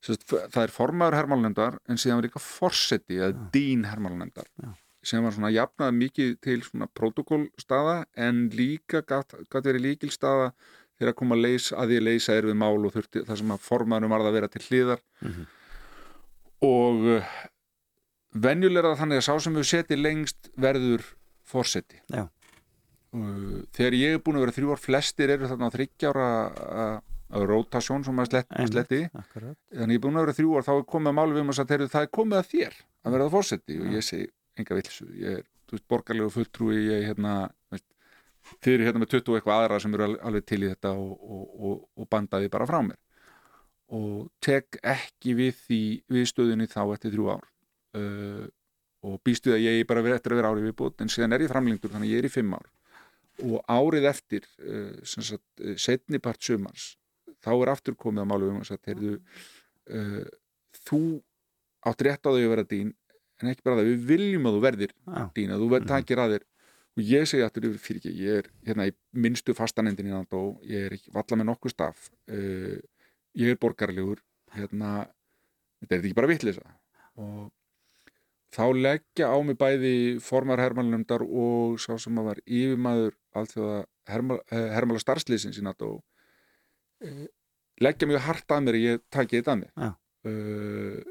það 0.06 0.62
er 0.64 0.74
formaður 0.74 1.18
hermálnefndar 1.20 1.78
en 1.90 1.98
síðan 2.02 2.20
var 2.22 2.28
líka 2.30 2.42
forseti 2.44 3.18
eða 3.20 3.50
dín 3.54 3.86
hermálnefndar 3.90 4.48
Já. 4.62 4.70
sem 5.06 5.24
var 5.26 5.34
svona 5.36 5.52
jafnað 5.54 5.96
mikið 6.00 6.32
til 6.46 6.60
svona 6.66 6.88
protokólstaða 6.98 7.98
en 8.28 8.46
líka 8.54 9.02
gat 9.08 9.34
verið 9.66 9.82
líkilstaða 9.90 10.52
þegar 10.96 11.12
að 11.12 11.18
koma 11.20 11.36
að, 11.36 11.42
leysa, 11.48 11.76
að 11.82 11.90
því 11.92 11.98
að 12.00 12.06
leysa 12.08 12.36
er 12.40 12.46
við 12.48 12.56
mál 12.62 12.78
og 12.88 12.94
þurfti 12.96 13.26
það 13.28 13.40
sem 13.42 13.52
að 13.58 13.66
formaðurum 13.66 14.14
varð 14.16 14.30
að 14.30 14.38
vera 14.40 14.52
til 14.54 14.64
hliðar 14.70 15.02
Mhm. 15.26 15.48
og 16.66 17.04
uh, 17.18 17.34
venjulega 18.36 18.94
þannig 19.00 19.20
að 19.22 19.26
sá 19.28 19.34
sem 19.44 19.56
við 19.60 19.68
seti 19.70 19.98
lengst 20.00 20.50
verður 20.60 21.04
forseti 21.46 22.00
Já. 22.14 22.24
uh, 23.16 23.60
þegar 23.76 23.98
ég 24.00 24.16
er 24.18 24.24
búin 24.24 24.40
að 24.40 24.46
vera 24.48 24.56
þrjú 24.56 24.72
ár 24.76 24.82
flestir 24.86 25.34
eru 25.36 25.50
þarna 25.52 25.70
á 25.70 25.76
þryggjára 25.76 26.30
að 26.86 26.96
rotasjón 27.50 28.04
sem 28.06 28.16
maður 28.16 28.32
slett, 28.32 28.54
sletti. 28.70 29.02
Akkurat. 29.14 29.58
þannig 29.74 29.96
ég 29.96 30.00
er 30.00 30.04
búin 30.06 30.18
að 30.20 30.26
vera 30.26 30.36
þrjú 30.38 30.56
ár 30.56 30.66
þá 30.68 30.74
er 30.76 30.86
komið 30.94 31.12
að 31.12 31.18
máli 31.20 31.36
við 31.36 31.44
um 31.44 31.54
að 31.54 31.74
það 31.92 32.02
er 32.06 32.12
komið 32.20 32.40
að 32.40 32.50
þér 32.54 32.78
að 33.06 33.16
vera 33.16 33.26
það 33.26 33.36
forseti. 33.36 33.80
Og 33.82 33.96
ég 33.96 34.06
segi 34.06 34.28
enga 34.56 34.78
vilsu 34.80 35.08
ég 35.20 35.40
er 35.42 35.84
borgarlegu 35.90 36.32
fulltrúi 36.32 36.78
ég 36.80 37.02
er 37.02 37.08
hérna 37.10 37.34
veist, 37.74 37.86
þið 38.62 38.74
eru 38.76 38.88
hérna 38.88 39.02
með 39.04 39.12
20 39.16 39.32
og 39.34 39.40
eitthvað 39.40 39.64
aðra 39.64 39.80
sem 39.84 39.98
eru 39.98 40.06
al- 40.08 40.20
alveg 40.30 40.46
til 40.46 40.62
í 40.64 40.70
þetta 40.72 40.94
og, 40.96 41.12
og, 41.26 41.48
og, 41.70 41.82
og 42.00 42.10
bandaði 42.10 42.52
bara 42.54 42.70
frá 42.70 42.80
mér. 42.86 43.00
Og 43.96 44.30
tek 44.42 44.80
ekki 44.82 45.36
við 45.38 45.60
því 45.66 45.82
við 46.16 46.30
stöðunni 46.32 46.70
þá 46.72 46.82
eftir 46.96 47.14
þrjú 47.14 47.28
ár. 47.36 47.50
Uh, 47.96 48.46
og 49.06 49.20
býstu 49.24 49.54
að 49.54 49.62
ég 49.68 49.84
bara 49.88 50.02
verið 50.02 50.18
eftir 50.18 50.34
að 50.34 50.40
vera 50.42 50.50
árið 50.54 50.70
viðbútt 50.70 51.04
en 51.04 51.12
síðan 51.14 51.36
er 51.36 51.46
ég 51.46 51.52
framlengdur 51.52 51.92
þannig 51.94 52.14
ég 52.16 52.24
er 52.24 52.28
í 52.28 52.34
fimm 52.34 52.56
ár. 52.58 52.66
Og 53.46 53.60
árið 53.70 54.08
eftir 54.10 54.48
uh, 54.64 54.96
sagt, 55.06 55.44
uh, 55.62 55.76
setni 55.78 56.22
part 56.24 56.42
sumars 56.42 56.96
þá 57.46 57.52
er 57.54 57.72
aftur 57.76 57.98
komið 58.02 58.26
að 58.26 58.30
málu 58.32 58.50
um 58.52 58.60
að 58.64 58.90
heyrðu, 58.90 59.14
uh, 60.00 60.26
þú 60.90 61.02
átt 61.86 62.04
rétt 62.08 62.26
á 62.26 62.30
því 62.34 62.44
að 62.44 62.52
vera 62.56 62.68
dýn 62.74 62.92
en 63.42 63.52
ekki 63.52 63.66
bara 63.68 63.80
það, 63.80 63.92
við 63.92 64.10
viljum 64.10 64.50
að 64.50 64.58
þú 64.58 64.66
verðir 64.66 64.92
Já. 64.96 65.22
dýn, 65.38 65.54
að 65.54 65.64
þú 65.64 65.72
verð 65.76 65.90
takir 65.92 66.22
að 66.24 66.36
þér. 66.36 66.46
Og 66.96 67.02
ég 67.04 67.26
segi 67.28 67.44
aftur 67.44 67.66
yfir 67.68 67.82
fyrir 67.84 67.98
ekki, 68.00 68.12
ég 68.24 68.38
er 68.40 68.46
hérna 68.64 68.86
í 68.88 68.94
minnstu 69.20 69.52
fastanendin 69.58 70.08
í 70.08 70.14
NATO, 70.14 70.44
ég 70.64 70.86
er 70.88 70.94
ekki 70.96 71.12
valla 71.12 71.38
með 71.42 71.50
nokkuð 71.50 71.74
staf 71.74 72.06
uh, 72.32 72.78
ég 73.36 73.52
er 73.52 73.60
borgarlegur 73.60 74.24
hérna, 74.56 75.06
þetta 75.84 75.98
er 75.98 76.02
ekki 76.02 76.18
bara 76.18 76.32
vitlisa 76.32 76.64
og 77.20 77.52
þá 78.56 78.66
leggja 78.78 79.30
á 79.32 79.38
mig 79.44 79.58
bæði 79.60 79.96
formar 80.24 80.62
hermálnefndar 80.64 81.26
og 81.26 81.80
sá 81.84 81.96
sem 82.00 82.20
að 82.20 82.30
var 82.30 82.42
yfirmaður 82.46 83.18
allþjóða 83.36 83.80
hermál, 84.12 84.40
hermála 84.52 85.04
starfsliðsins 85.04 85.60
í 85.60 85.66
NATO 85.66 85.98
leggja 87.82 88.08
mjög 88.08 88.22
hart 88.28 88.52
að 88.56 88.64
mér 88.68 88.78
að 88.80 88.86
ég 88.86 89.02
taki 89.12 89.40
þetta 89.42 89.52
að 89.56 89.60
mér 89.64 89.72
uh, 89.86 91.04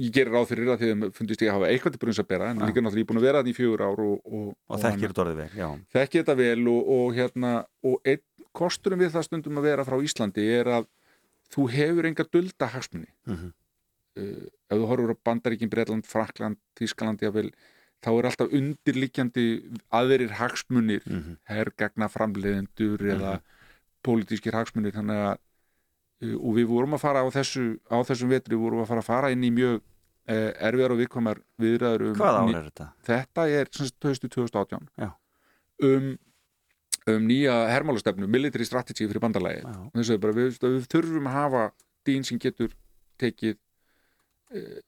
ég 0.00 0.12
gerir 0.16 0.32
ráð 0.32 0.46
fyrir 0.48 0.70
að 0.72 0.80
því 0.80 0.90
að 0.94 1.02
fundist 1.16 1.42
ég 1.44 1.50
að 1.50 1.56
hafa 1.58 1.70
eitthvað 1.74 1.94
til 1.96 2.00
brunns 2.04 2.20
að 2.22 2.28
bera 2.30 2.46
en 2.54 2.62
líka 2.64 2.80
náttúrulega 2.80 3.02
ég 3.02 3.04
er 3.04 3.10
búin 3.10 3.20
að 3.20 3.26
vera 3.26 3.40
þannig 3.42 3.52
í 3.52 3.58
fjögur 3.58 3.82
ár 3.84 4.00
og, 4.06 4.14
og, 4.24 4.46
Og 4.72 4.80
þekkir 4.80 5.10
þetta 5.12 5.22
orðið 5.24 5.40
vel, 5.42 5.48
já. 5.60 5.68
þekki 5.96 6.20
þetta 6.22 6.36
vel 6.40 6.62
og, 6.72 6.88
og 6.96 7.10
hérna 7.18 7.50
og 7.90 8.08
einn 8.08 8.22
kosturum 8.56 9.02
við 9.04 9.12
það 9.14 9.26
stundum 9.28 9.60
að 9.60 9.66
vera 9.68 9.84
frá 9.86 9.98
Íslandi 10.02 10.46
er 10.56 10.70
að 10.78 10.88
þú 11.52 11.66
hefur 11.74 12.08
enga 12.10 12.26
dulda 12.32 12.70
hagsmunni 12.72 13.10
Mhm. 13.28 13.52
uh, 14.16 14.48
ef 14.70 14.78
þú 14.80 14.88
horfur 14.90 15.12
á 15.14 15.16
Bandaríkin, 15.28 15.70
Bretland, 15.70 16.06
Frakland 16.08 16.56
Þískaland, 16.80 17.20
jáfnvel 17.22 17.52
þá 18.00 18.08
er 18.16 18.26
alltaf 18.30 18.52
undirliggjandi 18.56 19.44
aðrir 19.92 20.32
hagsmunir, 20.40 21.04
Mhm. 21.04 21.36
hergagna 21.44 22.08
framleiðendur 22.08 23.04
eða 23.04 23.40
pólitískir 24.06 24.56
hagsmunir 24.56 24.94
þannig 24.96 25.22
að 25.26 25.36
uh, 25.36 26.36
og 26.38 26.56
við 26.58 26.70
vorum 26.70 26.96
að 26.96 27.04
fara 27.04 27.24
á 27.24 27.28
þessu 27.34 27.66
á 27.90 27.96
þessum 28.08 28.32
vetri 28.32 28.58
vorum 28.60 28.82
að 28.84 28.90
fara 28.92 29.04
að 29.04 29.10
fara 29.10 29.30
inn 29.34 29.46
í 29.46 29.52
mjög 29.54 29.78
uh, 29.80 30.50
erfiðar 30.70 30.96
og 30.96 31.00
viðkomar 31.02 31.44
viðræður 31.60 32.08
um 32.10 32.18
Hvað 32.18 32.40
ár 32.40 32.50
er 32.50 32.68
þetta? 32.70 32.90
þetta 33.10 33.46
er 33.60 33.72
höstu 33.78 34.32
2018 34.32 34.90
Já. 35.00 35.08
um, 35.86 36.10
um 37.10 37.26
nýja 37.30 37.56
hermálastefnu, 37.72 38.28
military 38.30 38.68
strategy 38.68 39.08
fyrir 39.08 39.24
bandalagi 39.24 39.64
Já. 39.64 39.80
þess 39.96 40.14
að 40.16 40.30
við, 40.38 40.60
við 40.66 40.92
þurfum 40.92 41.30
að 41.30 41.40
hafa 41.40 41.64
dýn 42.08 42.24
sem 42.26 42.40
getur 42.40 42.72
tekið 43.20 43.58
eh, 44.56 44.80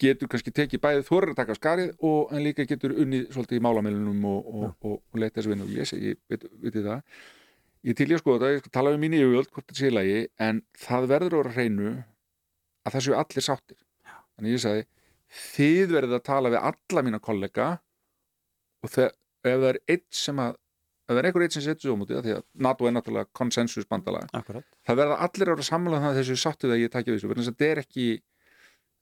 getur 0.00 0.30
kannski 0.32 0.52
tekið 0.54 0.82
bæðið 0.84 1.08
þorir 1.08 1.34
að 1.34 1.40
taka 1.42 1.56
skarið 1.58 1.90
og 2.06 2.32
en 2.32 2.44
líka 2.44 2.64
getur 2.68 2.94
unnið 3.02 3.26
svolítið 3.34 3.58
í 3.58 3.64
málamilunum 3.66 4.24
og, 4.30 4.48
og, 4.48 4.70
og, 4.80 4.96
og 5.02 5.20
leita 5.20 5.40
þessu 5.40 5.52
vinnu 5.52 5.66
og 5.66 5.74
ég 5.76 6.20
veit 6.30 6.78
það 6.78 7.02
ég 7.88 7.96
til 7.96 8.08
ég 8.10 8.18
að 8.18 8.22
skoða 8.22 8.40
þetta, 8.40 8.54
ég 8.56 8.62
skal 8.64 8.74
tala 8.76 8.94
um 8.94 9.00
mín 9.02 9.16
í 9.16 9.20
auðvöld 9.24 9.52
hvort 9.54 9.68
það 9.70 9.78
sé 9.80 9.90
í 9.90 9.94
lagi, 9.94 10.22
en 10.42 10.62
það 10.78 11.06
verður 11.14 11.36
að 11.36 11.42
vera 11.44 11.54
hreinu 11.56 11.92
að 12.84 12.96
það 12.96 13.04
séu 13.06 13.14
allir 13.20 13.46
sáttir 13.46 13.78
Já. 13.80 14.16
þannig 14.36 14.56
ég 14.56 14.64
sagði 14.64 14.86
þið 15.40 15.94
verður 15.94 16.18
að 16.18 16.26
tala 16.26 16.52
við 16.52 16.66
alla 16.70 17.04
mína 17.06 17.20
kollega 17.22 17.68
og 18.80 18.92
þegar, 18.92 19.14
ef 19.44 19.54
það 19.62 19.68
er 19.70 19.80
eitt 19.94 20.08
sem 20.20 20.42
að 20.42 20.56
ef 21.10 21.12
það 21.14 21.20
er 21.20 21.28
einhver 21.28 21.44
eitt 21.46 21.56
sem 21.56 21.64
setur 21.64 21.88
svo 21.90 21.96
mútið 22.00 22.20
því 22.26 22.34
að 22.36 22.44
NATO 22.66 22.86
er 22.86 22.94
náttúrulega 22.96 23.30
konsensus 23.36 23.88
bandalag 23.90 24.28
Akkurat. 24.36 24.66
það 24.86 25.00
verða 25.02 25.18
allir 25.26 25.52
ára 25.54 25.66
sammála 25.66 25.98
um 26.00 26.04
það 26.06 26.12
að 26.12 26.20
þessu 26.20 26.38
sáttið 26.44 26.74
að 26.74 26.82
ég 26.84 26.92
takja 26.94 27.14
þessu, 27.16 27.30
þess 27.32 27.50
að 27.50 27.56
þetta 27.56 27.70
er 27.70 27.82
ekki 27.84 28.06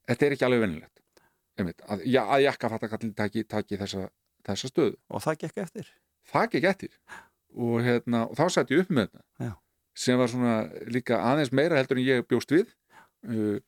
þetta 0.08 0.26
er 0.28 0.36
ekki 0.36 0.48
alveg 0.48 0.64
vennilegt 0.64 1.04
að, 1.58 2.04
að 2.06 2.44
jakkafattakallin 2.46 3.14
taki, 3.18 3.44
taki 3.44 3.80
þessa, 3.80 4.06
þessa 4.46 4.70
stöðu 4.70 4.96
Og 5.10 6.30
það 6.30 6.52
gekk 6.54 6.68
eftir? 6.70 6.96
Og, 7.58 7.78
hérna, 7.84 8.26
og 8.28 8.38
þá 8.38 8.44
sætti 8.54 8.76
ég 8.76 8.84
upp 8.84 8.92
með 8.94 9.08
þetta 9.08 9.48
Já. 9.48 9.54
sem 10.06 10.20
var 10.20 10.32
svona 10.32 10.58
líka 10.94 11.22
aðeins 11.30 11.54
meira 11.54 11.80
heldur 11.80 12.00
en 12.00 12.06
ég 12.06 12.28
bjóst 12.28 12.54
við 12.54 12.70
uh, 13.28 13.58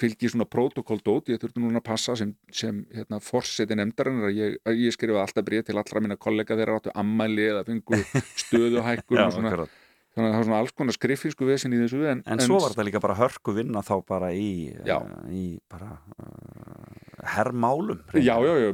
fylgi 0.00 0.30
svona 0.32 0.46
protokolldót 0.50 1.30
ég 1.32 1.40
þurfti 1.40 1.62
núna 1.62 1.80
að 1.80 1.88
passa 1.88 2.16
sem, 2.18 2.32
sem 2.52 2.82
hérna, 2.94 3.20
forseti 3.22 3.76
nefndarinnar 3.78 4.30
að 4.30 4.40
ég, 4.40 4.56
ég 4.82 4.94
skrifa 4.94 5.22
alltaf 5.22 5.46
bréf 5.46 5.66
til 5.68 5.78
allra 5.78 6.02
mína 6.04 6.18
kollega 6.20 6.58
þeirra 6.58 6.80
áttu 6.80 6.94
ammæli 6.94 7.48
eða 7.52 7.64
fengu 7.68 8.00
stöðuhækkun 8.44 9.20
Já, 9.20 9.26
og 9.26 9.36
svona. 9.36 9.68
Þannig 10.16 10.26
að 10.26 10.32
það 10.32 10.38
var 10.40 10.46
svona 10.48 10.60
alls 10.64 10.74
konar 10.80 10.96
skriffísku 10.96 11.48
vesin 11.48 11.76
í 11.76 11.80
þessu 11.82 12.02
en, 12.10 12.22
En 12.26 12.42
svo 12.42 12.58
var 12.62 12.72
þetta 12.72 12.86
líka 12.88 13.02
bara 13.04 13.18
hörku 13.18 13.54
vinna 13.56 13.82
þá 13.84 13.94
bara 14.08 14.30
í, 14.32 14.72
uh, 14.80 15.08
í 15.28 15.44
bara 15.70 15.90
uh, 16.24 16.94
herrmálum. 17.36 18.00
Já, 18.16 18.34
já, 18.40 18.52
já, 18.64 18.70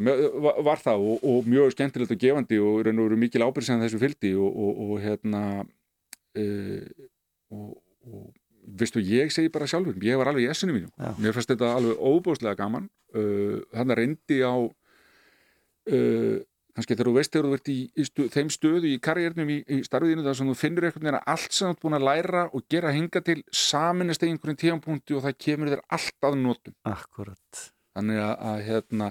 var, 0.63 0.83
það 0.83 1.07
og, 1.11 1.25
og 1.33 1.49
mjög 1.51 1.75
skemmtilegt 1.75 2.15
og 2.15 2.23
gefandi 2.23 2.61
og 2.63 2.85
raun 2.87 3.03
og 3.03 3.11
veru 3.11 3.19
mikil 3.25 3.47
ábyrgð 3.47 3.69
sem 3.73 3.83
þessu 3.83 4.01
fylgdi 4.03 4.35
og, 4.39 4.63
og, 4.67 4.85
og 4.87 5.03
hérna 5.03 5.43
uh, 5.63 7.09
og, 7.53 7.75
og 8.07 8.31
veistu, 8.63 9.03
ég 9.03 9.33
segi 9.35 9.51
bara 9.53 9.67
sjálfur, 9.71 9.99
ég 10.07 10.19
var 10.21 10.31
alveg 10.31 10.47
í 10.47 10.53
essinu 10.53 10.77
mínu 10.77 10.91
Já. 10.95 11.11
mér 11.19 11.35
fannst 11.35 11.51
þetta 11.51 11.75
alveg 11.77 11.99
óbúslega 11.99 12.59
gaman 12.59 12.87
uh, 13.19 13.59
þannig 13.75 13.99
reyndi 13.99 14.39
á 14.47 14.55
uh, 14.55 16.39
kannski 16.77 16.95
þegar 16.97 17.09
þú 17.11 17.15
veist 17.19 17.33
þegar 17.35 17.47
þú 17.51 17.57
ert 17.59 17.69
í, 17.69 17.77
í 18.01 18.05
stu, 18.09 18.25
þeim 18.33 18.49
stöðu 18.55 18.89
í 18.89 18.99
karriérnum 19.05 19.51
í, 19.53 19.59
í 19.69 19.79
starfiðinu 19.85 20.25
þar 20.25 20.37
sem 20.39 20.49
þú 20.49 20.57
finnur 20.57 20.87
einhvern 20.89 21.05
veginn 21.07 21.19
að 21.21 21.31
allt 21.35 21.53
sem 21.53 21.69
þú 21.69 21.75
ert 21.75 21.83
búin 21.85 21.99
að 21.99 22.07
læra 22.09 22.43
og 22.57 22.65
gera 22.73 22.93
hinga 22.97 23.21
til 23.27 23.39
saminast 23.53 24.25
í 24.25 24.31
einhverjum 24.33 24.61
tíðanpunkti 24.63 25.17
og 25.19 25.25
það 25.27 25.37
kemur 25.47 25.73
þér 25.75 25.85
allt 25.99 26.29
að 26.31 26.39
notum 26.41 26.77
Akkurat. 26.89 27.63
þannig 27.97 28.23
að, 28.25 28.35
að 28.53 28.63
hérna 28.71 29.11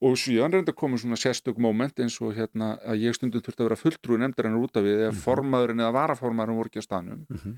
og 0.00 0.14
síðan 0.16 0.54
reynda 0.56 0.72
komið 0.76 1.02
svona 1.02 1.18
sérstök 1.20 1.58
moment 1.60 1.98
eins 2.00 2.14
og 2.24 2.36
hérna 2.36 2.74
að 2.88 3.02
ég 3.06 3.16
stundum 3.16 3.42
þurfti 3.44 3.60
að 3.64 3.66
vera 3.70 3.80
fulltrúi 3.80 4.20
nefndarinnar 4.22 4.62
út 4.64 4.76
af 4.80 4.84
við 4.86 5.02
eða 5.06 5.16
formaðurinn 5.24 5.82
eða 5.84 5.96
varaformaðurinn 5.98 6.56
voru 6.60 6.70
ekki 6.72 6.80
á 6.80 6.88
staðnum 6.88 7.24
Mhm. 7.28 7.56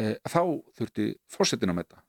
e, 0.00 0.06
þá 0.24 0.40
þurfti 0.78 1.08
fórsetin 1.28 1.72
að 1.72 1.76
metta 1.82 2.00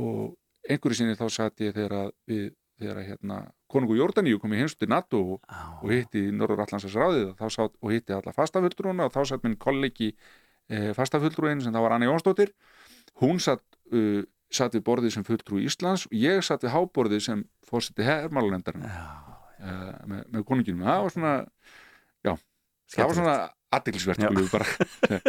og 0.00 0.36
einhverju 0.68 0.96
sinni 1.00 1.16
þá 1.16 1.26
satt 1.32 1.60
ég 1.64 1.72
þegar 1.76 1.96
að 2.02 2.10
við 2.28 2.50
þegar 2.80 3.00
að 3.00 3.08
hérna 3.08 3.38
konungu 3.70 3.96
Jórdaníu 3.98 4.40
kom 4.42 4.54
í 4.54 4.60
heimstu 4.60 4.88
NATO 4.90 5.20
og, 5.36 5.40
Já. 5.46 5.62
og 5.80 5.94
hitti 5.94 6.26
Norður 6.34 6.64
Allandsins 6.64 6.96
ráðið 6.98 7.24
og, 7.30 7.34
þá 7.38 7.56
sátt, 7.56 7.76
og 7.78 7.94
hitti 7.94 8.16
alla 8.16 8.34
fastafulltrúna 8.36 9.08
og 9.08 9.14
þá 9.14 9.20
satt 9.30 9.46
minn 9.46 9.58
kollegi 9.60 10.10
e, 10.12 10.90
fastafulltrúin 10.96 11.62
sem 11.64 11.74
það 11.74 11.86
var 11.86 11.96
Anna 11.96 12.10
Jónsdóttir 12.10 12.54
hún 13.20 13.40
satt, 13.42 13.62
uh, 13.92 14.22
satt 14.52 14.74
við 14.76 14.84
borðið 14.86 15.16
sem 15.16 15.26
fulltrú 15.26 15.60
Íslands 15.62 16.06
og 16.08 16.16
ég 16.16 16.42
satt 16.46 16.64
við 16.64 16.74
háborðið 16.74 17.24
sem 17.26 17.44
fórseti 17.66 18.06
hermálanendarinn 18.06 18.86
Já. 18.86 19.06
uh, 19.60 19.94
með, 20.10 20.24
með 20.34 20.46
konunginum 20.48 20.86
það 20.88 21.04
var 21.04 21.14
svona 21.16 21.34
já, 22.26 22.32
það 22.94 23.10
var 23.10 23.18
svona 23.18 23.36
aðdeglisvert 23.76 24.24
Já. 24.24 24.28
skulum 24.28 24.46
við 24.46 24.52
bara 24.54 25.20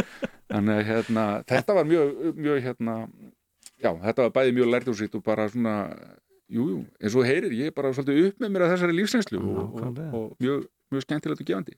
þannig 0.51 0.79
að 0.79 0.89
hérna, 0.89 1.27
þetta 1.51 1.77
var 1.77 1.89
mjög, 1.89 2.23
mjög 2.39 2.63
hérna, 2.65 2.95
já, 3.77 3.91
þetta 4.07 4.27
var 4.27 4.35
bæði 4.39 4.57
mjög 4.57 4.71
lærtjóðsýtt 4.75 5.19
og 5.19 5.25
bara 5.25 5.47
svona 5.51 5.75
jú, 6.51 6.65
jú, 6.73 6.81
eins 7.01 7.15
og 7.15 7.25
heyrir, 7.27 7.53
ég 7.55 7.71
er 7.71 7.75
bara 7.77 7.93
svolítið 7.95 8.27
upp 8.31 8.43
með 8.43 8.51
mér 8.55 8.65
að 8.67 8.73
þessari 8.75 8.97
lífsreynslu 8.99 9.39
og, 9.41 9.79
og, 9.81 10.01
og 10.19 10.27
mjög, 10.43 10.67
mjög 10.91 11.05
skemmtilegt 11.07 11.45
og 11.45 11.49
gefandi 11.53 11.77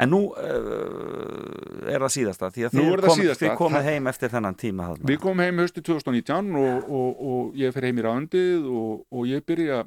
En 0.00 0.08
nú 0.08 0.20
uh, 0.30 1.90
er 1.90 1.98
það 2.00 2.12
síðasta 2.14 2.48
því 2.54 2.62
að 2.68 2.76
Nú 2.78 2.82
þið, 2.84 2.92
er 2.94 3.00
kom, 3.04 3.18
síðasta. 3.18 3.42
þið 3.42 3.56
komið 3.58 3.88
heim 3.90 4.06
eftir 4.10 4.30
þennan 4.32 4.56
tíma 4.60 4.86
þarna. 4.90 5.08
Við 5.10 5.18
komum 5.24 5.42
heim 5.44 5.58
höstu 5.60 5.82
2019 5.84 6.52
og, 6.60 6.86
og, 7.00 7.22
og 7.32 7.58
ég 7.58 7.74
fer 7.74 7.86
heim 7.88 7.98
í 8.00 8.04
ráðundið 8.06 8.68
og, 8.70 9.02
og 9.10 9.26
ég 9.28 9.42
byrja 9.50 9.80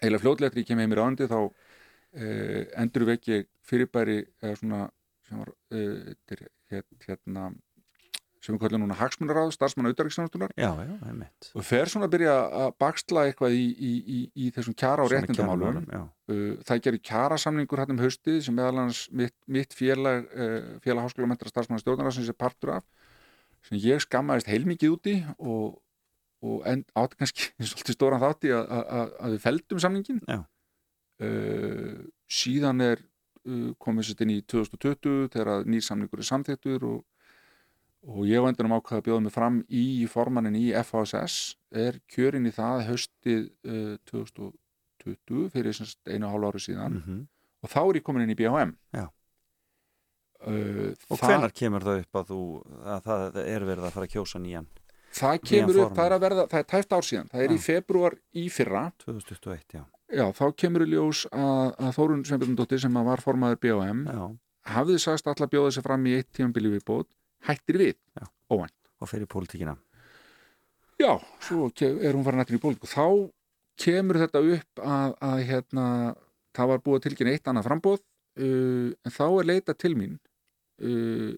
eiginlega 0.00 0.22
fljótlega 0.24 0.50
eftir 0.50 0.62
ég 0.64 0.68
kem 0.72 0.82
heim 0.82 0.94
í 0.96 0.98
ráðundið 0.98 1.30
þá 1.34 1.38
eh, 1.44 2.60
endur 2.82 3.06
vekk 3.12 3.30
ég 3.34 3.46
fyrirbæri 3.68 4.18
eða 4.42 4.56
svona 4.62 4.80
sem 5.28 5.42
var 5.44 5.52
eh, 5.76 6.14
þetta 6.24 6.40
hér- 6.72 6.88
hérna 7.06 7.46
sem 8.44 8.54
við 8.54 8.60
kallum 8.62 8.84
núna 8.84 8.94
hagsmunaráð, 9.00 9.48
já, 10.86 10.94
einmitt. 11.10 11.48
og 11.58 11.64
fer 11.66 11.90
svona 11.90 12.06
að 12.06 12.12
byrja 12.14 12.34
að 12.62 12.68
baksla 12.84 13.24
eitthvað 13.28 13.56
í, 13.58 13.64
í, 13.74 13.90
í, 13.98 14.18
í 14.46 14.50
þessum 14.54 14.76
kjara 14.78 15.02
og 15.02 15.10
réttindamálum. 15.12 15.80
Uh, 16.28 16.52
það 16.68 16.82
gerir 16.86 17.02
kjarasamningur 17.10 17.82
hann 17.82 17.94
um 17.96 18.02
haustið 18.04 18.38
sem 18.46 18.54
meðal 18.54 18.82
hans 18.84 19.02
mitt, 19.10 19.34
mitt 19.50 19.74
félag 19.74 20.28
uh, 20.30 20.78
félag 20.84 21.08
háskóla 21.08 21.30
mentra 21.32 21.50
starfsmanna 21.50 21.82
stjórnarnarsins 21.82 22.30
er 22.30 22.38
partur 22.38 22.74
af 22.78 22.86
sem 23.66 23.80
ég 23.82 23.98
skammaðist 24.04 24.46
heilmikið 24.52 24.92
úti 24.94 25.16
og, 25.40 25.80
og 26.46 26.62
átti 26.68 27.18
kannski 27.18 27.48
svolítið 27.72 27.96
stóran 27.98 28.22
þátti 28.22 28.52
að, 28.54 28.70
að, 28.78 29.14
að- 29.18 29.34
við 29.34 29.42
feldum 29.48 29.82
samningin 29.82 30.20
uh, 31.26 31.98
síðan 32.30 32.84
er 32.86 33.02
uh, 33.02 33.70
komið 33.82 34.10
sér 34.12 34.22
inn 34.26 34.36
í 34.36 34.40
2020 34.46 35.30
þegar 35.34 35.66
nýr 35.66 35.82
samningur 35.88 36.22
er 36.22 36.28
samþyktur 36.30 36.86
og, 36.86 37.00
og 38.06 38.22
ég 38.30 38.40
var 38.42 38.52
endur 38.52 38.68
um 38.68 38.76
ákveða 38.78 39.00
að 39.00 39.06
bjóða 39.08 39.22
mig 39.26 39.32
fram 39.34 39.56
í 39.70 39.84
formannin 40.08 40.54
í 40.58 40.66
FHSS 40.82 41.56
er 41.74 41.98
kjörin 42.12 42.46
í 42.46 42.52
það 42.54 42.84
haustið 42.88 43.48
uh, 43.66 43.96
2020 44.10 45.50
fyrir 45.54 45.74
sem 45.76 45.86
sagt 45.90 46.08
einu 46.12 46.26
og 46.28 46.32
hálfu 46.36 46.50
ári 46.52 46.62
síðan 46.68 46.98
Mhm. 47.02 47.18
og 47.62 47.70
þá 47.72 47.78
er 47.88 47.98
ég 47.98 48.04
komin 48.06 48.22
inn 48.22 48.34
í 48.34 48.38
BHM 48.38 48.74
uh, 48.94 49.08
Og 51.10 51.18
það, 51.18 51.24
hvenar 51.26 51.52
kemur 51.56 51.82
það 51.86 52.02
upp 52.04 52.18
að 52.20 52.28
þú 52.32 52.40
að 52.94 53.00
það 53.08 53.38
er 53.44 53.64
verið 53.66 53.84
að 53.88 53.94
fara 53.96 54.06
að 54.08 54.12
kjósa 54.14 54.38
nýjan 54.42 54.68
það 55.18 55.38
kemur 55.50 55.78
upp, 55.82 55.94
það 55.96 56.06
er 56.06 56.14
að 56.14 56.22
verða 56.26 56.42
það 56.52 56.58
er 56.62 56.66
tæft 56.70 56.92
ár 56.94 57.06
síðan, 57.08 57.30
það 57.32 57.42
er 57.46 57.50
í 57.54 57.58
Já. 57.58 57.64
februar 57.66 58.14
í 58.38 58.44
fyrra 58.52 58.82
2021, 59.02 59.64
já. 59.74 59.82
já, 60.14 60.26
þá 60.36 60.44
kemur 60.62 60.84
í 60.84 60.90
ljós 60.92 61.24
að, 61.32 61.72
að 61.80 61.94
Þórun 61.96 62.24
Sveinbjörndóttir 62.28 62.82
sem 62.84 62.98
að 63.00 63.08
var 63.08 63.22
formaður 63.24 63.58
BHM 63.64 64.02
já. 64.06 64.22
hafði 64.76 64.98
sagst 65.02 65.26
alltaf 65.32 65.50
bjóða 65.50 65.72
sig 65.74 65.82
fram 65.88 66.06
í 66.06 66.14
eitt 66.20 66.28
tímanbili 66.36 66.70
viðbót, 66.76 67.08
hættir 67.46 67.78
við 67.78 67.96
Já. 68.18 68.26
óvænt. 68.50 68.74
Og 68.98 69.06
fyrir 69.06 69.30
pólitíkina. 69.30 69.76
Já, 70.98 71.20
svo 71.38 71.68
er 71.70 72.16
hún 72.16 72.24
farin 72.26 72.40
nættin 72.42 72.58
í 72.58 72.62
pólitíku. 72.62 72.90
Þá 72.90 73.30
kemur 73.78 74.18
þetta 74.18 74.42
upp 74.42 74.82
að, 74.82 75.12
að 75.22 75.42
hérna, 75.46 75.84
það 76.56 76.72
var 76.72 76.80
búið 76.82 76.98
að 76.98 77.04
tilkynna 77.06 77.34
eitt 77.36 77.50
annað 77.50 77.68
frambóð 77.68 78.00
uh, 78.00 78.88
en 79.06 79.14
þá 79.14 79.26
er 79.28 79.48
leita 79.52 79.76
til 79.78 79.94
mín 79.98 80.16
uh, 80.82 81.36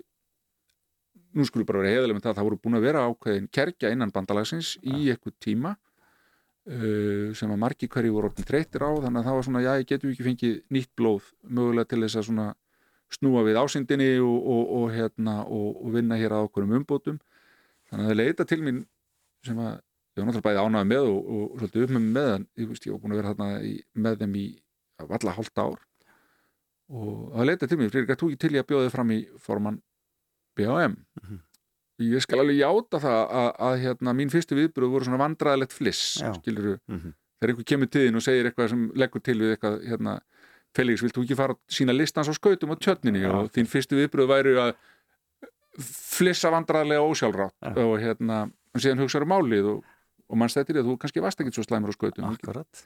nú 1.37 1.47
skulum 1.47 1.69
bara 1.69 1.83
vera 1.83 1.95
heiðalega 1.95 2.17
með 2.17 2.25
það 2.25 2.33
að 2.33 2.41
það 2.41 2.49
voru 2.49 2.61
búin 2.65 2.79
að 2.79 2.87
vera 2.89 3.05
ákveðin 3.07 3.51
kerkja 3.55 3.93
innan 3.95 4.15
bandalagsins 4.15 4.73
í 4.81 5.11
eitthvað 5.13 5.37
tíma 5.45 5.75
uh, 5.77 7.29
sem 7.37 7.53
að 7.53 7.63
margi 7.63 7.91
hverju 7.91 8.17
voru 8.17 8.31
orðin 8.31 8.49
treytir 8.49 8.87
á 8.87 8.91
þannig 8.97 9.21
að 9.21 9.29
það 9.29 9.39
var 9.39 9.49
svona, 9.49 9.65
já, 9.67 9.73
ég 9.77 9.93
getum 9.93 10.15
ekki 10.15 10.29
fengið 10.31 10.59
nýtt 10.77 10.93
blóð 10.99 11.31
mögulega 11.47 11.93
til 11.93 12.03
þess 12.07 12.21
að 12.23 12.29
svona 12.31 12.49
snúa 13.11 13.43
við 13.47 13.59
ásindinni 13.61 14.09
og, 14.23 14.39
og, 14.55 14.73
og, 14.79 14.87
hérna, 14.95 15.37
og, 15.47 15.85
vinna 15.95 16.19
hér 16.21 16.37
að 16.37 16.49
okkur 16.49 16.67
um 16.67 16.75
umbótum. 16.81 17.21
Þannig 17.91 18.07
að 18.07 18.11
það 18.13 18.21
leita 18.21 18.47
til 18.47 18.61
mín 18.63 18.81
sem 19.47 19.59
að 19.59 19.73
ég 19.75 20.23
var 20.23 20.27
náttúrulega 20.29 20.47
bæði 20.49 20.65
ánægð 20.65 20.89
með 20.91 21.11
og, 21.11 21.45
svolítið 21.59 21.85
upp 21.87 21.95
með 21.97 22.03
mig 22.07 22.17
með 22.17 22.33
en 22.35 22.49
ég, 22.61 22.73
ég 22.87 22.93
var 22.95 23.03
búin 23.03 23.15
að 23.15 23.21
vera 23.21 23.35
þarna 23.35 23.51
í, 23.67 23.75
með 23.95 24.19
þeim 24.25 24.35
í 24.41 24.47
valla 25.11 25.37
hálft 25.37 25.63
ár. 25.63 25.79
Og 26.91 27.15
það 27.37 27.47
leita 27.51 27.69
til 27.71 27.79
mér, 27.79 27.93
Friðrik, 27.93 28.11
að 28.15 28.21
þú 28.21 28.31
ekki 28.31 28.43
til 28.45 28.55
ég 28.57 28.65
að 28.65 28.69
bjóða 28.71 28.89
þig 28.89 28.95
fram 28.97 29.15
í 29.15 29.21
formann 29.39 29.81
B&M 30.59 30.97
ég 32.01 32.23
skal 32.25 32.41
alveg 32.41 32.61
játa 32.61 33.01
það 33.03 33.19
að, 33.21 33.49
að 33.67 33.75
hérna, 33.85 34.15
mín 34.17 34.31
fyrstu 34.33 34.57
viðbröð 34.57 34.95
voru 34.95 35.09
svona 35.09 35.21
vandræðilegt 35.21 35.75
fliss 35.77 36.21
Já. 36.23 36.33
skilur 36.39 36.79
Mhm. 36.89 37.13
þegar 37.41 37.53
einhver 37.53 37.67
kemur 37.69 37.91
til 37.91 38.05
þín 38.07 38.17
og 38.17 38.25
segir 38.25 38.49
eitthvað 38.49 38.69
sem 38.73 38.87
leggur 38.95 39.23
til 39.25 39.39
við 39.41 39.55
eitthvað 39.55 39.77
hérna, 39.89 40.15
Felix, 40.77 41.03
vilt 41.03 41.17
þú 41.17 41.25
ekki 41.27 41.39
fara 41.39 41.57
að 41.57 41.77
sína 41.77 41.95
listans 41.97 42.31
á 42.31 42.35
skautum 42.37 42.75
á 42.75 42.77
tjörninni? 42.79 43.25
Já. 43.25 43.33
og 43.35 43.51
þín 43.55 43.71
fyrstu 43.71 43.99
viðbröð 43.99 44.31
væri 44.31 44.55
að 44.61 44.73
flissa 45.81 46.51
vandræðilega 46.53 47.07
ósjálfrátt 47.07 47.57
Já. 47.59 47.75
og 47.83 47.99
hérna, 48.03 48.41
og 48.75 48.83
síðan 48.85 49.03
hugsaður 49.03 49.31
málið 49.33 49.69
og, 49.75 49.85
og 50.31 50.41
mann 50.41 50.53
stættir 50.53 50.81
að 50.81 50.91
þú 50.91 50.97
kannski 51.03 51.23
varst 51.25 51.43
ekkit 51.43 51.59
svo 51.59 51.67
slæmur 51.67 51.95
á 51.95 51.95
skautum. 51.97 52.27
Akkurat. 52.31 52.83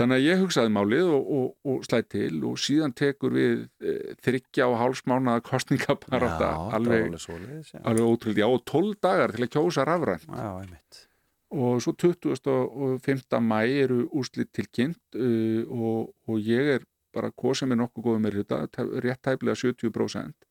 Þannig 0.00 0.16
að 0.16 0.26
ég 0.26 0.40
hugsaði 0.40 0.72
málið 0.72 1.08
og, 1.12 1.30
og, 1.36 1.46
og 1.68 1.84
slæði 1.84 2.06
til 2.14 2.44
og 2.48 2.60
síðan 2.62 2.94
tekur 2.96 3.34
við 3.36 3.64
e, 3.82 3.94
þryggja 4.24 4.68
og 4.70 4.76
hálfsmánaða 4.80 5.44
kostningaparata 5.44 6.50
alveg, 6.76 7.10
alveg 7.18 7.72
alveg 7.82 8.06
ótrúlega, 8.06 8.48
og 8.48 8.62
12 8.64 8.94
dagar 9.02 9.34
til 9.34 9.44
að 9.44 9.52
kjósa 9.56 9.84
rafrænt. 9.88 10.28
Já, 10.30 11.06
og 11.50 11.82
svo 11.82 11.94
25. 11.98 13.40
mæ 13.42 13.60
eru 13.82 14.04
úrslit 14.14 14.52
tilkynnt 14.54 15.18
uh, 15.18 15.66
og, 15.66 16.14
og 16.30 16.38
ég 16.38 16.76
er 16.76 16.86
bara 17.14 17.32
kosið 17.42 17.72
með 17.72 17.82
nokkuð 17.82 18.06
góðum 18.06 18.26
með 18.26 18.40
þetta, 18.40 18.86
rétt 19.04 19.22
tæplega 19.26 19.60
70% 19.62 20.48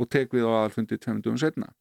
og 0.00 0.08
tek 0.10 0.32
við 0.34 0.48
á 0.48 0.50
aðalfundi 0.52 0.98
tveimundum 0.98 1.26
dögum 1.26 1.42
setna. 1.42 1.72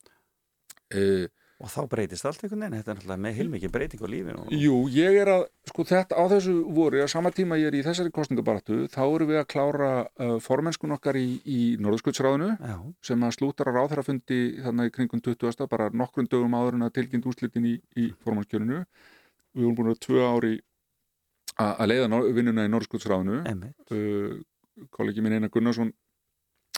Uh, 0.91 1.29
Og 1.61 1.69
þá 1.69 1.81
breytist 1.91 2.25
allt 2.25 2.41
einhvern 2.41 2.63
veginn, 2.63 2.79
þetta 2.79 2.91
er 2.91 2.97
náttúrulega 2.97 3.21
með 3.21 3.35
heilmikið 3.37 3.71
breyting 3.75 4.01
á 4.01 4.07
lífinu 4.09 4.39
og... 4.41 4.53
jú, 4.57 4.77
ég 4.95 5.17
er 5.21 5.29
að, 5.29 5.43
sko 5.69 5.83
þetta 5.91 6.17
á 6.17 6.23
þessu 6.31 6.53
voru, 6.73 7.01
á 7.05 7.07
sama 7.11 7.31
tíma 7.37 7.59
ég 7.61 7.69
er 7.69 7.77
í 7.77 7.83
þessari 7.85 8.13
kostningabaratu, 8.15 8.79
þá 8.89 9.01
erum 9.03 9.29
við 9.29 9.39
að 9.43 9.47
klára 9.53 9.91
uh, 10.01 10.33
formennskun 10.41 10.95
okkar 10.97 11.19
í, 11.21 11.27
í 11.45 11.59
Norðskvöldsráðinu 11.85 12.49
Já, 12.57 12.77
sem 13.05 13.27
að 13.27 13.35
slútar 13.37 13.69
á 13.69 13.77
ráðherrafundi 13.77 14.41
þannig 14.65 14.89
í 14.89 14.95
kringum 14.97 15.21
20. 15.29 15.69
bara 15.69 15.91
nokkrum 15.93 16.29
dögum 16.31 16.57
áður 16.57 16.79
en 16.79 16.87
að 16.87 16.95
tilkynnt 16.97 17.29
úrslitin 17.29 17.69
í, 17.69 17.75
í 17.93 18.09
formannskjörinu. 18.25 18.81
Við 19.53 19.67
vorum 19.67 19.77
búin 19.77 19.93
að 19.93 20.01
tvö 20.07 20.25
ári 20.25 20.55
að 21.81 21.91
leiða 21.91 22.21
vinnuna 22.37 22.65
í 22.67 22.71
Norðskvöldsráðinu. 22.71 23.43
einmitt 23.49 23.91
Uh, 23.91 24.39
kollegi 24.95 25.21
minn 25.23 25.35
Einar 25.35 25.51
Gunnarsson 25.53 25.91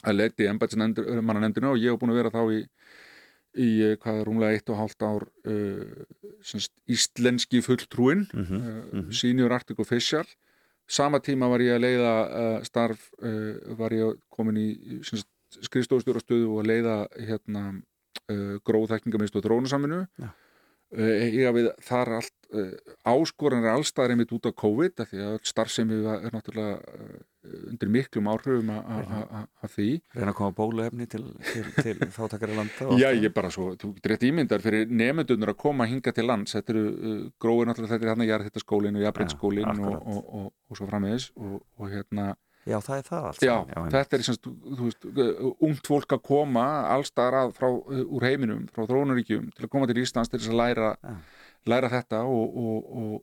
að 0.03 0.17
leiti 0.17 0.47
embætsmannanemndina 0.49 1.71
og 1.71 1.79
ég 1.79 1.93
hef 1.93 2.01
búin 2.01 2.11
að 2.11 2.19
vera 2.19 2.31
þá 2.33 2.41
í, 2.51 2.61
í 3.63 3.67
eh, 3.85 3.93
hvað 4.01 4.19
er 4.19 4.27
rúmlega 4.27 4.57
eitt 4.57 4.71
og 4.73 4.79
hálft 4.81 5.05
ár 5.05 5.27
uh, 5.47 6.65
íslenski 6.91 7.61
fulltrúin 7.63 8.25
mm 8.27 8.43
-hmm. 8.49 9.05
uh, 9.05 9.11
senior 9.13 9.53
Arctic 9.53 9.79
Official 9.79 10.25
sama 10.87 11.19
tíma 11.19 11.47
var 11.47 11.61
ég 11.61 11.75
að 11.75 11.85
leiða 11.85 12.63
starf, 12.65 13.11
uh, 13.21 13.77
var 13.77 13.93
ég 13.93 14.19
komin 14.29 14.57
í 14.57 14.99
skrifstofstjórastöðu 15.61 16.49
og 16.49 16.63
að 16.63 16.69
leiða 16.73 17.07
hérna 17.19 17.63
uh, 18.31 18.59
gróðþekkingamist 18.65 19.35
og 19.35 19.45
drónasaminu 19.45 20.05
Já. 20.19 20.29
uh, 20.97 21.23
ég 21.29 21.53
við 21.55 21.71
þar 21.85 22.17
allt 22.19 22.35
áskoran 23.09 23.63
er 23.65 23.73
allstaðar 23.75 24.13
einmitt 24.13 24.31
út 24.35 24.45
á 24.47 24.51
COVID 24.53 25.01
af 25.03 25.09
því 25.11 25.21
að 25.27 25.37
starfsemi 25.49 25.97
er 26.13 26.33
náttúrulega 26.33 26.75
uh, 26.79 27.17
undir 27.71 27.89
miklum 27.91 28.29
áhrifum 28.31 28.69
a- 28.71 28.83
a- 28.83 28.99
a- 29.17 29.41
a- 29.41 29.47
af 29.67 29.73
því 29.75 29.87
Reyna 30.15 30.31
að 30.31 30.37
koma 30.39 30.55
bóluefni 30.59 31.07
til, 31.11 31.25
til, 31.49 31.65
til 31.81 32.05
fátakari 32.17 32.55
landa 32.55 32.87
og 32.87 33.01
Já, 33.01 33.09
ég 33.17 33.33
bara 33.35 33.51
svo, 33.53 33.71
þú 33.75 33.93
getur 33.97 34.13
rétt 34.15 34.27
ímyndar 34.29 34.63
fyrir 34.63 34.87
nefndunur 34.87 35.51
að 35.55 35.59
koma 35.65 35.89
hinga 35.89 36.13
til 36.15 36.29
lands 36.29 36.55
þetta 36.55 36.75
eru 36.77 36.85
uh, 36.93 37.19
gróið 37.43 37.69
náttúrulega, 37.71 37.93
þetta 37.97 38.07
er 38.07 38.13
hérna 38.13 38.29
jarðhittaskólin 38.31 39.01
og 39.01 39.05
jafnbreytskólin 39.07 39.67
Já, 39.67 39.73
og, 39.73 39.83
akkurat. 39.83 40.07
og, 40.07 40.33
og, 40.43 40.49
og 40.71 40.79
svo 40.81 40.89
framvegis 40.93 41.29
og, 41.35 41.59
og 41.79 41.91
hérna, 41.91 42.31
Já, 42.63 42.77
það 42.79 42.95
er 43.01 43.07
það 43.09 43.25
allt 43.27 43.41
já, 43.43 43.53
einmitt. 43.75 43.91
þetta 43.91 44.15
er 44.15 44.21
semst, 44.23 44.45
þú 44.47 44.85
veist, 44.87 45.07
ungt 45.67 45.87
fólk 45.91 46.13
að 46.15 46.21
koma 46.29 46.61
allstaðar 46.93 47.35
að 47.41 47.49
frá, 47.57 47.65
úr 48.07 48.23
heiminum 48.23 48.61
frá 48.71 48.85
þróunaríkjum 48.87 49.49
til 49.51 49.65
að 49.65 49.71
koma 49.73 49.89
til 49.89 49.99
Íslands 49.99 50.31
til 50.31 50.39
þess 50.39 50.53
að 50.53 50.61
læra, 50.61 50.93
Já. 51.03 51.17
Læra 51.71 51.89
þetta 51.93 52.23
og, 52.27 52.57
og, 52.63 52.89
og 52.99 53.13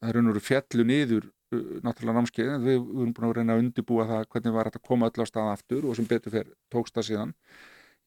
það 0.00 0.08
er 0.10 0.16
raunveru 0.18 0.42
fjallu 0.44 0.86
niður 0.88 1.26
uh, 1.28 1.72
náttúrulega 1.84 2.16
námskeið 2.20 2.52
við, 2.64 2.78
við 2.78 3.02
erum 3.02 3.14
búin 3.16 3.28
að 3.30 3.34
reyna 3.40 3.56
að 3.56 3.64
undibúa 3.64 4.06
það 4.10 4.28
hvernig 4.34 4.54
var 4.56 4.70
þetta 4.70 4.80
að 4.82 4.88
koma 4.90 5.10
öll 5.10 5.24
á 5.24 5.30
stað 5.30 5.50
aftur 5.56 5.88
og 5.90 5.98
sem 5.98 6.08
betur 6.10 6.34
fer 6.36 6.48
tókst 6.72 6.96
það 6.96 7.08
síðan 7.10 7.34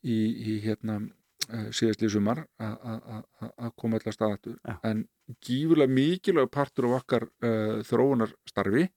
í, 0.03 0.17
í 0.17 0.57
hérna 0.65 0.97
uh, 1.03 1.69
síðastlið 1.75 2.15
sumar 2.15 2.43
að- 2.57 3.71
koma 3.79 3.99
öll 4.01 4.09
á 4.09 4.13
stað 4.15 4.35
aftur 4.37 4.57
Já. 4.63 4.77
en 4.89 5.05
gífurlega 5.45 5.93
mikilvæg 5.99 6.51
partur 6.51 6.89
af 6.89 6.99
okkar 7.03 7.29
uh, 7.45 7.79
þróunarstarfi 7.87 8.87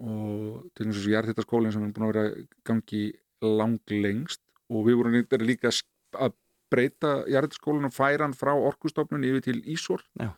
og 0.00 0.70
til 0.76 0.86
þess 0.88 1.02
að 1.04 1.10
ég 1.12 1.18
er 1.20 1.26
þetta 1.30 1.44
skólinn 1.44 1.72
sem 1.74 1.82
er 1.84 1.90
búin 1.96 2.06
að 2.08 2.12
vera 2.14 2.44
gangi 2.68 3.02
langlengst 3.44 4.40
og 4.70 4.86
við 4.86 4.98
vorum 5.00 5.16
líka 5.44 5.72
að 6.16 6.34
breyta 6.70 7.16
jarðskólan 7.30 7.88
og 7.90 7.94
færa 7.94 8.26
hann 8.26 8.36
frá 8.36 8.52
orkustofnun 8.54 9.26
yfir 9.26 9.44
til 9.48 9.58
Ísor 9.64 10.04
Já. 10.20 10.32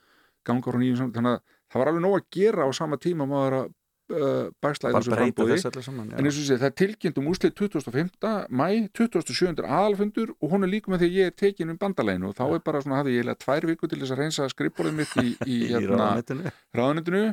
frá 0.47 0.79
nýjum 0.81 0.99
saman 0.99 1.15
þannig 1.17 1.39
að 1.39 1.45
það 1.73 1.81
var 1.83 1.93
alveg 1.93 2.05
nóg 2.07 2.19
að 2.19 2.27
gera 2.39 2.67
á 2.67 2.71
sama 2.77 2.99
tíma 3.01 3.29
maður 3.29 3.59
að 3.61 3.71
uh, 4.13 4.49
bakslæði 4.65 4.97
Bara 4.97 5.05
þessu 5.53 5.71
öllu 5.71 5.85
saman 5.87 6.11
já. 6.11 6.17
en 6.19 6.29
eins 6.29 6.41
og 6.41 6.49
sé, 6.49 6.59
það 6.61 6.69
er 6.69 6.77
tilkynnt 6.83 7.21
um 7.21 7.31
úslið 7.33 7.55
25. 7.61 8.33
mæ 8.51 8.67
27. 8.99 9.63
aðalfundur 9.63 10.35
og 10.39 10.53
hún 10.53 10.67
er 10.67 10.73
líka 10.73 10.93
með 10.93 11.05
því 11.05 11.11
ég 11.17 11.31
er 11.31 11.39
tekin 11.45 11.73
um 11.73 11.81
bandaleginu 11.81 12.33
og 12.33 12.37
þá 12.39 12.45
er 12.49 12.65
bara 12.67 12.83
svona, 12.85 13.01
hafði 13.01 13.17
ég 13.17 13.23
eiginlega 13.23 13.45
tvær 13.47 13.69
viku 13.71 13.89
til 13.89 14.03
þess 14.03 14.15
að 14.17 14.23
reynsa 14.23 14.51
skrifborðið 14.53 15.01
mitt 15.01 15.17
í, 15.23 15.35
í, 15.47 15.59
í 15.69 15.73
hérna, 15.73 16.53
ráðunitinu 16.77 17.25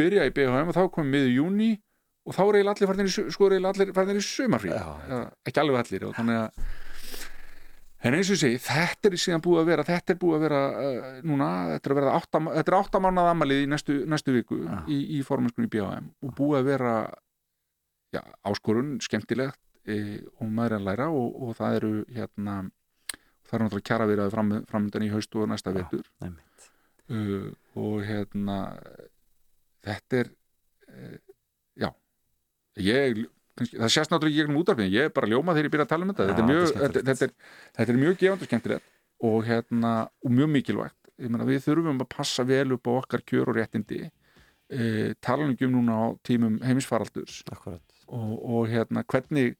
byrja 0.00 0.26
í 0.28 0.34
BHM 0.34 0.72
og 0.72 0.76
þá 0.76 0.84
komum 0.94 1.14
miður 1.14 1.34
júni 1.36 1.72
og 2.26 2.36
þá 2.36 2.42
er 2.44 2.60
eiginlega 2.60 2.76
allir 2.76 2.92
farnir 2.92 3.10
í, 3.10 3.32
sko 3.34 3.50
allir 3.50 3.92
farnir 3.96 4.20
í 4.20 4.24
sumarfrí 4.24 4.72
Já. 4.72 5.26
ekki 5.48 5.62
alveg 5.62 5.82
allir 5.84 6.08
og 6.08 6.16
þannig 6.18 6.40
að 6.44 6.64
en 8.00 8.16
eins 8.16 8.30
og 8.32 8.38
segi, 8.40 8.60
þetta 8.64 9.10
er 9.10 9.16
síðan 9.20 9.42
búið 9.44 9.62
að 9.62 9.70
vera 9.70 9.86
þetta 9.88 10.14
er 10.14 10.20
búið 10.20 10.36
að 10.36 10.44
vera 10.46 10.60
uh, 10.70 11.08
núna 11.28 11.48
þetta 11.74 11.92
er, 11.94 12.10
átta, 12.14 12.42
þetta 12.56 12.72
er 12.72 12.78
átta 12.78 13.02
mánað 13.04 13.32
amalið 13.34 13.64
í 13.64 13.70
næstu, 13.70 13.96
næstu 14.08 14.36
viku 14.36 14.60
Já. 14.64 14.76
í, 14.88 15.00
í 15.18 15.22
formennskunni 15.26 15.68
í 15.68 15.74
BHM 15.74 16.12
og 16.26 16.34
búið 16.38 16.60
að 16.60 16.70
vera 16.70 16.94
já, 18.14 18.22
áskorun, 18.48 18.96
skemmtilegt 19.04 19.60
e, 19.86 20.20
og 20.40 20.48
maður 20.48 20.76
er 20.76 20.78
að 20.80 20.86
læra 20.88 21.08
og, 21.14 21.40
og 21.44 21.56
það 21.58 21.80
eru 21.80 21.92
hérna 22.16 22.56
það 23.46 23.56
eru 23.56 23.66
náttúrulega 23.66 23.88
kjara 23.90 24.08
verið 24.10 24.34
fram, 24.34 24.52
framöndan 24.70 25.06
í 25.06 25.10
haust 25.12 25.36
og 25.36 25.50
næsta 25.50 25.74
einmitt. 25.74 26.70
uh, 27.10 27.50
og 27.80 28.00
hérna 28.06 28.58
þetta 29.86 30.22
er 30.22 30.32
uh, 30.88 31.18
já 31.80 31.90
ég, 32.80 33.24
það 33.68 33.92
sést 33.94 34.12
náttúrulega 34.12 34.30
ekki 34.30 34.40
gegnum 34.40 34.60
útarfið 34.62 34.94
ég 34.94 35.08
er 35.08 35.12
bara 35.16 35.30
ljóma 35.30 35.54
þegar 35.56 35.68
ég 35.68 35.74
byrja 35.74 35.86
að 35.86 35.92
tala 35.92 36.06
um 36.06 36.12
þetta. 36.12 36.26
Þetta, 36.30 36.42
er 36.42 36.50
mjög, 36.50 36.72
þetta 36.80 37.04
þetta, 37.10 37.28
er, 37.28 37.34
þetta 37.78 37.92
er 37.94 38.00
mjög 38.00 38.18
gefandi 38.22 38.46
og 38.46 38.50
skemmtilegt 38.50 38.88
og, 39.20 39.38
hérna, 39.44 39.92
og 40.24 40.34
mjög 40.34 40.52
mikilvægt. 40.54 40.96
Meina, 41.20 41.44
við 41.44 41.64
þurfum 41.66 42.00
að 42.00 42.10
passa 42.14 42.46
vel 42.48 42.70
upp 42.76 42.88
á 42.88 42.92
okkar 42.96 43.24
kjör 43.28 43.52
og 43.52 43.58
réttindi 43.58 44.06
uh, 44.06 45.10
tala 45.20 45.48
um 45.48 45.56
núna 45.74 45.98
á 46.00 46.06
tímum 46.24 46.60
heimisfaraldurs 46.64 47.42
Akkurat 47.52 47.84
og, 48.08 48.32
og 48.40 48.70
hérna 48.70 49.04
hvernig 49.04 49.56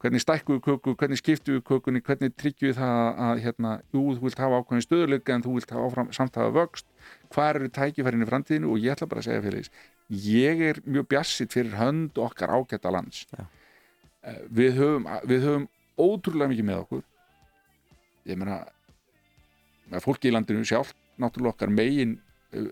hvernig 0.00 0.20
stækku 0.20 0.56
við 0.56 0.62
köku, 0.66 0.94
hvernig 0.94 1.18
skiptu 1.18 1.56
við 1.56 1.64
kökunni 1.66 2.02
hvernig 2.04 2.34
tryggjum 2.36 2.70
við 2.70 2.78
það 2.78 3.20
að 3.26 3.42
hérna, 3.44 3.70
jú, 3.94 4.02
þú 4.14 4.26
vilt 4.26 4.40
hafa 4.42 4.60
ákveðin 4.60 4.84
stöðuleika 4.84 5.34
en 5.34 5.44
þú 5.44 5.54
vilt 5.56 5.72
hafa 5.72 5.86
áfram, 5.88 6.10
samt 6.12 6.36
hafa 6.36 6.52
vöxt. 6.52 6.86
Hvað 7.32 7.48
eru 7.54 7.70
tækifærin 7.78 8.24
í 8.24 8.28
framtíðinu 8.28 8.72
og 8.72 8.82
ég 8.84 8.92
ætla 8.94 9.08
bara 9.10 9.24
að 9.24 9.30
segja 9.30 9.44
fyrir 9.46 9.64
þess 9.64 9.95
ég 10.08 10.62
er 10.70 10.80
mjög 10.84 11.08
bjassitt 11.10 11.54
fyrir 11.56 11.76
hönd 11.78 12.18
okkar 12.18 12.52
ágæta 12.54 12.92
lands. 12.94 13.24
Já. 13.32 13.46
Eh, 14.26 14.42
við 14.50 14.78
höfum, 14.80 15.08
við 15.26 15.46
höfum 15.46 15.68
ótrúlega 15.96 16.52
mikið 16.52 16.68
með 16.68 16.82
okkur. 16.84 17.02
Ég 18.26 18.38
meina 18.38 18.60
með 19.90 20.02
fólki 20.02 20.30
í 20.30 20.34
landinu 20.34 20.66
sjálf 20.66 20.94
náttúrulega 21.20 21.54
okkar 21.54 21.72
megin 21.72 22.16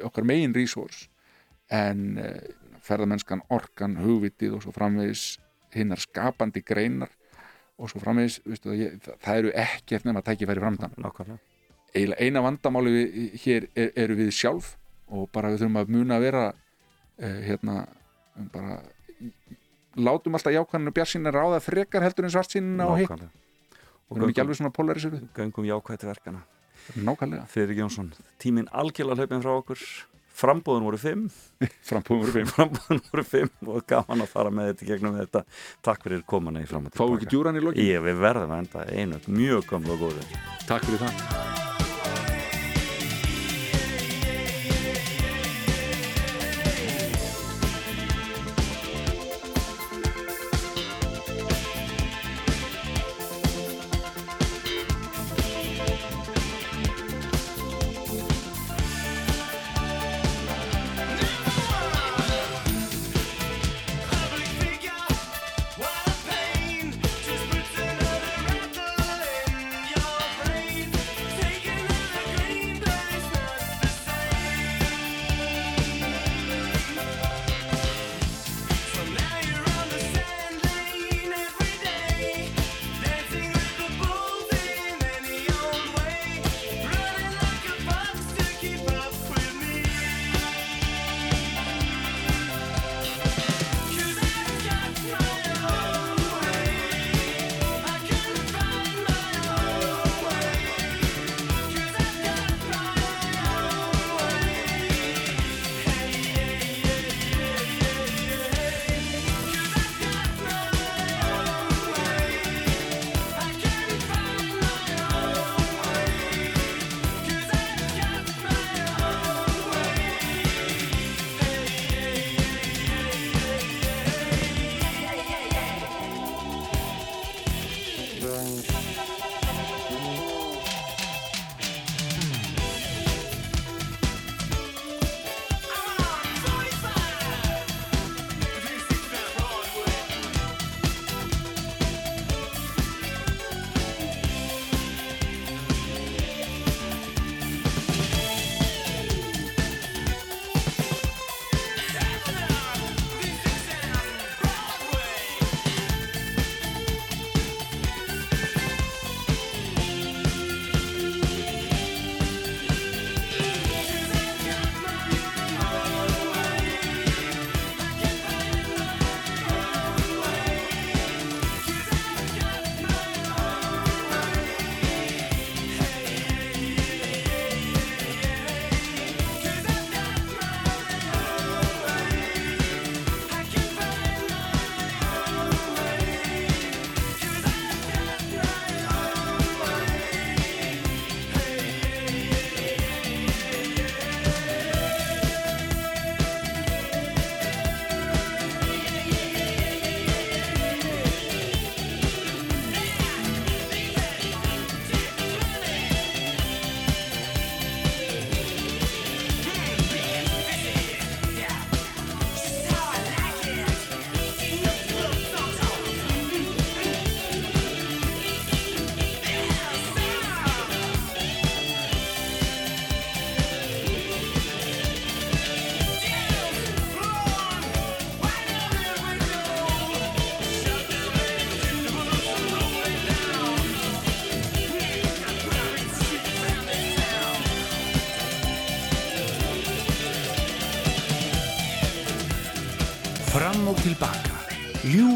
okkar 0.05 0.27
megin 0.27 0.55
resource 0.55 1.09
en 1.73 2.19
uh, 2.21 2.31
ferðamennskan, 2.85 3.43
orkan, 3.53 3.97
hugvitið 4.03 4.59
og 4.59 4.65
svo 4.65 4.75
framvegis 4.77 5.39
hinnar 5.75 6.03
skapandi 6.03 6.63
greinar 6.65 7.13
og 7.81 7.91
svo 7.91 8.03
framvegis 8.03 8.39
veistu, 8.45 8.71
það, 8.71 8.81
ég, 8.83 8.99
það, 9.09 9.39
eru 9.39 9.53
ekkert 9.65 10.07
nema 10.07 10.23
tækifæri 10.25 10.63
framdann 10.63 10.95
eina 12.21 12.43
vandamáli 12.45 12.93
við, 12.93 13.17
hér 13.45 13.69
er, 13.73 13.91
eru 14.05 14.19
við 14.19 14.35
sjálf 14.37 14.75
og 15.09 15.31
bara 15.35 15.53
við 15.53 15.65
þurfum 15.65 15.81
að 15.81 15.95
muna 15.97 16.19
að 16.19 16.27
vera 16.29 16.45
hérna 17.19 17.85
bara 18.55 18.81
látum 19.95 20.35
alltaf 20.35 20.55
jákvæðinu 20.55 20.91
og 20.91 20.97
bjarsinn 20.97 21.31
ráða 21.31 21.61
frekar 21.63 22.03
heldur 22.03 22.27
en 22.27 22.35
svart 22.35 22.55
sín 22.55 22.75
á 22.83 22.91
hitt. 22.99 23.15
Við 24.11 24.19
erum 24.19 24.33
ekki 24.33 24.43
alveg 24.43 24.59
svona 24.59 24.75
polariseruð 24.75 25.23
Göngum 25.37 25.69
jákvæði 25.69 26.03
til 26.03 26.11
verkana 26.11 26.43
nákvæmlega, 26.93 27.47
Friðrik 27.49 27.81
Jónsson, 27.81 28.11
tíminn 28.43 28.69
algjörlega 28.73 29.25
hlaupin 29.25 29.45
frá 29.45 29.55
okkur. 29.57 29.87
Frambóðun 30.35 30.87
voru 30.89 30.99
fimm. 30.99 31.27
Frambúðum 31.89 32.25
voru 32.25 32.35
fimm. 32.35 32.51
Frambóðun 32.51 33.03
voru 33.11 33.27
fimm 33.29 33.71
og 33.71 33.85
gaman 33.91 34.25
að 34.25 34.33
fara 34.33 34.51
með 34.55 34.73
þetta 34.73 34.89
gegnum 34.91 35.19
þetta. 35.21 35.45
Takk 35.87 36.09
fyrir 36.09 36.25
komuna 36.27 36.65
í 36.65 36.71
fram 36.71 36.89
og 36.91 36.97
fáum 36.97 37.15
við 37.15 37.23
ekki 37.23 37.35
djúran 37.37 37.61
í 37.61 37.63
lokin, 37.65 37.87
Ég, 37.87 38.03
við 38.05 38.25
verðum 38.25 38.57
að 38.57 38.65
enda. 38.65 38.89
Einu 38.91 39.23
mjög 39.31 39.69
gamla 39.71 39.95
og 39.95 40.09
góðu. 40.09 40.33
Takk 40.67 40.91
fyrir 40.91 41.07
það 41.07 41.64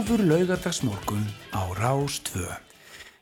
Ljúfur 0.09 0.25
laugardagsmorgun 0.25 1.25
á 1.53 1.69
Rás 1.77 2.15
2. 2.33 2.41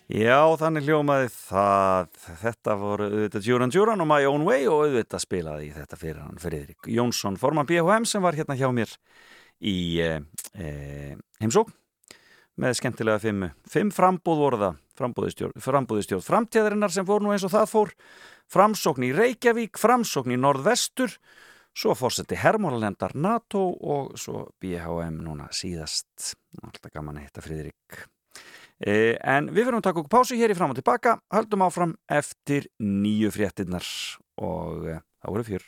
Já, 0.06 0.38
þannig 0.54 0.84
hljómaði 0.86 1.32
það. 1.34 2.12
Þetta 2.44 2.76
voru 2.78 3.08
auðvitað 3.08 3.42
Djúran 3.42 3.72
Djúran 3.74 4.04
og 4.04 4.06
My 4.06 4.28
Own 4.30 4.44
Way 4.46 4.68
og 4.70 4.84
auðvitað 4.84 5.24
spilaði 5.24 5.72
þetta 5.74 5.98
fyrir 5.98 6.20
hann 6.22 6.38
Friðrik 6.38 6.86
Jónsson, 6.86 7.40
forman 7.42 7.66
BHM 7.66 8.06
sem 8.06 8.22
var 8.22 8.38
hérna 8.38 8.54
hjá 8.54 8.70
mér 8.70 8.94
í 9.58 9.74
eh, 9.98 10.22
eh, 10.54 11.18
heimsók 11.42 11.74
með 12.54 12.78
skemmtilega 12.78 13.18
fimmu. 13.24 13.50
Fimm 13.66 13.90
frambúð 13.90 14.44
voru 14.44 14.62
það, 14.62 14.78
frambúðistjórn, 15.02 15.58
frambúðistjórn 15.66 16.26
framtíðarinnar 16.28 16.94
sem 16.94 17.10
fór 17.10 17.26
nú 17.26 17.34
eins 17.34 17.48
og 17.50 17.56
það 17.56 17.72
fór, 17.72 17.96
framsókn 18.46 19.08
í 19.08 19.14
Reykjavík, 19.18 19.74
framsókn 19.82 20.38
í 20.38 20.38
Norðvestur, 20.38 21.18
svo 21.76 21.94
fórseti 21.94 22.36
Hermólalendar 22.40 23.14
NATO 23.14 23.68
og 23.68 24.16
svo 24.20 24.46
BHM 24.62 25.20
núna 25.24 25.50
síðast. 25.52 26.34
Alltaf 26.62 26.92
gaman 26.94 27.20
að 27.20 27.26
hitta 27.28 27.44
Friðrik. 27.44 28.06
Eh, 28.80 29.16
en 29.24 29.48
við 29.52 29.68
verðum 29.68 29.80
að 29.80 29.88
taka 29.88 30.02
okkur 30.02 30.12
pásu 30.12 30.36
hér 30.36 30.52
í 30.52 30.56
fram 30.56 30.72
og 30.72 30.78
tilbaka, 30.80 31.16
höldum 31.32 31.64
áfram 31.64 31.96
eftir 32.12 32.68
nýju 32.80 33.32
fréttinnar 33.32 33.86
og 34.36 34.88
eh, 34.92 35.00
það 35.20 35.36
voru 35.36 35.48
fjör. 35.52 35.66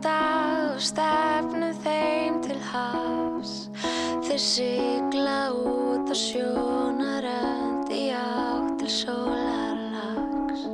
Brjáðbáta 0.00 0.74
og 0.74 0.80
stefnum 0.80 1.74
þeim 1.84 2.40
til 2.44 2.58
hafs. 2.70 3.68
Þeir 4.24 4.40
sigla 4.40 5.52
út 5.52 6.08
á 6.08 6.16
sjónarönd 6.16 7.90
í 7.92 8.10
átt 8.14 8.78
til 8.80 8.88
sólarlags. 8.88 10.64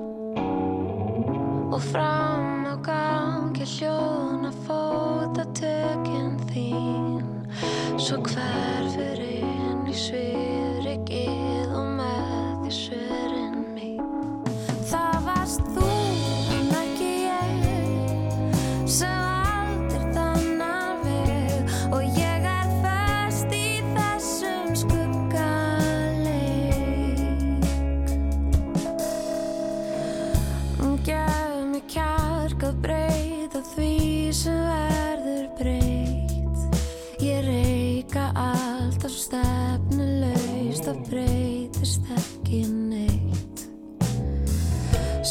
Og 1.73 1.81
fram 1.81 2.67
á 2.71 2.75
gangi 2.83 3.65
hljóna 3.65 4.53
fótatökin 4.67 6.39
þín. 6.51 7.25
Svo 7.99 8.23
hverfur 8.23 9.21
inn 9.21 9.87
í 9.87 9.95
svifrikið 9.95 10.66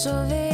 Svo 0.05 0.44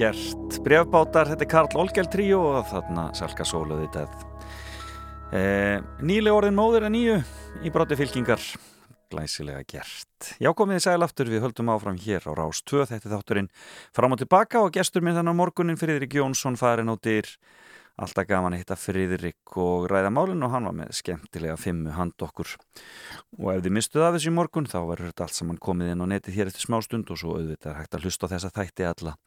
gert. 0.00 0.56
Brefbátar, 0.64 1.28
þetta 1.28 1.44
er 1.44 1.50
Karl 1.50 1.80
Olgel 1.80 2.08
tríó 2.08 2.40
og 2.54 2.68
þarna 2.70 3.10
Salka 3.16 3.44
Sóluði 3.44 3.88
þetta 3.92 4.06
eh, 5.36 5.76
Nýli 6.06 6.32
orðin 6.32 6.56
móður 6.56 6.86
en 6.88 6.94
nýju 6.96 7.16
í 7.66 7.72
broti 7.74 7.98
fylkingar. 8.00 8.40
Glæsilega 9.10 9.60
gert. 9.68 10.30
Já 10.40 10.52
komið 10.56 10.78
þið 10.78 10.84
sæl 10.86 11.04
aftur, 11.04 11.32
við 11.32 11.44
höldum 11.44 11.72
áfram 11.74 11.98
hér 12.00 12.24
á 12.30 12.32
Rás 12.38 12.62
2, 12.62 12.86
þetta 12.92 13.10
er 13.10 13.14
þátturinn 13.16 13.50
fram 13.96 14.14
og 14.14 14.22
tilbaka 14.22 14.62
og 14.64 14.72
gestur 14.76 15.04
minn 15.04 15.18
þannig 15.18 15.36
á 15.36 15.40
morgunin 15.42 15.80
Friðrik 15.80 16.16
Jónsson 16.16 16.56
farin 16.60 16.92
á 16.92 16.96
dyr 16.96 17.28
alltaf 18.00 18.28
gaman 18.30 18.54
að 18.56 18.62
hitta 18.62 18.78
Friðrik 18.80 19.56
og 19.60 19.90
ræða 19.90 20.12
málinn 20.14 20.46
og 20.46 20.54
hann 20.54 20.68
var 20.70 20.76
með 20.78 20.94
skemmtilega 20.96 21.58
fimmu 21.60 21.92
hand 21.92 22.16
okkur. 22.24 22.54
Og 23.36 23.50
ef 23.52 23.66
þið 23.66 23.76
mistuð 23.76 24.06
af 24.06 24.14
þessu 24.16 24.30
í 24.30 24.38
morgun 24.38 24.70
þá 24.70 24.78
verður 24.78 25.10
þetta 25.10 25.26
allt 25.26 25.36
saman 25.36 25.60
komið 25.60 25.92
inn 25.92 26.06
á 26.06 26.12
netið 26.14 26.38
hér 26.38 26.52
eftir 26.52 26.64
smá 26.64 26.78
stund 26.86 27.10
og 27.12 27.20
svo 27.20 27.34
auðvitað 27.36 27.74
er 27.74 27.82
hægt 27.82 27.98
að 27.98 28.06
hlusta 28.06 28.30
þessa 28.30 28.54
þætti 28.54 28.88
alla 28.88 29.18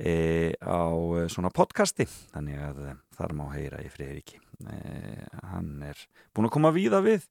e, 0.00 0.52
á 0.56 0.88
e, 1.20 1.26
svona 1.32 1.52
podcasti. 1.52 2.06
Þannig 2.32 2.62
að 2.64 2.80
e, 2.88 2.94
þar 3.18 3.34
má 3.36 3.44
heyra 3.52 3.82
í 3.84 3.90
Friðriki. 3.92 4.40
E, 4.64 4.78
hann 5.52 5.82
er 5.84 6.00
búin 6.34 6.48
að 6.48 6.54
koma 6.56 6.72
víða 6.74 7.02
við 7.04 7.26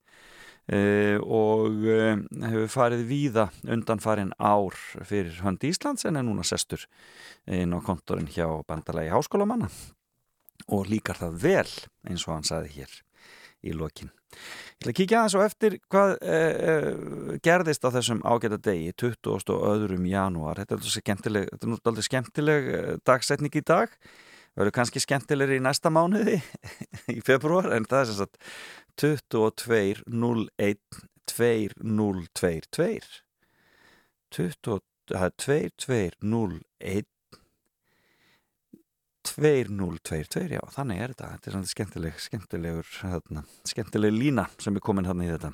e, 0.70 1.18
og 1.24 1.82
e, 1.90 2.00
hefur 2.46 2.74
farið 2.76 3.06
víða 3.10 3.50
undan 3.70 4.04
farin 4.04 4.34
ár 4.38 4.78
fyrir 5.02 5.42
hönd 5.44 5.66
Íslands 5.66 6.06
en 6.10 6.20
er 6.20 6.28
núna 6.28 6.46
sestur 6.48 6.86
inn 7.50 7.74
á 7.74 7.80
kontorinn 7.86 8.30
hjá 8.30 8.48
bandalagi 8.70 9.14
háskólamanna. 9.14 9.72
Og 10.70 10.90
líkar 10.92 11.18
það 11.18 11.38
vel 11.42 11.70
eins 12.10 12.28
og 12.28 12.36
hann 12.36 12.48
saði 12.48 12.74
hér 12.78 12.98
í 13.66 13.74
lokin. 13.76 14.12
Ég 14.80 14.86
ætla 14.86 14.94
að 14.94 14.96
kíkja 14.96 15.18
aðeins 15.20 15.34
og 15.36 15.42
eftir 15.44 15.74
hvað 15.92 16.12
eh, 16.24 16.54
eh, 16.72 17.40
gerðist 17.44 17.84
á 17.84 17.92
þessum 17.92 18.22
ágæta 18.24 18.56
degi 18.64 18.94
20. 18.96 19.52
og 19.52 19.66
öðrum 19.68 20.06
janúar 20.08 20.56
þetta 20.62 20.72
er 20.72 20.80
alltaf 20.80 20.94
skemmtileg, 20.94 21.50
er 21.52 22.06
skemmtileg 22.08 22.70
eh, 22.72 22.94
dagsetning 23.04 23.52
í 23.60 23.64
dag 23.68 23.92
verður 24.56 24.76
kannski 24.78 25.04
skemmtilegri 25.04 25.58
í 25.60 25.66
næsta 25.66 25.92
mánuði 25.92 26.38
í 27.18 27.20
februar 27.28 27.68
en 27.76 27.90
það 27.92 28.00
er 28.00 28.08
sem 28.08 28.20
sagt 28.22 28.40
22 29.04 30.00
01 30.08 30.80
2022 31.28 33.20
20, 34.32 34.80
það 35.12 35.28
er 35.28 35.36
22 35.44 36.00
01 36.24 37.12
2022, 39.28 40.46
já, 40.56 40.62
þannig 40.76 41.02
er 41.04 41.14
þetta. 41.14 41.32
Þetta 41.34 41.50
er 41.50 41.56
svona 41.56 41.72
skemmtileg, 41.74 42.22
skemmtilegur 42.24 42.94
hérna, 43.04 43.44
skemmtileg 43.68 44.16
lína 44.16 44.48
sem 44.62 44.78
er 44.78 44.86
komin 44.86 45.10
hérna 45.10 45.28
í 45.28 45.34
þetta. 45.34 45.52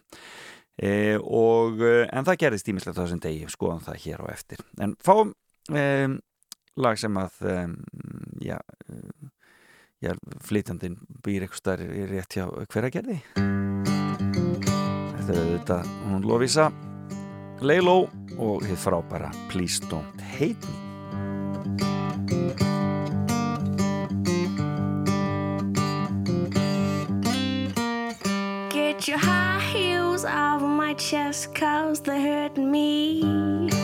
E, 0.75 0.93
og 1.23 1.81
en 1.85 2.27
það 2.27 2.39
gerðist 2.43 2.69
ímislegt 2.71 2.99
á 2.99 3.03
þessum 3.03 3.23
degi 3.23 3.49
skoðan 3.51 3.85
það 3.85 4.01
hér 4.05 4.23
á 4.23 4.27
eftir. 4.33 4.63
En 4.83 4.97
fáum 5.03 5.31
e, 5.71 5.85
lag 6.75 6.99
sem 6.99 7.21
að 7.21 7.39
e, 7.47 7.57
já, 8.51 8.57
já 10.03 10.13
flytjandinn 10.45 10.99
býr 11.23 11.45
eitthvað 11.45 11.63
starf 11.63 11.99
rétt 12.11 12.37
hjá 12.37 12.45
hver 12.51 12.89
að 12.89 12.95
gerði 12.99 13.19
þetta 15.25 15.41
er 15.41 15.51
þetta 15.55 15.77
hún 16.05 16.25
Lovisa 16.27 16.69
Leilo 17.65 18.01
og 18.37 18.65
hitt 18.67 18.81
frábæra 18.83 19.31
Please 19.49 19.81
Don't 19.89 20.21
Hate 20.35 20.67
Me 20.67 20.84
off 30.25 30.61
my 30.61 30.93
chest 30.95 31.53
cause 31.55 32.01
they 32.01 32.21
hurt 32.21 32.57
me. 32.57 33.74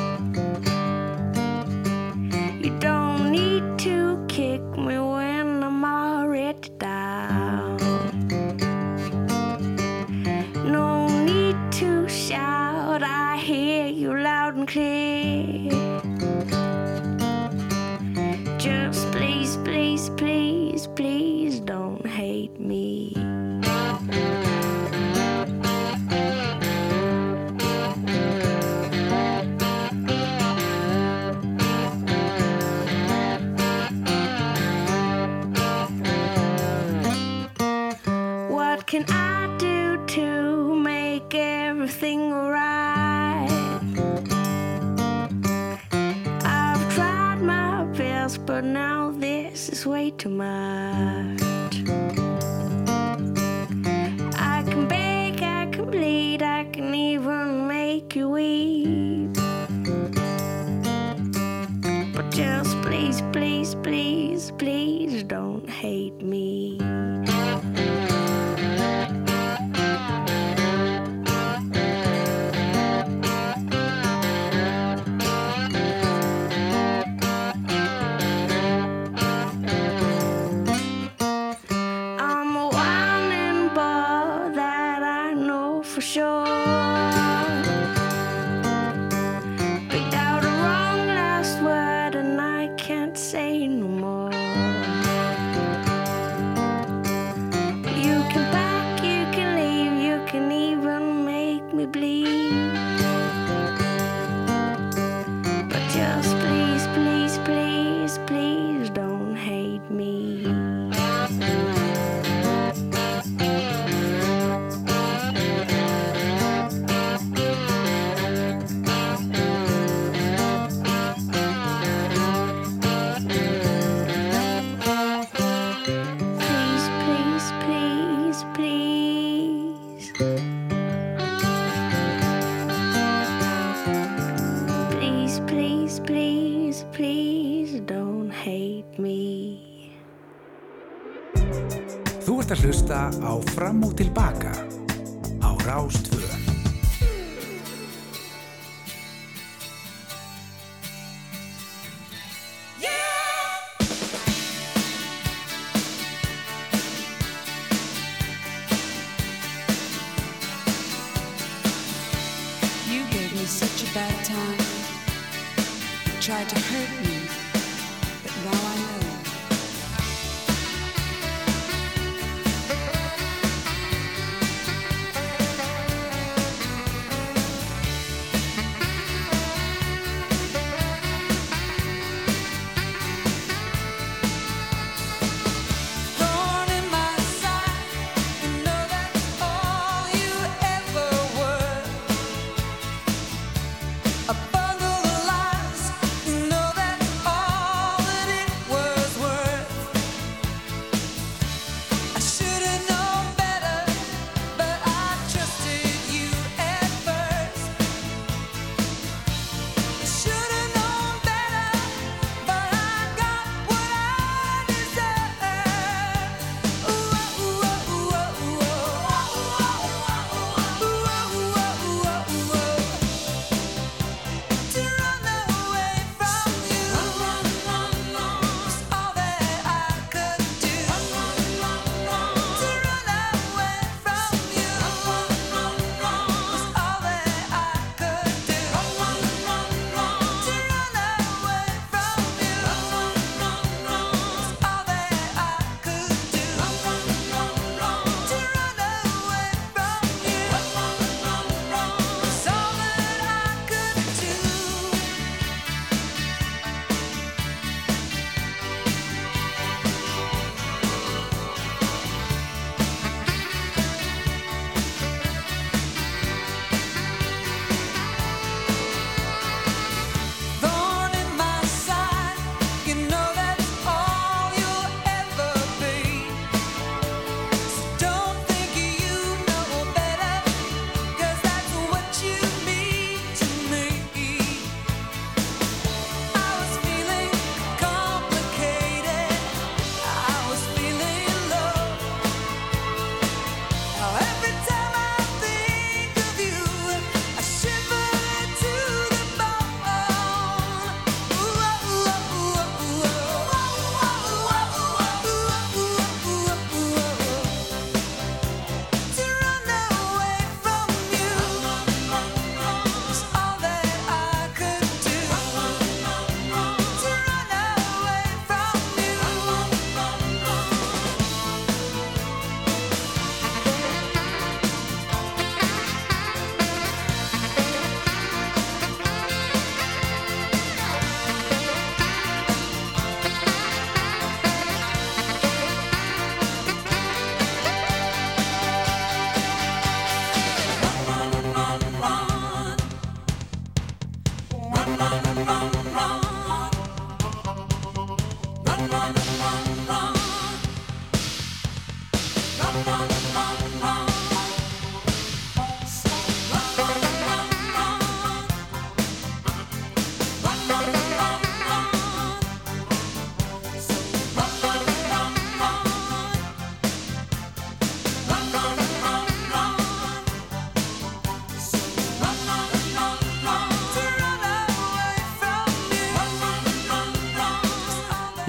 Ert 143.01 143.19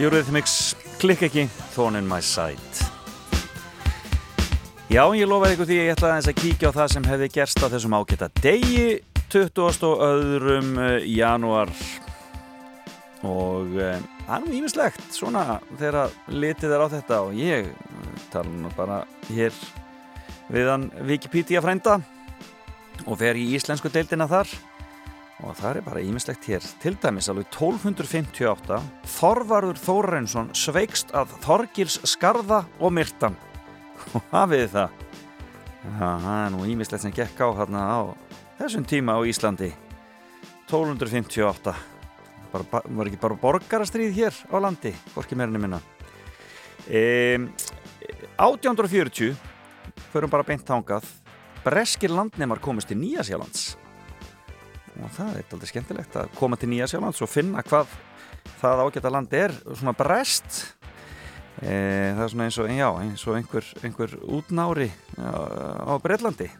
Eurythmics, 0.02 0.74
klikk 0.98 1.20
ekki, 1.28 1.44
Thorn 1.76 1.94
in 1.94 2.08
my 2.10 2.18
side. 2.18 2.88
Já, 4.90 5.04
ég 5.14 5.28
lofaði 5.30 5.54
ykkur 5.54 5.68
því 5.68 5.76
að 5.76 5.84
ég 5.86 5.92
ætlaði 5.94 6.10
aðeins 6.10 6.30
að 6.32 6.40
kíkja 6.40 6.72
á 6.74 6.76
það 6.76 6.88
sem 6.90 7.06
hefði 7.06 7.28
gerst 7.36 7.62
á 7.62 7.66
þessum 7.70 7.94
ágæta 7.94 8.28
degi 8.42 8.86
20. 9.30 9.84
og 9.86 10.02
öðrum 10.08 10.72
eh, 10.82 11.06
janúar 11.06 11.70
og 13.22 13.78
uh, 13.78 14.02
það 14.26 14.34
er 14.34 14.42
nú 14.42 14.56
ímislegt 14.58 15.06
svona 15.14 15.60
þegar 15.70 16.18
litið 16.34 16.74
er 16.74 16.82
á 16.82 16.88
þetta 16.96 17.20
og 17.28 17.38
ég 17.38 17.70
eh, 17.70 18.10
tala 18.34 18.50
nú 18.50 18.74
bara 18.74 19.04
hér 19.30 19.54
við 20.50 20.72
hann 20.72 20.90
Wikipedia 21.06 21.62
frænda 21.62 22.00
og 23.06 23.22
fer 23.22 23.38
í 23.38 23.46
íslensku 23.54 23.92
deildina 23.94 24.26
þar 24.26 24.50
og 25.42 25.56
það 25.58 25.76
er 25.76 25.84
bara 25.86 26.02
ímislegt 26.04 26.46
hér. 26.48 26.64
Til 26.82 26.94
dæmis 27.02 27.28
alveg 27.32 27.48
1258 27.50 28.78
Þorvarður 29.16 29.80
Þórensson 29.82 30.50
sveikst 30.56 31.10
að 31.16 31.32
Þorgils 31.44 31.98
skarða 32.08 32.62
og 32.80 32.94
myrtan. 32.94 33.36
Og 34.14 34.22
hafið 34.32 34.64
þið 34.66 34.76
það 34.76 34.98
það 35.98 36.26
er 36.36 36.52
nú 36.54 36.66
ímislegt 36.70 37.02
sem 37.02 37.14
gekk 37.14 37.40
á 37.42 37.48
hérna 37.58 37.80
á 37.90 38.00
þessum 38.60 38.84
tíma 38.86 39.16
á 39.18 39.20
Íslandi. 39.26 39.72
1258 40.70 41.74
bara, 42.52 42.64
ba- 42.70 42.84
var 42.86 43.08
ekki 43.10 43.18
bara 43.20 43.34
borgarastríð 43.40 44.14
hér 44.14 44.36
á 44.52 44.56
landi, 44.62 44.92
hvorki 45.14 45.34
meirinni 45.36 45.58
minna. 45.58 45.80
E, 46.86 47.38
1840 48.38 49.34
förum 50.12 50.30
bara 50.30 50.46
beint 50.46 50.64
þangað. 50.66 51.04
Breskir 51.64 52.10
landnemar 52.10 52.58
komist 52.60 52.88
til 52.90 52.98
Nýjasjálands 52.98 53.71
og 55.00 55.12
það 55.16 55.36
er 55.38 55.54
aldrei 55.54 55.70
skemmtilegt 55.70 56.16
að 56.20 56.32
koma 56.36 56.58
til 56.60 56.70
Nýjasjálands 56.72 57.22
og 57.24 57.30
finna 57.30 57.64
hvað 57.66 57.92
það 58.60 58.82
ágæta 58.84 59.12
land 59.12 59.36
er 59.36 59.54
svona 59.70 59.94
brest 59.96 60.58
e, 61.62 61.72
það 62.16 62.24
er 62.24 62.32
svona 62.34 62.48
eins 62.48 62.58
og, 62.60 62.72
já, 62.72 62.88
eins 63.04 63.24
og 63.26 63.38
einhver, 63.38 63.70
einhver 63.82 64.16
útnári 64.38 64.90
á, 65.16 65.32
á 65.88 65.92
Breitlandi 66.02 66.50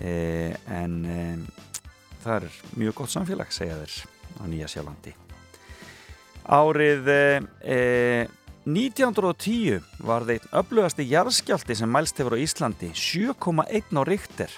e, 0.00 0.54
en 0.70 0.96
e, 1.04 1.20
það 2.24 2.48
er 2.48 2.62
mjög 2.80 3.02
gott 3.02 3.14
samfélag 3.14 3.52
segja 3.54 3.80
þeir 3.82 3.98
á 4.40 4.44
Nýjasjálandi 4.48 5.14
árið 6.44 7.10
e, 7.12 7.80
1910 8.64 9.82
var 10.04 10.24
þeir 10.24 10.46
öflugasti 10.56 11.04
jarðskjálti 11.10 11.76
sem 11.76 11.90
mælst 11.90 12.20
hefur 12.20 12.36
á 12.36 12.40
Íslandi 12.40 12.94
7,1 12.96 13.92
á 13.92 14.02
Richter 14.08 14.54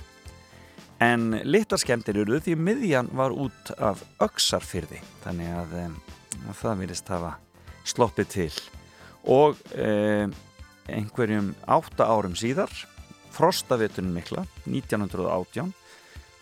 en 1.02 1.40
litarskemmtir 1.44 2.16
eru 2.22 2.38
því 2.40 2.54
miðjan 2.58 3.08
var 3.16 3.30
út 3.34 3.72
af 3.78 4.02
öksarfyrði 4.24 5.00
þannig 5.24 5.48
að, 5.52 5.70
um, 5.84 5.94
að 6.48 6.56
það 6.62 6.78
virðist 6.82 7.08
hafa 7.12 7.32
sloppið 7.86 8.28
til. 8.32 8.54
Og 9.26 9.56
um, 9.74 10.34
einhverjum 10.86 11.54
átta 11.66 12.04
árum 12.06 12.36
síðar 12.38 12.70
frostavitunum 13.36 14.14
mikla 14.16 14.42
1918 14.64 15.74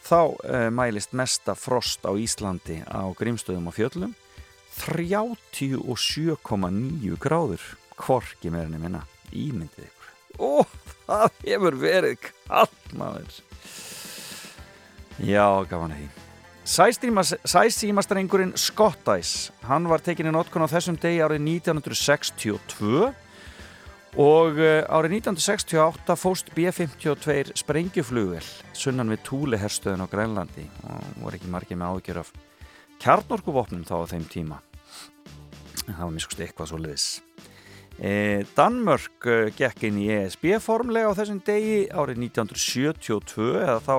þá 0.05 0.20
uh, 0.20 0.70
mælist 0.74 1.12
mesta 1.16 1.55
frost 1.59 2.05
á 2.07 2.12
Íslandi 2.12 2.82
á 2.84 3.02
Grímstöðum 3.16 3.68
og 3.70 3.74
fjöllum 3.78 4.12
37,9 4.74 7.16
gráður. 7.22 7.62
Hvorki 7.94 8.50
meðinni 8.50 8.78
minna. 8.82 9.07
Ímyndið 9.30 9.86
ykkur. 9.86 10.11
Ó, 10.42 10.66
það 11.07 11.30
hefur 11.46 11.78
verið 11.78 12.18
kallt 12.24 12.90
já, 15.18 15.46
gafan 15.68 15.94
því. 15.94 16.08
Sæstímastrengurinn 16.64 18.54
Scott 18.56 19.08
Ice 19.18 19.52
hann 19.68 19.88
var 19.88 20.00
tekinni 20.00 20.32
notkun 20.32 20.64
á 20.64 20.68
þessum 20.72 20.96
degi 20.96 21.20
árið 21.20 21.44
1962 21.60 23.10
og 24.16 24.60
eh, 24.62 24.80
árið 24.88 25.18
1968 25.18 26.16
fóst 26.16 26.48
B-52 26.56 27.52
sprengjuflugvel 27.60 28.46
sunnan 28.72 29.12
við 29.12 29.26
Túleherstöðun 29.28 30.06
á 30.06 30.08
Grænlandi. 30.08 30.64
Og 30.88 31.20
voru 31.26 31.36
ekki 31.36 31.52
margir 31.52 31.80
með 31.80 32.00
ágjör 32.00 32.22
af 32.24 32.32
kjarnorkuvopnum 33.04 33.84
þá 33.84 33.94
á 34.00 34.10
þeim 34.14 34.26
tíma. 34.32 34.62
Það 35.84 36.04
var 36.06 36.16
miskust 36.16 36.40
eitthvað 36.40 36.72
svo 36.72 36.80
liðis 36.80 37.08
Danmörk 37.95 39.26
e, 39.30 39.34
gekk 39.55 39.84
inn 39.86 40.01
í 40.03 40.09
ESB 40.11 40.57
formlega 40.62 41.12
á 41.14 41.14
þessum 41.14 41.38
degi 41.47 41.84
árið 41.95 42.24
1972 42.26 43.51
eða 43.61 43.76
þá 43.84 43.95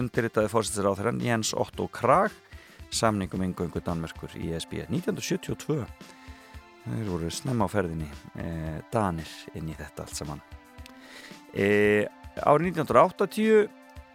undirritaði 0.00 0.48
fórsættir 0.48 0.88
á 0.88 0.96
þeirra 0.96 1.12
Jens 1.26 1.52
Otto 1.52 1.90
Krag 1.92 2.32
samningum 2.88 3.44
yngöngu 3.44 3.82
Danmörkur 3.84 4.32
í 4.40 4.54
ESB 4.56 4.80
1972 4.86 5.84
þeir 6.88 7.10
voru 7.10 7.28
snemma 7.28 7.68
á 7.68 7.72
ferðinni 7.72 8.08
e, 8.40 8.48
Danir 8.92 9.28
inn 9.52 9.68
í 9.68 9.76
þetta 9.76 10.06
allt 10.06 10.16
saman. 10.16 10.40
E, 11.52 12.08
árið 12.40 12.80
1980 12.80 13.68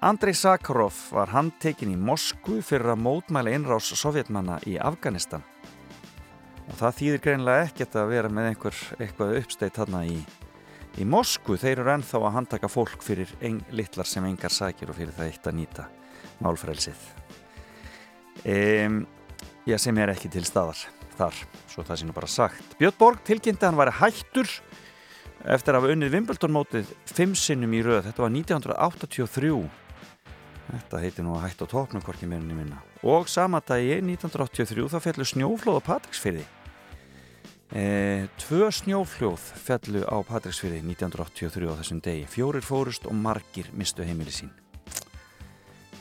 Andrei 0.04 0.34
Sakharov 0.36 0.98
var 1.14 1.30
handtekinn 1.32 1.94
í 1.94 2.02
Moskvu 2.02 2.64
fyrir 2.66 2.96
að 2.96 3.04
mótmæla 3.06 3.54
innrás 3.54 3.94
sovjetmanna 3.94 4.58
í 4.68 4.80
Afganistan 4.82 5.46
og 6.68 6.78
það 6.80 6.98
þýðir 7.00 7.24
greinlega 7.24 7.68
ekkert 7.68 7.98
að 8.00 8.14
vera 8.14 8.32
með 8.32 8.50
einhver 8.52 8.80
eitthvað 9.00 9.38
uppsteitt 9.42 9.80
þarna 9.80 10.04
í, 10.10 10.18
í 11.00 11.08
Moskvu, 11.10 11.58
þeir 11.60 11.84
eru 11.84 11.94
ennþá 11.98 12.22
að 12.22 12.36
handtaka 12.38 12.72
fólk 12.72 13.04
fyrir 13.06 13.34
ein, 13.42 13.60
litlar 13.76 14.10
sem 14.10 14.26
engar 14.28 14.54
sakir 14.54 14.92
og 14.92 14.98
fyrir 15.00 15.16
það 15.16 15.32
eitt 15.32 15.50
að 15.50 15.60
nýta 15.60 15.88
málfrælsið 16.44 17.04
um, 18.50 19.04
já 19.68 19.78
sem 19.80 20.00
er 20.02 20.14
ekki 20.14 20.32
til 20.32 20.46
staðar 20.48 20.80
þar, 21.18 21.44
svo 21.70 21.86
það 21.86 22.00
sé 22.00 22.08
nú 22.08 22.16
bara 22.16 22.30
sagt. 22.32 22.74
Björn 22.80 22.98
Borg 22.98 23.22
tilkynnti 23.28 23.62
að 23.62 23.70
hann 23.70 23.80
væri 23.84 23.96
hættur 24.00 24.50
eftir 25.54 25.76
að 25.76 25.82
hafa 25.82 25.94
unnið 25.94 26.16
Wimbledon 26.16 26.56
mótið 26.56 26.92
fimm 27.06 27.36
sinnum 27.38 27.76
í 27.76 27.84
röð, 27.86 28.08
þetta 28.08 28.26
var 28.26 28.34
1983 28.34 29.54
Þetta 30.64 31.00
heitir 31.04 31.26
nú 31.26 31.36
að 31.36 31.44
hætta 31.44 31.68
á 31.68 31.72
tópnum 31.74 32.04
hvorki 32.06 32.28
meirinni 32.30 32.56
minna. 32.56 32.80
Og 33.04 33.28
sama 33.30 33.60
dagi 33.62 33.98
1983 34.00 34.88
þá 34.94 35.00
fellur 35.04 35.28
snjóflóð 35.28 35.82
á 35.84 35.88
Patricksfyrði. 35.92 36.46
E, 37.74 38.28
tvö 38.38 38.68
snjófljóð 38.70 39.42
fellu 39.66 40.04
á 40.06 40.22
Patricksfyrði 40.22 40.84
1983 40.86 41.72
á 41.74 41.78
þessum 41.80 42.02
degi. 42.06 42.28
Fjórir 42.30 42.62
fórust 42.62 43.08
og 43.10 43.18
margir 43.18 43.72
mistu 43.74 44.06
heimili 44.06 44.30
sín. 44.30 44.52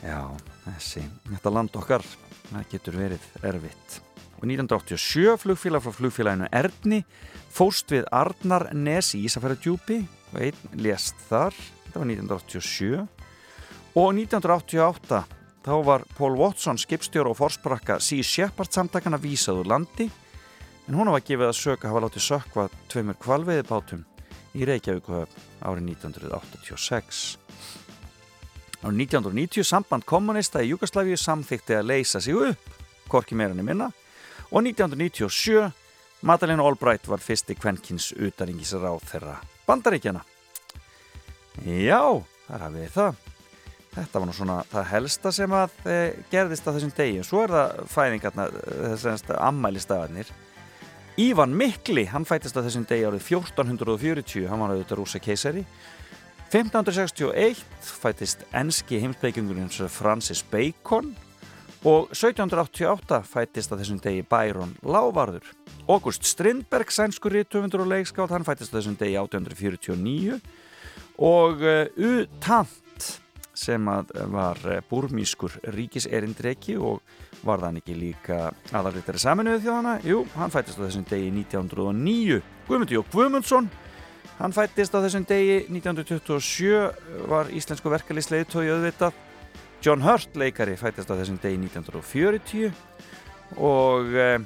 Já, 0.05 0.29
þessi, 0.67 1.01
þetta 1.31 1.53
land 1.55 1.73
okkar, 1.79 2.05
það 2.51 2.69
getur 2.75 2.99
verið 2.99 3.25
erfitt. 3.41 3.97
Og 4.37 4.45
1987 4.51 5.33
flugfélag 5.41 5.81
frá 5.81 5.97
flugfélaginu 5.97 6.51
Erni 6.53 7.01
fórst 7.49 7.89
við 7.89 8.05
Arnar 8.13 8.69
Nes 8.77 9.13
í 9.17 9.23
Ísafjörðardjúpi 9.25 10.03
og 10.33 10.41
einn 10.45 10.77
lést 10.77 11.17
þar. 11.25 11.57
Þetta 11.87 12.03
var 12.03 12.11
1987. 12.11 13.05
Og 13.97 14.11
1988 14.13 15.23
þá 15.63 15.75
var 15.89 16.05
Paul 16.19 16.35
Watson 16.37 16.77
skipstjóru 16.77 17.33
og 17.33 17.39
forsprakka 17.39 17.97
Sea 17.97 18.21
Shepherd 18.21 18.75
samtakana 18.75 19.17
vísaður 19.17 19.73
landi 19.73 20.11
en 20.87 20.97
hún 20.97 21.11
var 21.13 21.23
gefið 21.23 21.49
að 21.49 21.59
söka 21.59 21.91
hafa 21.91 22.03
látið 22.03 22.25
sökva 22.27 22.67
tveimur 22.91 23.19
kvalveiðibátum 23.23 24.03
í 24.53 24.67
Reykjavíkuhöfn 24.69 25.45
árið 25.63 25.87
1986. 25.93 27.23
Árið 28.83 28.99
1990 29.05 29.67
samband 29.67 30.05
kommunista 30.05 30.61
í 30.63 30.73
Júkoslavíu 30.73 31.17
samþykti 31.19 31.77
að 31.79 31.89
leysa 31.91 32.21
sig 32.21 32.35
upp, 32.35 32.67
korki 33.07 33.37
meirinni 33.39 33.63
minna 33.65 33.89
og 34.51 34.61
1997 34.61 35.71
Madeleine 36.23 36.63
Albright 36.63 37.07
var 37.07 37.19
fyrsti 37.19 37.55
kvenkins 37.59 38.13
utaringis 38.15 38.71
ráð 38.79 39.01
þeirra 39.09 39.39
bandaríkjana. 39.67 40.21
Já, 41.63 41.99
þar 42.47 42.63
hafið 42.67 42.93
það. 42.93 43.17
Þetta 43.93 44.19
var 44.21 44.29
nú 44.29 44.33
svona 44.33 44.55
það 44.71 44.87
helsta 44.89 45.31
sem 45.35 45.53
að 45.53 45.75
e, 45.85 45.97
gerðist 46.31 46.65
á 46.65 46.73
þessum 46.73 46.93
degi 46.97 47.19
og 47.21 47.27
svo 47.27 47.43
er 47.43 47.53
það 47.53 47.91
fæðingarna, 47.93 48.47
þessast 48.93 49.33
ammælistagarnir. 49.35 50.31
Ívan 51.17 51.53
Mikli, 51.53 52.07
hann 52.09 52.25
fættist 52.25 52.57
á 52.57 52.65
þessum 52.65 52.87
degi 52.89 53.05
árið 53.05 53.27
1440, 53.27 54.47
hann 54.49 54.63
var 54.63 54.73
auðvitað 54.73 54.97
rúsa 54.97 55.19
keisari. 55.21 55.65
1561 56.53 57.61
fættist 57.81 58.45
enski 58.53 59.01
heimsbyggingurinn 59.01 59.69
Francis 59.89 60.43
Bacon 60.51 61.15
Og 61.83 62.13
1788 62.15 63.17
fættist 63.27 63.73
á 63.73 63.75
þessum 63.75 63.97
degi 63.99 64.21
Byron 64.23 64.71
Lávarður. 64.87 65.43
August 65.91 66.23
Strindberg, 66.23 66.87
sænskur 66.87 67.33
rítumundur 67.35 67.83
og 67.83 67.89
leikskáld, 67.91 68.31
hann 68.31 68.45
fættist 68.47 68.71
á 68.71 68.79
þessum 68.79 68.95
degi 68.95 69.17
1849 69.19 70.37
og 71.19 71.59
uh, 71.59 71.83
U. 71.99 72.23
Tant 72.39 73.09
sem 73.51 73.89
að 73.91 74.15
var 74.31 74.63
uh, 74.63 74.79
búrmískur 74.87 75.59
ríkiserindreki 75.75 76.77
og 76.79 77.03
var 77.43 77.63
þann 77.63 77.79
ekki 77.81 77.95
líka 77.97 78.37
aðalritari 78.71 79.19
saminuðu 79.21 79.63
þjóðana 79.65 79.97
jú, 80.07 80.23
hann 80.37 80.53
fættist 80.53 80.79
á 80.79 80.85
þessum 80.85 81.05
degi 81.09 81.31
1909 81.43 82.39
Guðmundi 82.67 82.99
og 82.99 83.09
Guðmundsson 83.11 83.69
hann 84.39 84.55
fættist 84.55 84.95
á 84.95 85.03
þessum 85.03 85.27
degi 85.27 85.59
1927 85.67 87.27
var 87.29 87.51
íslensku 87.53 87.91
verkefliðsleitói 87.93 88.65
auðvitað. 88.71 89.21
John 89.83 90.03
Hurt 90.05 90.35
leikari 90.39 90.77
fættist 90.79 91.11
á 91.11 91.15
þessum 91.19 91.37
degi 91.43 91.59
1940 91.59 92.71
og 93.59 94.15
uh, 94.15 94.37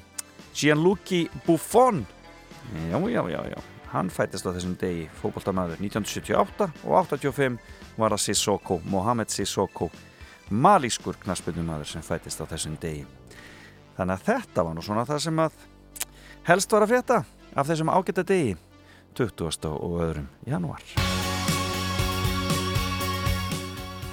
Gianluigi 0.58 1.28
Buffon 1.46 2.04
já, 2.90 2.98
já, 2.98 3.22
já, 3.30 3.42
já 3.54 3.60
hann 3.94 4.10
fættist 4.12 4.48
á 4.50 4.52
þessum 4.52 4.76
degi 4.80 5.06
fókbaltamaður 5.22 5.80
1978 5.86 6.68
og 6.84 6.98
85 7.06 7.60
var 7.98 8.14
það 8.16 8.24
Sissoko, 8.26 8.82
Mohamed 8.90 9.32
Sissoko 9.32 9.92
malískur 10.50 11.18
knaspunumadur 11.24 11.88
sem 11.90 12.04
fættist 12.06 12.42
á 12.42 12.46
þessum 12.50 12.78
degi 12.82 13.06
þannig 13.98 14.14
að 14.16 14.26
þetta 14.30 14.66
var 14.68 14.78
nú 14.78 14.86
svona 14.86 15.06
það 15.08 15.24
sem 15.26 15.42
að 15.44 15.58
helst 16.48 16.72
var 16.72 16.86
að 16.86 16.94
frétta 16.94 17.20
af 17.54 17.70
þessum 17.70 17.92
ágæta 17.92 18.24
degi 18.28 18.56
20. 19.18 19.72
og 19.74 19.98
öðrum 20.06 20.30
janúar 20.48 20.84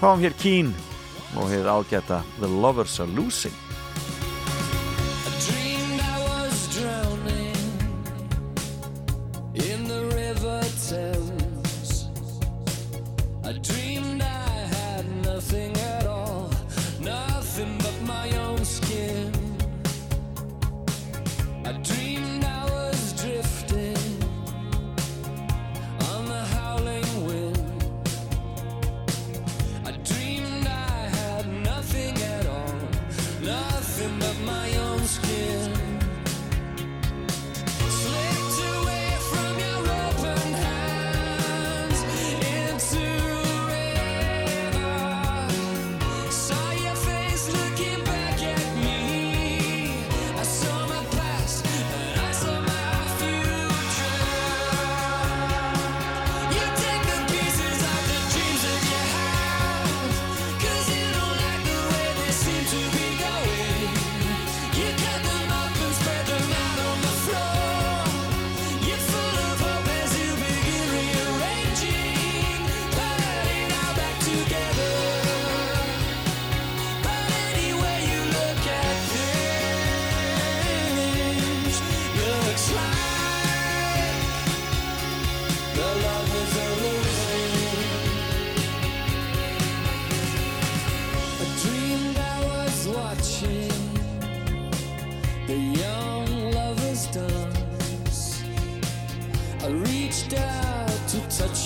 Fáum 0.00 0.20
hér 0.20 0.34
Kín 0.40 0.72
og 1.38 1.48
hér 1.52 1.68
ágæta 1.70 2.22
The 2.40 2.50
Lovers 2.50 2.98
Are 3.00 3.10
Losing 3.10 3.63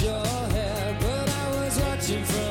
your 0.00 0.24
hair, 0.54 0.96
but 1.00 1.28
I 1.28 1.60
was 1.60 1.80
watching 1.80 2.24
from 2.24 2.47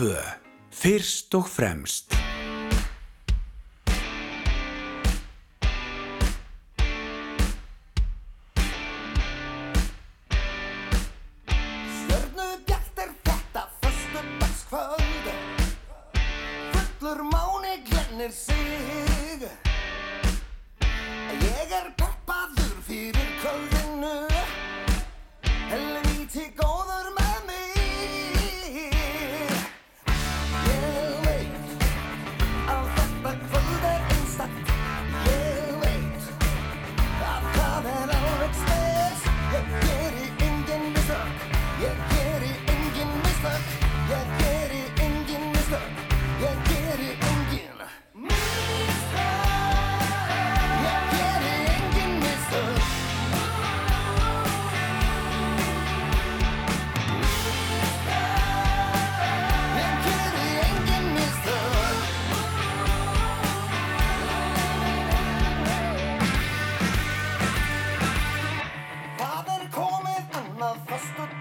2. 0.00 0.06
Fyrst 0.72 1.34
og 1.36 1.44
fremst. 1.44 2.09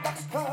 Foxconn. 0.10 0.49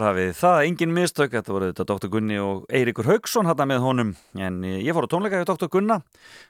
Þar 0.00 0.14
hafið 0.14 0.30
það, 0.38 0.58
engin 0.64 0.92
mistök, 0.96 1.34
þetta 1.34 1.52
voru 1.52 1.66
þetta 1.68 1.84
Dr. 1.90 2.08
Gunni 2.08 2.36
og 2.40 2.62
Eiríkur 2.72 3.04
Haugsson 3.04 3.44
hann 3.44 3.66
með 3.68 3.82
honum, 3.84 4.12
en 4.32 4.54
eh, 4.64 4.78
ég 4.80 4.96
fór 4.96 5.04
á 5.04 5.12
tónleika 5.12 5.42
við 5.42 5.50
Dr. 5.50 5.68
Gunna, 5.74 5.98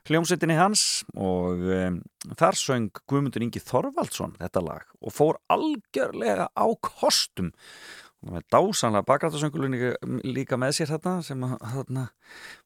hljómsveitinni 0.07 0.55
hans 0.55 0.85
og 1.19 1.65
um, 1.67 1.97
þar 2.39 2.61
söng 2.61 3.01
Guðmundur 3.11 3.43
Ingi 3.43 3.59
Þorvaldsson 3.59 4.37
þetta 4.39 4.63
lag 4.63 4.95
og 5.03 5.17
fór 5.17 5.41
algjörlega 5.51 6.47
á 6.55 6.67
kostum 6.79 7.51
og 8.23 8.37
með 8.37 8.47
dásanlega 8.55 9.09
bakrættasöngulun 9.11 9.79
líka, 10.31 10.55
með 10.55 10.79
sér 10.79 10.93
þetta 10.95 11.19
sem 11.27 11.43
að, 11.49 11.59
þarna, 11.75 12.07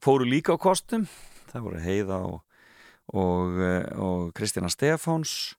fóru 0.04 0.28
líka 0.28 0.52
á 0.52 0.60
kostum, 0.60 1.08
það 1.48 1.68
voru 1.70 1.84
Heiða 1.86 2.20
og, 2.28 2.40
og, 3.08 3.56
eh, 3.56 3.88
og 4.04 4.34
Kristjana 4.36 4.68
Stefáns 4.68 5.54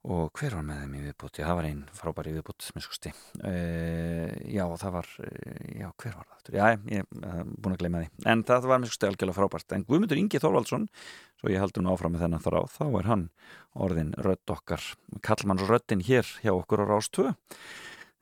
og 0.00 0.30
hver 0.38 0.54
var 0.56 0.64
með 0.64 0.78
þeim 0.80 0.92
í 0.96 1.02
viðbúti 1.04 1.44
það 1.44 1.56
var 1.58 1.66
einn 1.68 1.80
frábær 1.92 2.28
í 2.30 2.32
viðbúti 2.36 3.10
uh, 3.12 4.30
já 4.48 4.62
það 4.80 4.94
var 4.94 5.08
já 5.76 5.88
hver 5.90 6.14
var 6.16 6.28
það 6.30 6.56
já 6.56 6.64
ég 6.88 7.10
uh, 7.20 7.42
búin 7.44 7.74
að 7.74 7.82
gleyma 7.82 8.00
því. 8.00 8.08
En 8.32 8.44
það 8.48 8.68
var 8.70 8.80
miskusti 8.80 9.08
algjörlega 9.10 9.36
frábært. 9.36 9.74
En 9.76 9.84
Guðmundur 9.88 10.22
Ingi 10.22 10.40
Þorvaldsson 10.40 10.88
svo 11.40 11.52
ég 11.52 11.60
haldum 11.60 11.90
áfram 11.92 12.16
með 12.16 12.24
þennan 12.24 12.44
þrá 12.46 12.58
þá 12.72 12.84
er 12.88 13.10
hann 13.10 13.26
orðin 13.76 14.14
rödd 14.24 14.54
okkar 14.56 14.86
kallmanns 15.26 15.68
röddin 15.68 16.04
hér 16.04 16.28
hjá 16.40 16.54
okkur 16.54 16.84
á 16.84 16.90
Rástvö 16.94 17.34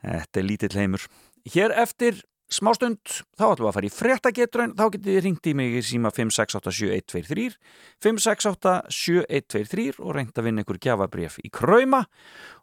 þetta 0.03 0.43
er 0.43 0.47
lítill 0.47 0.75
heimur. 0.75 1.07
Hér 1.49 1.75
eftir 1.79 2.25
smástund, 2.53 3.01
þá 3.37 3.45
ætlum 3.51 3.67
við 3.67 3.71
að 3.71 3.77
fara 3.77 3.89
í 3.89 3.93
frettagetrun, 3.93 4.75
þá 4.79 4.85
getið 4.95 5.11
þið 5.13 5.25
ringt 5.25 5.49
í 5.51 5.55
mig 5.59 5.77
í 5.79 5.83
síma 5.85 6.13
5687123 6.17 7.57
5687123 8.05 10.01
og 10.01 10.15
reynd 10.17 10.35
að 10.39 10.47
vinna 10.49 10.65
ykkur 10.65 10.81
gjafabref 10.87 11.39
í 11.45 11.53
kræma 11.53 12.03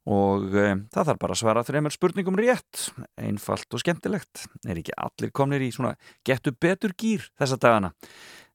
og 0.10 0.49
e, 0.53 0.68
það 0.94 1.12
þarf 1.12 1.22
bara 1.22 1.38
að 1.38 1.41
svara 1.41 1.66
þreymur 1.66 1.95
spurningum 1.95 2.40
rétt, 2.40 2.88
einfalt 3.22 3.70
og 3.74 3.82
skemmtilegt. 3.82 4.45
Er 4.66 4.82
ekki 4.82 4.98
allir 4.98 5.34
komnir 5.36 5.66
í 5.66 5.72
svona 5.76 5.95
getur 6.28 6.57
betur 6.57 6.95
gýr 6.98 7.30
þessa 7.40 7.62
dagana? 7.62 7.94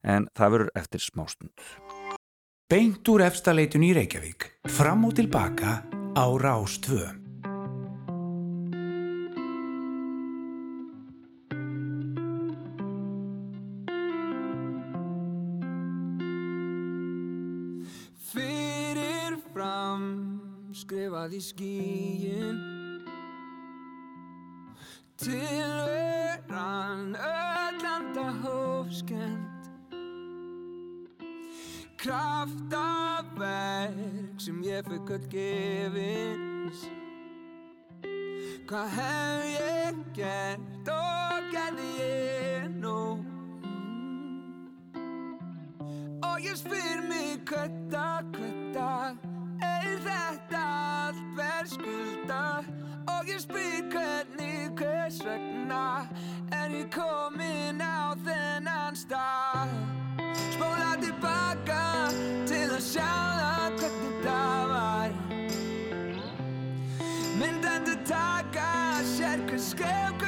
En 0.01 0.27
það 0.35 0.55
verður 0.55 0.75
eftir 0.81 1.03
smástund. 1.03 1.67
Beint 2.71 3.03
úr 3.11 3.25
efstaleitun 3.27 3.83
í 3.83 3.91
Reykjavík, 3.97 4.47
fram 4.71 5.03
og 5.09 5.17
tilbaka 5.19 5.81
á 6.15 6.25
Rás 6.39 6.79
skrifað 21.21 21.35
í 21.37 21.41
skíin 21.45 22.57
Tilveran 25.21 27.13
öllanda 27.13 28.25
hófskend 28.41 29.69
Kraftaverk 32.01 33.29
sem 34.41 34.63
ég 34.65 34.85
fikk 34.89 35.09
öll 35.13 35.27
gefins 35.29 36.89
Hvað 38.65 38.87
hef 38.97 39.45
ég 39.59 39.95
gert 40.15 40.87
og 40.89 41.51
gerði 41.51 41.89
ég 41.99 42.65
nú? 42.81 43.21
Og 46.25 46.41
ég 46.41 46.55
spyr 46.57 46.99
mig 47.05 47.43
kvötta, 47.45 48.23
kvötta 48.31 48.91
Og 53.21 53.27
ég 53.29 53.37
spyr 53.39 53.83
hvernig, 53.93 54.71
hvers 54.77 55.19
vegna 55.25 56.07
Er 56.57 56.71
ég 56.73 56.87
komin 56.89 57.77
á 57.77 58.17
þennan 58.25 58.97
stað? 58.97 59.75
Spóla 60.55 60.95
tilbaka 60.97 61.83
til 62.49 62.65
að 62.65 62.81
sjá 62.81 63.11
það 63.37 63.77
hvernig 63.77 64.17
það 64.25 64.73
var 64.73 65.13
Myndandi 67.37 67.99
taka 68.09 68.73
sér 69.13 69.45
hver 69.45 69.63
skref, 69.69 70.20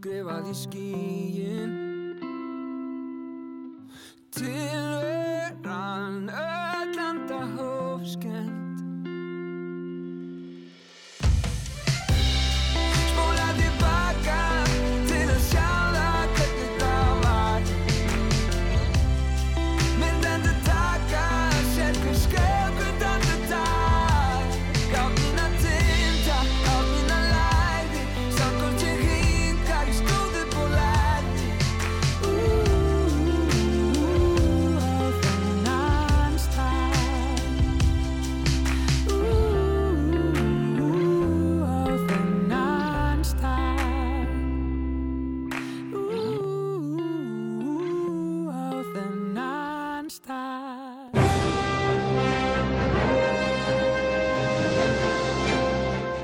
skrifað 0.00 0.46
í 0.48 0.52
skíin 0.56 1.72
Tilveran 4.32 6.16
öllanda 6.32 7.40
hófskend 7.58 8.59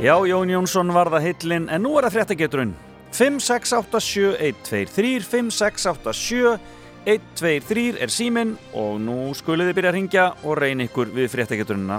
Já, 0.06 0.14
Jón 0.22 0.46
Jónsson 0.46 0.94
var 0.94 1.10
það 1.10 1.24
heillin, 1.24 1.64
en 1.66 1.82
nú 1.82 1.96
er 1.98 2.06
það 2.06 2.14
fréttageturinn. 2.14 2.70
5687123, 3.16 5.24
5687123 5.26 7.98
er 8.04 8.10
síminn 8.14 8.52
og 8.70 9.02
nú 9.02 9.34
skulið 9.34 9.72
þið 9.72 9.76
byrja 9.80 9.90
að 9.90 9.96
ringja 9.96 10.26
og 10.44 10.54
reyna 10.62 10.86
ykkur 10.86 11.10
við 11.10 11.26
fréttageturinnina. 11.32 11.98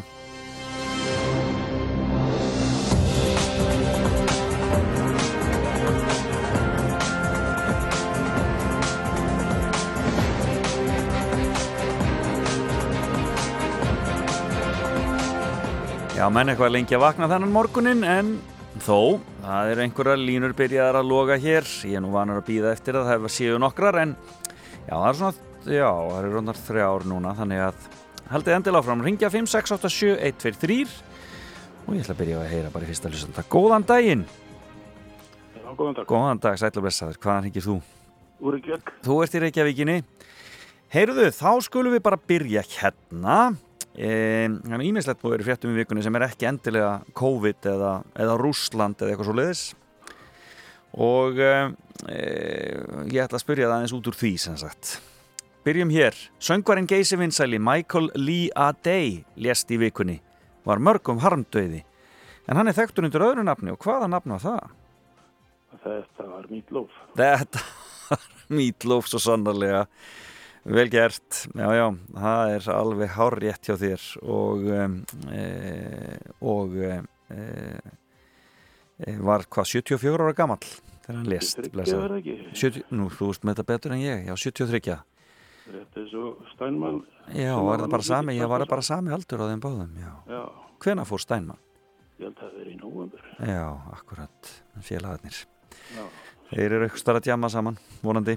Já, 16.18 16.24
menn 16.34 16.50
eitthvað 16.50 16.72
lengi 16.74 16.96
að 16.98 17.04
vakna 17.04 17.28
þennan 17.30 17.52
morgunin 17.54 18.00
en 18.02 18.30
þó, 18.82 19.20
það 19.44 19.68
eru 19.70 19.84
einhverja 19.84 20.18
línur 20.18 20.56
byrjaðar 20.58 20.96
að 20.98 21.10
loga 21.12 21.36
hér 21.38 21.68
ég 21.86 22.00
er 22.00 22.02
nú 22.02 22.10
vanur 22.10 22.40
að 22.40 22.48
býða 22.48 22.72
eftir 22.74 22.98
að 22.98 23.12
það 23.12 23.28
séu 23.36 23.60
nokkrar 23.62 24.00
en 24.02 24.16
já, 24.18 24.96
það 24.96 25.06
er 25.12 25.20
svona, 25.20 25.46
já, 25.68 25.92
það 25.92 26.18
eru 26.18 26.32
rundar 26.34 26.62
þrjár 26.64 27.06
núna 27.12 27.34
þannig 27.38 27.62
að 27.68 27.86
haldið 28.32 28.56
endilega 28.56 28.82
áfram 28.82 29.04
ringja 29.06 29.30
5687123 29.36 30.96
og 31.86 31.94
ég 31.94 32.02
ætla 32.02 32.18
að 32.18 32.24
byrja 32.24 32.42
að 32.42 32.50
heyra 32.56 32.74
bara 32.74 32.90
í 32.90 32.90
fyrsta 32.90 33.14
hlustanda 33.14 33.46
Góðan 33.54 33.88
daginn! 33.94 34.26
Já, 35.54 35.70
góðan 35.70 36.00
dag. 36.02 36.10
Góðan 36.10 36.44
dag, 36.48 36.58
sætla 36.58 36.86
blessaður, 36.88 37.22
hvaðan 37.22 37.46
hringir 37.46 37.68
þú? 37.68 37.78
Úr 38.42 38.58
ekki. 38.58 38.82
Þú 39.06 39.22
ert 39.22 39.38
í 39.38 39.46
Reykjavíkinni 39.46 40.02
Heyrðu, 40.98 41.30
þá 41.30 41.62
skulum 41.70 41.94
við 41.94 42.06
bara 42.10 42.18
byrja 42.18 42.66
hérna 42.74 43.40
Það 43.98 44.76
er 44.78 44.86
ímislegt 44.86 45.24
búið 45.24 45.42
í 45.42 45.46
fréttum 45.48 45.74
í 45.74 45.80
vikunni 45.80 46.04
sem 46.06 46.16
er 46.20 46.28
ekki 46.28 46.46
endilega 46.46 46.92
COVID 47.18 47.66
eða, 47.72 47.92
eða 48.14 48.36
Rússland 48.38 49.02
eða 49.02 49.14
eitthvað 49.14 49.30
svo 49.32 49.38
leiðis 49.40 49.64
og 50.98 51.40
e, 51.42 51.52
ég 53.12 53.24
ætla 53.24 53.38
að 53.38 53.44
spyrja 53.44 53.68
það 53.68 53.76
aðeins 53.76 53.96
út 53.98 54.10
úr 54.10 54.18
því 54.18 54.32
sem 54.42 54.58
sagt. 54.58 54.94
Byrjum 55.68 55.92
hér, 55.92 56.16
söngvarinn 56.40 56.88
geysi 56.90 57.18
vinsæli 57.20 57.60
Michael 57.60 58.12
Lee 58.16 58.52
Adey 58.56 59.24
lést 59.36 59.74
í 59.74 59.80
vikunni, 59.82 60.20
var 60.66 60.80
mörgum 60.80 61.20
harmdauði. 61.22 61.84
En 62.48 62.56
hann 62.56 62.72
er 62.72 62.78
þekktur 62.78 63.10
undir 63.10 63.26
öðru 63.26 63.44
nafni 63.44 63.74
og 63.74 63.82
hvaða 63.84 64.08
nafn 64.14 64.38
var 64.38 64.46
það? 64.46 64.78
Þetta 65.84 66.30
var 66.30 66.48
Meatloaf. 66.54 67.02
Þetta 67.18 67.66
var 68.08 68.30
Meatloaf 68.56 69.12
svo 69.12 69.22
sannarlega 69.22 69.84
Vel 70.68 70.90
gert, 70.92 71.46
já 71.56 71.68
já, 71.72 71.86
það 72.12 72.54
er 72.58 72.66
alveg 72.74 73.12
hár 73.16 73.36
rétt 73.40 73.70
hjá 73.70 73.78
þér 73.80 74.08
og, 74.28 74.66
um, 74.68 74.98
e, 75.32 75.46
og 76.44 76.74
e, 76.84 76.90
e, 77.32 79.14
var 79.24 79.46
hvað 79.48 79.70
74 79.72 80.26
ára 80.26 80.34
gammal 80.36 80.60
þegar 81.06 81.20
hann 81.22 81.30
lest. 81.32 81.62
Þriggja 81.62 82.02
var 82.02 82.16
það 82.16 82.20
ekki? 82.20 82.36
70, 82.52 82.84
nú, 83.00 83.08
þú 83.16 83.30
veist 83.32 83.48
með 83.48 83.56
þetta 83.56 83.68
betur 83.72 83.96
en 83.96 84.04
ég, 84.04 84.26
já 84.28 84.36
73. 84.44 84.98
Þetta 85.68 86.02
er 86.04 86.12
svo 86.12 86.34
Steinmann. 86.52 87.00
Já, 87.32 87.54
var 87.64 87.86
það 87.86 87.96
bara 87.96 88.08
sami, 88.10 88.36
ég 88.36 88.52
var 88.52 88.68
bara 88.68 88.86
sami 88.90 89.16
aldur 89.16 89.44
á 89.44 89.46
þeim 89.48 89.64
báðum, 89.64 89.96
já. 90.04 90.12
Já. 90.36 90.44
Hvena 90.84 91.08
fór 91.08 91.24
Steinmann? 91.24 91.64
Ég 92.18 92.28
held 92.28 92.44
að 92.44 92.52
það 92.52 92.62
er 92.66 92.68
í 92.68 92.78
nóvember. 92.82 93.26
Já, 93.54 93.66
akkurat, 93.96 94.54
félagarnir. 94.84 95.42
Þeir 96.52 96.68
eru 96.68 96.86
eitthvað 96.88 97.04
starf 97.06 97.24
að 97.24 97.32
djama 97.32 97.56
saman, 97.56 97.80
vonandi. 98.04 98.36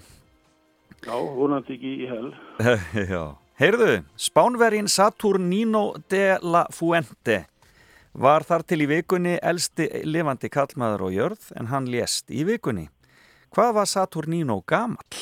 Já, 1.00 1.16
vonandi 1.16 1.76
ekki 1.76 1.92
í 2.04 2.08
hel. 2.10 2.32
Já. 3.12 3.22
Heyrðu, 3.60 4.02
Spánvergin 4.16 4.88
Saturnino 4.88 5.94
de 6.08 6.38
la 6.40 6.66
Fuente 6.72 7.42
var 8.12 8.44
þar 8.44 8.64
til 8.66 8.80
í 8.84 8.88
vikunni 8.90 9.36
elsti 9.36 9.86
lifandi 10.08 10.50
kallmaður 10.52 11.06
og 11.08 11.14
jörð 11.14 11.50
en 11.60 11.68
hann 11.70 11.88
lést 11.92 12.32
í 12.32 12.44
vikunni. 12.48 12.88
Hvað 13.52 13.74
var 13.80 13.90
Saturnino 13.90 14.60
gamall? 14.66 15.20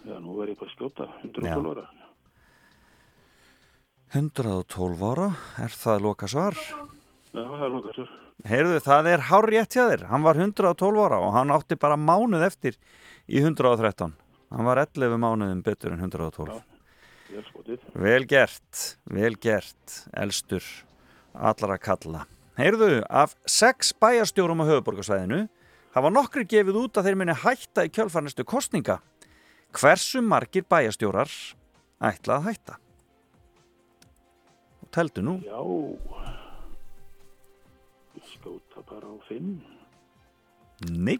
Já, 0.00 0.16
nú 0.18 0.36
verður 0.38 0.54
ég 0.54 0.60
bara 0.60 0.74
skjóta, 0.74 1.08
112 1.22 1.72
ára. 1.74 1.86
112 4.16 5.04
ára, 5.06 5.28
er 5.62 5.76
það 5.76 6.02
loka 6.08 6.28
svar? 6.30 6.56
Já, 7.30 7.44
það 7.44 7.62
er 7.62 7.72
lokast 7.76 8.00
svar. 8.00 8.19
Heyrðu, 8.48 8.80
það 8.80 9.08
er 9.10 9.22
hár 9.28 9.48
rétt 9.50 9.74
hjá 9.76 9.84
þér. 9.90 10.06
Hann 10.08 10.24
var 10.24 10.38
112 10.40 11.00
ára 11.04 11.20
og 11.20 11.34
hann 11.36 11.52
átti 11.52 11.76
bara 11.80 11.98
mánuð 12.00 12.44
eftir 12.46 12.78
í 13.28 13.42
113. 13.42 14.14
Hann 14.50 14.66
var 14.66 14.80
11 14.82 15.20
mánuðum 15.20 15.62
betur 15.66 15.94
en 15.94 16.00
112. 16.02 16.60
Vel 17.30 17.44
skotið. 17.46 17.84
Vel 17.94 18.24
gert, 18.26 18.82
vel 19.06 19.36
gert, 19.38 20.00
elstur, 20.18 20.64
allara 21.34 21.78
kalla. 21.78 22.24
Heyrðu, 22.58 23.04
af 23.06 23.36
sex 23.46 23.92
bæjarstjórum 24.02 24.64
á 24.64 24.70
höfuborgarsvæðinu 24.72 25.44
hafa 25.94 26.10
nokkri 26.12 26.46
gefið 26.48 26.80
út 26.82 26.98
að 26.98 27.10
þeir 27.10 27.20
muni 27.20 27.36
hætta 27.44 27.86
í 27.86 27.92
kjölfarnistu 27.94 28.46
kostninga. 28.48 28.98
Hversu 29.76 30.24
margir 30.26 30.66
bæjarstjórar 30.66 31.30
ætla 32.10 32.40
að 32.40 32.48
hætta? 32.50 32.80
Og 34.82 34.90
teldu 34.96 35.22
nú. 35.22 35.38
Já, 35.46 35.60
bara 38.90 39.10
á 39.10 39.16
5. 39.30 39.50
Nei, 40.90 41.18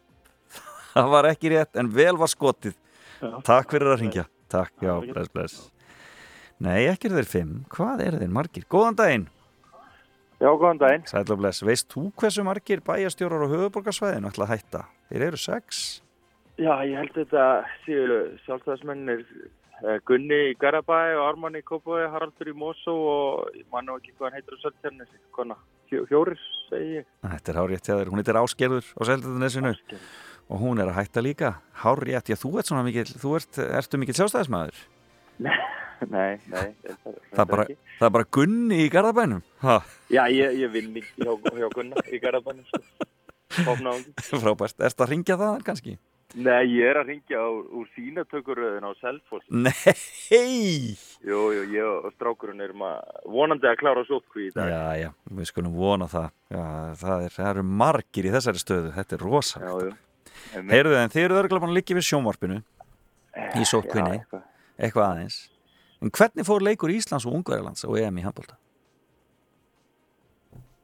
það 0.94 1.10
var 1.14 1.30
ekki 1.30 1.54
rétt 1.54 1.80
en 1.80 1.90
vel 1.94 2.14
var 2.20 2.30
skotið. 2.32 2.76
Já. 3.20 3.34
Takk 3.46 3.74
fyrir 3.76 3.94
að 3.94 4.00
ringja. 4.04 4.26
Takk, 4.50 4.74
já, 4.82 4.94
bless, 5.06 5.30
bless. 5.30 5.58
Nei, 6.60 6.88
ekki 6.90 7.08
er 7.08 7.20
þeir 7.20 7.28
fimm. 7.30 7.52
Hvað 7.72 8.02
eru 8.08 8.18
þeir 8.20 8.32
margir? 8.34 8.64
Góðan 8.68 8.98
daginn. 8.98 9.28
Já, 10.40 10.48
góðan 10.48 10.80
daginn. 10.80 11.04
Og 11.20 11.38
bless. 11.38 11.62
Veist 11.64 11.88
þú 11.92 12.06
hversu 12.20 12.44
margir 12.44 12.82
bæjarstjórar 12.84 13.44
á 13.44 13.52
höfuborgarsvæðinu 13.52 14.30
ætla 14.30 14.46
að 14.48 14.52
hætta? 14.54 14.82
Þeir 15.10 15.26
eru 15.30 15.40
sex. 15.40 15.80
Já, 16.60 16.74
ég 16.84 16.98
held 16.98 17.14
þetta 17.16 17.44
séu 17.86 18.16
sjálfstæðismennir 18.44 19.22
eh, 19.24 19.98
Gunni 20.08 20.40
í 20.50 20.56
Garabæ 20.60 20.98
og 21.16 21.22
Arman 21.30 21.56
í 21.56 21.62
Kópói, 21.64 22.02
Haraldur 22.12 22.50
í 22.52 22.56
Mosó 22.56 22.96
og 23.12 23.54
ég 23.56 23.64
man 23.72 23.88
nú 23.88 23.96
ekki 23.96 24.12
hvað 24.16 24.26
hann 24.28 24.36
heitir 24.36 24.58
á 24.60 24.62
Söltjarnesi, 24.64 25.20
hvaðna, 25.36 25.56
fjó, 25.88 26.02
fjórir, 26.10 26.42
segi 26.70 26.94
ég. 27.00 27.06
Þetta 27.26 27.52
er 27.52 27.58
hárétt 27.60 27.86
hjá 27.90 27.94
þér. 27.98 28.10
Hún 28.12 28.22
heitir 28.22 28.38
Ásgerður 28.40 28.86
á 28.96 29.00
Seldanesinu 29.10 29.72
og 30.50 30.62
hún 30.64 30.80
er 30.82 30.88
að 30.90 30.96
hætta 31.00 31.22
líka. 31.22 31.52
Hárétt, 31.84 32.30
já 32.32 32.36
þú 32.40 32.52
ert 32.58 32.70
svona 32.70 32.84
mikil, 32.86 33.04
þú 33.10 33.34
ert, 33.38 33.60
ertu 33.68 34.00
mikil 34.02 34.16
sjálfstæðismæður. 34.18 34.80
Nei, 36.10 36.38
nei, 36.48 36.70
ég- 36.80 36.96
það, 37.04 37.16
Það 37.36 37.40
er 37.44 37.48
bara, 37.52 37.64
það 38.00 38.06
er 38.08 38.12
bara 38.16 38.28
Gunni 38.32 38.78
í 38.86 38.90
Garðabænum. 38.90 39.42
Ha, 39.60 39.74
Já, 40.10 40.22
ég, 40.32 40.54
ég 40.62 40.70
vinn 40.72 40.94
hjá, 40.96 41.32
hjá 41.36 41.68
Gunna 41.74 42.00
í 42.08 42.20
Garabænum, 42.22 42.64
sko. 42.70 42.80
Frábært. 44.40 44.78
Ertu 44.80 45.04
að 45.04 45.10
ringja 45.12 45.36
það 45.36 45.62
kannski? 45.66 45.98
Nei, 46.38 46.62
ég 46.76 46.86
er 46.86 47.00
að 47.00 47.08
ringja 47.10 47.40
úr, 47.42 47.64
úr 47.80 47.86
sínatökuröðin 47.96 48.84
á 48.86 48.92
Selfoss. 49.00 49.46
Nei! 49.50 50.94
Jú, 51.26 51.40
jú, 51.56 51.64
ég 51.74 51.86
og 51.88 52.12
strákurinn 52.14 52.62
erum 52.62 52.84
að 52.86 53.00
vonandi 53.34 53.66
að 53.66 53.80
klára 53.80 54.04
sótkví 54.06 54.46
í 54.46 54.52
dag. 54.54 54.70
Já, 54.70 54.84
já, 55.02 55.10
við 55.40 55.48
skulum 55.50 55.74
vona 55.74 56.06
það. 56.10 56.28
Já, 56.54 56.62
það, 57.02 57.24
er, 57.26 57.34
það 57.34 57.50
eru 57.50 57.64
margir 57.82 58.28
í 58.28 58.34
þessari 58.36 58.62
stöðu. 58.62 58.92
Þetta 58.94 59.16
er 59.18 59.24
rosalegt. 59.26 60.06
Heyrðu, 60.70 60.94
en 61.00 61.10
þið 61.12 61.24
eru 61.24 61.40
örgulega 61.40 61.64
búin 61.64 61.74
að 61.74 61.78
liggja 61.80 61.98
við 61.98 62.06
sjónvarpinu 62.12 62.60
í 63.58 63.66
sótkvinni, 63.66 64.14
Já, 64.14 64.20
eitthvað. 64.22 64.46
eitthvað 64.78 65.06
aðeins. 65.08 65.40
En 66.00 66.14
hvernig 66.16 66.46
fór 66.48 66.64
leikur 66.64 66.94
Íslands 66.94 67.26
og 67.28 67.34
Ungverjalands 67.40 67.84
og 67.90 67.98
EM 68.00 68.22
í 68.22 68.24
handbólta? 68.24 68.56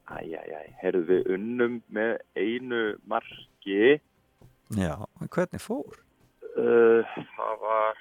Æj, 0.07 0.27
æj, 0.39 0.51
æj, 0.59 0.67
heyrðu 0.83 1.01
við 1.09 1.31
unnum 1.35 1.79
með 1.91 2.13
einu 2.39 2.83
marki. 3.11 3.97
Já, 4.75 5.07
en 5.21 5.27
hvernig 5.31 5.61
fór? 5.63 5.95
Uh, 6.57 7.05
það 7.37 7.53
var 7.61 7.95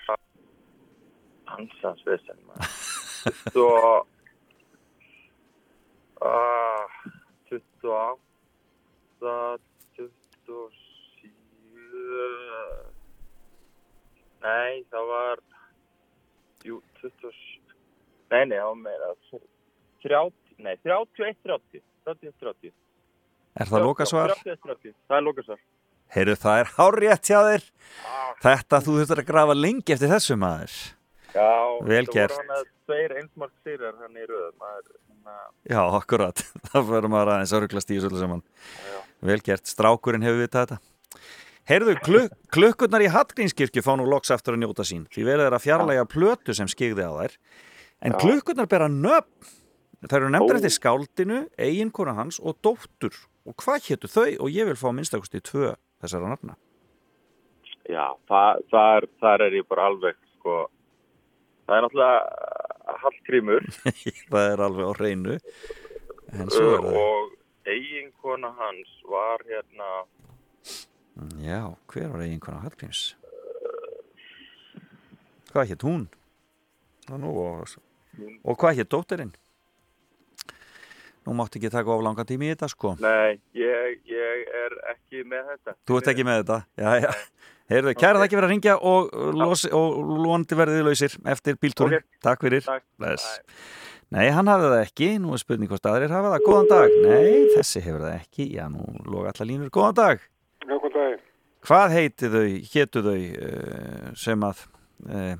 hansans 1.46 2.02
vesen, 2.06 2.38
maður. 2.48 2.66
Svo, 3.54 3.68
uh, 6.26 6.84
28, 7.50 8.18
27, 9.94 10.10
nei, 14.42 14.82
það 14.90 15.04
var, 15.12 15.36
jú, 16.66 16.80
27, 16.98 17.30
nei, 18.32 18.42
nei, 18.50 18.58
það 18.58 18.66
var 18.72 18.78
meira, 18.82 19.12
30, 20.02 20.34
nei, 20.58 20.74
31, 20.82 21.38
30, 21.46 21.78
31, 22.10 22.34
30. 22.42 22.74
Er 23.56 23.66
það 23.70 23.80
lokasvar? 23.86 24.34
31, 24.42 24.58
30, 24.66 24.98
það 25.06 25.16
er 25.20 25.24
lokasvar. 25.30 25.60
Heyrðu, 26.14 26.36
það 26.42 26.60
er 26.60 26.70
hárétt 26.76 27.30
hjá 27.30 27.38
þér. 27.46 27.64
Þetta, 28.44 28.80
þú 28.84 28.98
þurftur 29.00 29.22
að 29.22 29.28
grafa 29.30 29.56
lengi 29.56 29.94
eftir 29.96 30.12
þessu 30.12 30.36
maður. 30.40 30.76
Já, 31.36 31.48
Vel 31.84 32.04
það 32.06 32.16
voru 32.16 32.36
hann 32.38 32.52
að 32.56 32.66
tveir 32.86 33.14
einsmark 33.20 33.54
sýrar 33.66 33.96
hann 34.00 34.16
í 34.16 34.26
röð, 34.28 34.52
maður, 34.60 34.92
hérna, 34.96 35.38
Já, 35.68 35.80
akkurat. 35.98 36.42
Það 36.70 36.90
verður 36.92 37.12
maður 37.12 37.32
aðeins 37.34 37.54
öruglast 37.58 37.90
í 37.90 37.98
þessu 37.98 38.10
öllu 38.10 38.20
saman. 38.22 38.44
Vel 39.26 39.40
gert. 39.44 39.68
Strákurinn 39.68 40.24
hefur 40.24 40.44
vitað 40.44 40.70
þetta. 40.70 41.24
Heyrðu, 41.66 41.96
kluk 42.06 42.34
klukkurnar 42.54 43.02
í 43.02 43.10
Hallgrínskirkju 43.10 43.82
fá 43.82 43.92
nú 43.98 44.06
loks 44.06 44.30
aftur 44.30 44.54
að 44.54 44.62
njóta 44.62 44.86
sín. 44.86 45.04
Því 45.10 45.24
verður 45.26 45.48
þeir 45.48 45.56
að 45.58 45.64
fjarlæga 45.64 46.04
plötu 46.12 46.54
sem 46.54 46.70
skigði 46.70 47.08
á 47.08 47.12
þær. 47.16 47.34
En 48.06 48.14
Já. 48.14 48.18
klukkurnar 48.22 48.68
bera 48.70 48.86
nöfn. 48.92 49.50
Það 50.06 50.18
eru 50.20 50.28
nefndar 50.30 50.58
eftir 50.60 50.74
skáldinu, 50.76 51.40
eiginkona 51.58 52.14
hans 52.14 52.38
og 52.38 52.60
dóttur. 52.62 53.16
Og 53.48 53.56
hvað 53.58 53.88
hétu 53.90 54.10
þau? 54.12 54.28
Og 54.44 54.52
ég 54.54 54.68
vil 54.68 54.78
fá 54.78 54.92
minnstakosti 54.94 55.40
tvö 55.42 55.72
þessara 56.06 56.32
nafna. 56.32 56.56
Já, 57.86 58.06
það, 58.26 58.64
er, 58.96 59.08
þar 59.22 59.46
er 59.46 59.58
ég 59.60 59.68
bara 59.70 59.86
alveg, 59.92 60.18
sko, 60.38 60.56
það 61.68 61.76
er 61.76 61.84
náttúrulega 61.86 62.18
uh, 62.24 62.96
Hallgrímur 63.04 63.68
það 64.32 64.50
er 64.50 64.62
alveg 64.66 64.90
á 64.90 64.92
er 66.72 66.82
það. 66.82 66.98
og 66.98 67.70
eiginkona 67.70 68.50
hans 68.58 68.90
var 69.06 69.44
hérna, 69.46 69.90
Já, 71.40 71.62
hver 71.88 72.10
var 72.12 72.26
eiginkona 72.26 72.60
Hallgríms? 72.60 73.06
Hvað 75.52 75.70
hétt 75.70 75.86
hún? 75.86 76.02
Nú 77.08 77.30
og, 77.40 77.76
og 78.44 78.58
hvað 78.60 78.82
hétt 78.82 78.90
dóttirinn? 78.92 79.32
Nú 81.26 81.34
mátti 81.34 81.58
ekki 81.58 81.70
taka 81.74 81.90
of 81.90 82.04
langa 82.06 82.24
tími 82.28 82.46
í 82.46 82.52
þetta 82.54 82.68
sko. 82.70 82.94
nei, 83.02 83.40
ég, 83.58 83.96
ég 84.06 84.44
er 84.62 84.76
ekki 84.94 85.24
með 85.26 85.48
þetta. 85.52 85.74
Þú 85.88 85.96
ert 86.00 86.10
ekki 86.12 86.26
með 86.28 86.42
þetta? 86.44 86.58
Já, 86.78 86.90
já. 87.02 87.10
Heyrðu, 87.66 87.94
kæra 87.98 88.20
það 88.20 88.24
ekki 88.28 88.36
verið 88.38 88.46
að 88.46 88.52
ringja 88.54 88.74
og, 88.78 89.08
losi, 89.34 89.70
og 89.74 89.96
lóndi 90.22 90.54
verðið 90.60 90.84
lausir 90.86 91.16
eftir 91.32 91.56
bíltúrin. 91.58 92.04
Takk 92.22 92.44
fyrir. 92.46 92.62
Bless. 93.02 93.24
Nei, 94.14 94.28
hann 94.30 94.46
hafði 94.46 94.68
það 94.70 94.82
ekki. 94.84 95.08
Nú 95.18 95.32
er 95.34 95.42
spurning 95.42 95.66
hvort 95.72 95.88
aðrir 95.90 96.14
hafa 96.14 96.30
það. 96.36 96.44
Góðan 96.46 96.68
dag. 96.70 96.94
Nei, 97.08 97.48
þessi 97.56 97.82
hefur 97.82 98.04
það 98.06 98.14
ekki. 98.20 98.46
Já, 98.54 98.68
nú 98.70 98.86
loga 99.10 99.32
allar 99.34 99.48
línur. 99.50 99.72
Góðan 99.74 99.98
dag. 99.98 100.22
Já, 100.62 100.76
góðan 100.76 100.94
dag. 100.94 101.24
Hvað 101.66 101.96
heiti 101.96 102.30
þau, 102.30 102.44
hétu 102.70 103.02
þau 103.02 103.16
uh, 103.18 104.14
sem 104.22 104.46
að 104.46 104.62
uh, 105.10 105.34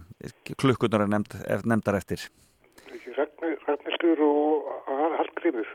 klukkunar 0.58 1.04
er 1.06 1.12
nefnd, 1.14 1.38
ef- 1.46 1.62
nefndar 1.70 2.00
eftir? 2.00 2.26
Ragnhildur 3.16 4.20
og 4.26 4.66
Hallgrímur. 5.36 5.66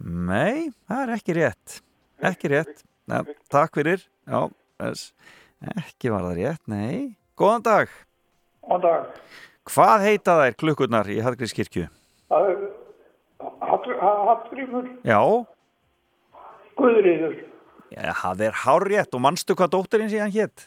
Nei, 0.00 0.70
það 0.88 1.02
er 1.02 1.10
ekki 1.16 1.34
rétt. 1.36 1.74
Ekki 2.24 2.48
rétt. 2.52 2.78
Ja, 3.10 3.20
takk 3.52 3.76
fyrir. 3.76 4.00
Já, 4.26 4.40
ekki 5.76 6.12
var 6.12 6.24
það 6.30 6.38
rétt. 6.40 6.62
Nei. 6.72 7.16
Góðan 7.36 7.64
dag. 7.66 7.92
Góðan 8.64 8.84
dag. 8.86 9.20
Hvað 9.68 10.06
heita 10.06 10.36
þær 10.40 10.56
klukkurnar 10.62 11.10
í 11.12 11.18
Hallgrímskirkju? 11.24 11.88
Hallgrímur 13.60 14.88
Já, 15.04 15.20
Guðriður. 16.76 17.36
ja, 17.92 18.12
það 18.16 18.40
er 18.48 18.56
hár 18.64 18.84
rétt 18.88 19.14
og 19.16 19.22
manstu 19.24 19.54
hvað 19.56 19.72
dóttirinn 19.76 20.10
síðan 20.12 20.32
hétt? 20.34 20.66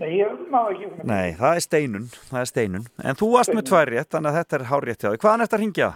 Nei, 0.00 0.08
ég 0.18 0.38
má 0.50 0.62
ekki. 0.72 0.88
Nei, 1.04 1.34
það 1.36 1.56
er 1.58 1.64
steinun, 1.66 2.06
það 2.30 2.40
er 2.40 2.48
steinun. 2.48 2.86
En 3.04 3.18
þú 3.20 3.28
varst 3.34 3.52
með 3.54 3.66
tvær 3.68 3.90
rétt, 3.92 4.08
þannig 4.14 4.30
að 4.32 4.38
þetta 4.40 4.56
er 4.58 4.64
hár 4.70 4.86
rétt 4.88 5.04
hjá 5.04 5.10
þig. 5.12 5.20
Hvaðan 5.24 5.44
ertu 5.44 5.56
að 5.58 5.62
ringja? 5.64 5.90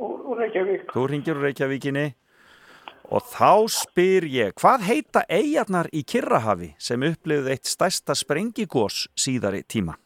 Úr, 0.00 0.38
Reykjavík. 0.40 0.86
Þú 0.94 1.02
ringir 1.12 1.36
úr 1.36 1.44
Reykjavíkinni 1.48 2.06
og 3.10 3.24
þá 3.26 3.50
spyr 3.74 4.24
ég, 4.30 4.54
hvað 4.62 4.84
heita 4.86 5.24
eigarnar 5.28 5.88
í 5.92 6.00
Kirrahafi 6.06 6.70
sem 6.80 7.02
upplifði 7.10 7.52
eitt 7.56 7.68
stærsta 7.68 8.14
sprengigós 8.16 9.02
síðari 9.18 9.64
tíma? 9.66 9.96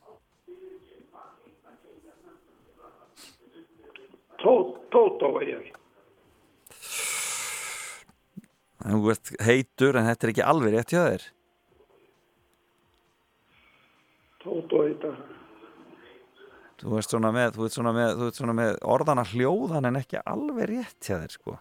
Tó- 4.43 4.75
Tótó 4.91 5.31
ég. 5.43 5.71
Þú 8.85 9.11
ert 9.15 9.31
heitur 9.47 9.97
en 9.97 10.07
þetta 10.11 10.27
er 10.27 10.33
ekki 10.35 10.45
alveg 10.45 10.75
rétt 10.77 10.93
hjá 10.93 11.01
þér. 11.09 11.23
Tótó 14.45 14.83
er 14.85 14.93
þetta. 14.93 15.13
Þú 16.85 16.97
ert 16.99 17.09
svona 17.15 17.31
með, 17.33 17.55
þú 17.57 17.65
ert 17.65 17.77
svona 17.79 17.93
með, 17.97 18.11
þú 18.19 18.27
ert 18.29 18.39
svona 18.41 18.55
með 18.59 18.73
orðana 18.95 19.25
hljóðan 19.31 19.89
en 19.89 19.99
ekki 20.03 20.21
alveg 20.21 20.67
rétt 20.69 21.07
hjá 21.09 21.17
þér, 21.23 21.33
sko. 21.33 21.55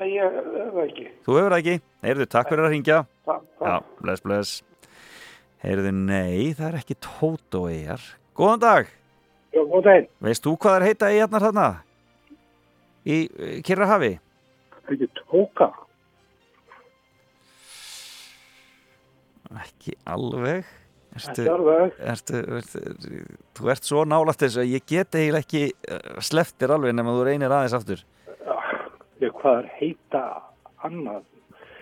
Nei, 0.00 0.08
ég 0.14 0.36
það 0.36 0.78
ekki. 0.84 1.06
Þú 1.26 1.36
hefur 1.40 1.56
ekki. 1.58 1.74
Heyrðu, 2.06 2.26
takk 2.30 2.52
fyrir 2.52 2.66
að 2.68 2.74
ringja. 2.76 2.98
Takk, 3.28 3.48
Já, 3.60 3.74
bless, 4.00 4.22
bless. 4.24 4.52
Heyrðu, 5.64 5.92
nei, 5.96 6.52
það 6.56 6.68
er 6.70 6.78
ekki 6.78 6.96
Tótó 7.04 7.64
eigar. 7.68 8.04
Góðan 8.38 8.62
dag. 8.62 8.92
Já, 9.50 9.60
góðan 9.64 9.86
daginn. 9.88 10.08
Veist 10.28 10.46
þú 10.46 10.54
hvað 10.62 10.76
er 10.78 10.86
heita 10.86 11.10
eigarnar 11.10 11.46
þarna? 11.48 11.68
Í 13.10 13.16
Kirrahafi? 13.66 14.12
Ekki 14.86 15.08
tóka. 15.18 15.70
Ekki 19.64 19.96
alveg. 20.06 20.68
Ertu. 21.10 21.44
Ertu, 22.12 22.40
ertu, 22.60 22.80
þú 23.58 23.70
ert 23.72 23.88
svo 23.88 24.04
nálægt 24.06 24.44
þessu 24.44 24.62
að 24.62 24.74
ég 24.76 24.84
get 24.86 25.16
eiginlega 25.18 25.42
ekki 25.42 25.62
uh, 25.90 26.20
sleftir 26.22 26.70
alveg 26.70 26.94
nema 26.94 27.16
þú 27.16 27.24
reynir 27.26 27.54
aðeins 27.54 27.74
aftur. 27.80 28.04
Ég, 29.20 29.32
hvað 29.40 29.64
er 29.64 29.70
heita 29.80 30.22
annað? 30.86 31.24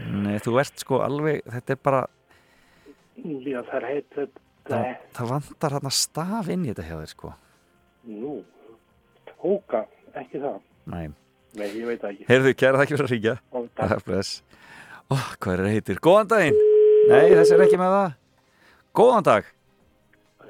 Nei, 0.09 0.39
þú 0.43 0.57
ert 0.63 0.81
sko 0.81 1.03
alveg, 1.05 1.43
þetta 1.53 1.75
er 1.75 1.83
bara, 1.85 2.01
Já, 3.19 3.63
það 3.67 3.77
er 3.79 3.87
heit, 3.89 4.09
þetta, 4.15 4.41
það, 4.69 4.91
það 5.17 5.31
vantar 5.33 5.75
hérna 5.75 5.91
staf 5.95 6.51
inn 6.55 6.67
í 6.67 6.71
þetta 6.71 6.85
hjá 6.87 6.97
þér 7.01 7.11
sko. 7.13 7.33
nú, 8.09 8.35
tóka, 9.33 9.83
ekki 10.15 10.43
það. 10.43 10.61
Nei. 10.89 11.09
Nei, 11.59 11.67
ég 11.75 11.89
veit 11.89 12.05
ekki. 12.05 12.27
Heyrðu, 12.29 12.55
kæra 12.55 12.79
það 12.79 12.85
ekki 12.85 12.99
fyrir 13.01 13.33
að. 13.33 13.43
Ó, 13.51 13.59
er 13.89 14.05
bless. 14.07 14.43
Ó, 15.09 15.17
hvað 15.41 15.55
er 15.65 15.71
heitir? 15.73 16.01
Góðan 16.05 16.31
daginn. 16.31 16.59
Nei, 17.09 17.25
þessi 17.33 17.57
er 17.57 17.65
ekki 17.65 17.81
með 17.81 17.95
það. 17.97 18.17
Góðan 18.99 19.23
dag. 19.23 19.47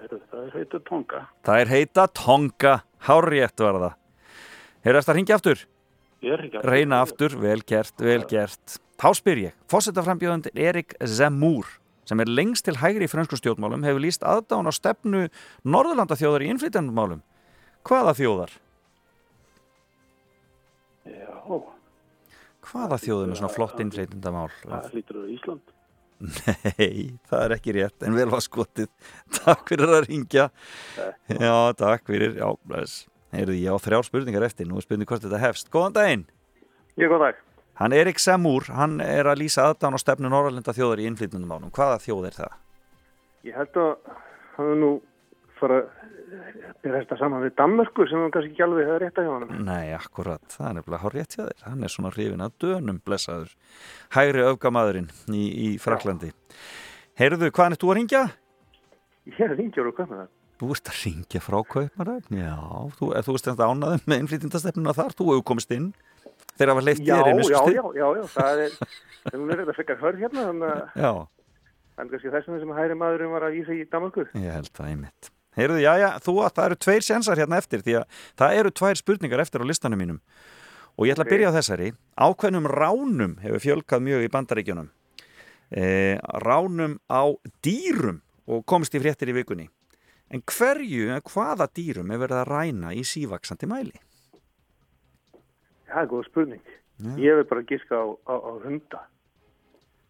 Það 0.08 0.38
er 0.40 0.54
heitur 0.56 0.80
tonga. 0.88 1.18
Það 1.44 1.62
er 1.62 1.70
heita 1.74 2.04
Tonga. 2.16 2.70
Hárrétt 3.04 3.60
var 3.60 3.76
það. 3.82 3.96
Heyrðu, 4.86 5.00
þetta 5.02 5.12
að 5.12 5.18
ringja 5.18 5.36
aftur? 5.36 5.64
Ég 6.24 6.32
er 6.34 6.44
ekki 6.46 6.62
Reyna 6.64 7.02
aftur, 7.04 7.36
vel 7.42 7.60
gert, 7.68 7.94
vel 8.00 8.22
gert. 8.30 8.78
Þá 8.98 9.08
spyr 9.20 9.42
ég, 9.42 9.58
fórsetaframbjóðandi 9.70 10.54
Erik 10.64 10.96
Zemmour, 11.04 11.68
sem 12.08 12.24
er 12.24 12.32
lengst 12.32 12.64
til 12.66 12.78
hægri 12.80 13.06
í 13.06 13.12
frönsku 13.12 13.36
stjórnmálum, 13.38 13.84
hefur 13.86 14.02
líst 14.02 14.24
aðdán 14.26 14.66
á 14.66 14.72
stefnu 14.74 15.26
Norðurlandaþjóðar 15.68 16.46
í 16.46 16.50
innflytjandumálum. 16.54 17.20
Hvaða 17.86 18.16
þjóðar? 18.18 18.56
Já, 21.04 21.34
Hvaða 22.68 22.98
þjóðar 23.04 23.30
með 23.30 23.42
svona 23.42 23.54
flott 23.54 23.82
innflytjandamál? 23.84 24.50
það 24.64 24.96
lítur 24.96 25.20
á 25.20 25.24
Ísland. 25.36 25.74
Nei, 26.18 27.18
það 27.30 27.44
er 27.44 27.54
ekki 27.54 27.74
rétt, 27.76 28.02
en 28.02 28.16
vel 28.18 28.26
var 28.32 28.42
skotið. 28.42 28.88
Takk 29.38 29.70
fyrir 29.70 29.92
að 29.98 30.08
ringja. 30.08 30.48
Já, 31.30 31.56
takk 31.78 32.08
fyrir. 32.10 32.34
Já, 32.40 32.48
bless. 32.66 33.04
Heyrðu, 33.34 33.58
ég 33.60 33.70
á 33.70 33.76
þrjár 33.84 34.06
spurningar 34.08 34.46
eftir. 34.46 34.66
Nú 34.66 34.80
er 34.80 34.86
spurning 34.86 35.08
hvort 35.08 35.22
þetta 35.22 35.40
hefst. 35.42 35.70
Góðan 35.72 35.94
daginn. 35.98 36.24
Ég 36.98 37.12
góð 37.12 37.26
dag. 37.26 37.44
Hann 37.78 37.94
Erik 37.94 38.18
Semúr, 38.18 38.66
hann 38.74 38.98
er 39.04 39.28
að 39.30 39.44
lýsa 39.44 39.68
aðdán 39.68 39.94
á 39.94 40.02
stefnu 40.02 40.30
Norrlanda 40.32 40.74
þjóðar 40.74 41.04
í 41.04 41.06
innflytjandumálum. 41.06 41.70
Hvaða 41.70 42.00
þjóð 42.02 42.24
er 42.26 42.38
það? 42.40 42.56
Ég 43.46 43.54
held 43.60 43.78
að 43.78 43.92
hann 44.56 44.72
er 44.72 44.80
nú 44.80 44.90
fara 45.60 45.80
er 46.84 46.94
þetta 46.94 47.18
saman 47.18 47.44
við 47.44 47.54
Danmörku 47.58 48.06
sem 48.08 48.20
hann 48.22 48.32
kannski 48.34 48.52
ekki 48.52 48.64
alveg 48.66 48.88
hefur 48.88 49.04
rétt 49.04 49.20
að 49.20 49.28
hjá 49.28 49.34
hann. 49.34 49.62
Nei, 49.68 49.92
akkurat. 49.96 50.44
Það 50.52 50.68
er 50.68 50.76
nefnilega 50.78 51.02
hár 51.04 51.16
rétt 51.16 51.36
hjá 51.36 51.42
þér. 51.44 51.62
Hann 51.66 51.84
er 51.86 51.94
svona 51.94 52.12
hrifin 52.14 52.44
að 52.44 52.56
dönum 52.64 52.98
blessaður. 53.04 53.54
Hægri 54.16 54.44
öfgamaðurinn 54.48 55.08
í, 55.34 55.44
í 55.66 55.68
Fraklandi. 55.82 56.32
Heyrðu, 57.18 57.50
hvaðan 57.50 57.74
er 57.76 57.82
þú 57.82 57.92
að 57.92 57.98
ringja? 57.98 58.24
Ég 59.28 59.40
er 59.44 59.88
og 59.88 59.96
hvað 59.96 60.12
með 60.12 60.20
það? 60.22 60.28
Þú 60.58 60.68
ert 60.74 60.90
að 60.90 61.00
ringja 61.04 61.40
frá 61.42 61.56
Kaupmannöfn, 61.70 62.38
já, 62.40 62.54
þú, 62.98 63.08
þú 63.22 63.34
ert 63.38 63.46
þetta 63.46 63.66
ánaðum 63.70 64.08
með 64.10 64.22
innflytjandastefnuna 64.24 64.94
þar, 64.96 65.14
þú 65.14 65.26
hefur 65.28 65.44
komist 65.52 65.74
inn 65.76 65.92
þegar 66.58 66.72
það 66.72 66.78
var 66.78 66.86
leitt 66.88 67.02
Já, 67.06 67.12
þér 67.14 67.30
inn 67.30 67.42
já, 67.44 67.60
já, 67.76 67.84
já, 67.94 68.06
já, 68.18 68.24
það 68.32 68.62
er, 68.64 68.78
hún 69.36 69.52
er 69.54 69.62
þetta 69.68 69.96
hörð 70.02 70.24
hérna, 70.24 70.46
þannig 70.48 70.72
að, 70.72 70.80
Já, 70.98 71.12
en 71.94 72.10
kannski 72.10 72.34
þessum 72.34 72.58
sem 72.64 72.74
hægri 72.80 72.98
maðurinn 72.98 73.34
var 73.36 73.46
að 73.46 73.54
vísa 73.60 73.76
í 73.76 73.86
Danmörku. 73.92 74.26
ég 74.34 74.56
held 74.58 74.72
það 74.74 74.90
einmitt. 74.90 75.30
Heyrðu, 75.58 75.80
já, 75.82 75.92
já, 75.98 76.08
þú 76.22 76.34
að 76.44 76.52
það 76.54 76.68
eru 76.68 76.78
tveir 76.84 77.04
sensar 77.06 77.40
hérna 77.40 77.58
eftir 77.58 77.82
því 77.82 77.98
að 77.98 78.20
það 78.38 78.60
eru 78.60 78.70
tvær 78.78 79.00
spurningar 79.00 79.42
eftir 79.42 79.64
á 79.64 79.66
listanum 79.66 79.98
mínum 79.98 80.20
og 80.98 81.06
ég 81.06 81.14
ætla 81.14 81.24
að 81.26 81.32
byrja 81.32 81.50
á 81.50 81.56
þessari. 81.58 81.88
Ákveðnum 82.18 82.68
ránum 82.70 83.34
hefur 83.42 83.62
fjölkað 83.62 84.04
mjög 84.06 84.24
í 84.26 84.30
bandaríkjunum. 84.34 84.88
E, 85.70 85.84
ránum 86.42 86.96
á 87.06 87.22
dýrum 87.62 88.18
og 88.50 88.64
komist 88.66 88.96
í 88.98 89.02
fréttir 89.02 89.30
í 89.30 89.36
vikunni. 89.36 89.68
En 90.34 90.42
hverju, 90.42 91.20
hvaða 91.30 91.68
dýrum 91.72 92.10
er 92.12 92.22
verið 92.24 92.40
að 92.40 92.50
ræna 92.50 92.90
í 92.96 93.04
sívaksandi 93.06 93.68
mæli? 93.70 93.94
Það 95.88 96.02
er 96.02 96.10
góð 96.10 96.26
spurning. 96.26 96.74
Ég 97.22 97.38
vil 97.38 97.46
bara 97.48 97.62
giska 97.68 97.94
á, 97.94 98.06
á, 98.26 98.34
á 98.34 98.52
hunda. 98.64 99.04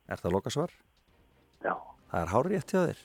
Er 0.09 0.21
það 0.23 0.39
lokasvar? 0.39 0.73
Já. 1.61 1.77
Það 2.09 2.23
er 2.23 2.33
hárið 2.33 2.57
hjá 2.65 2.81
þér. 2.81 3.05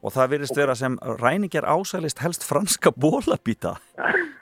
Og 0.00 0.14
það 0.14 0.32
virðist 0.34 0.56
vera 0.56 0.74
sem 0.78 0.96
ræningjar 1.20 1.68
ásælist 1.68 2.22
helst 2.24 2.46
franska 2.46 2.92
bólabíta 2.92 3.76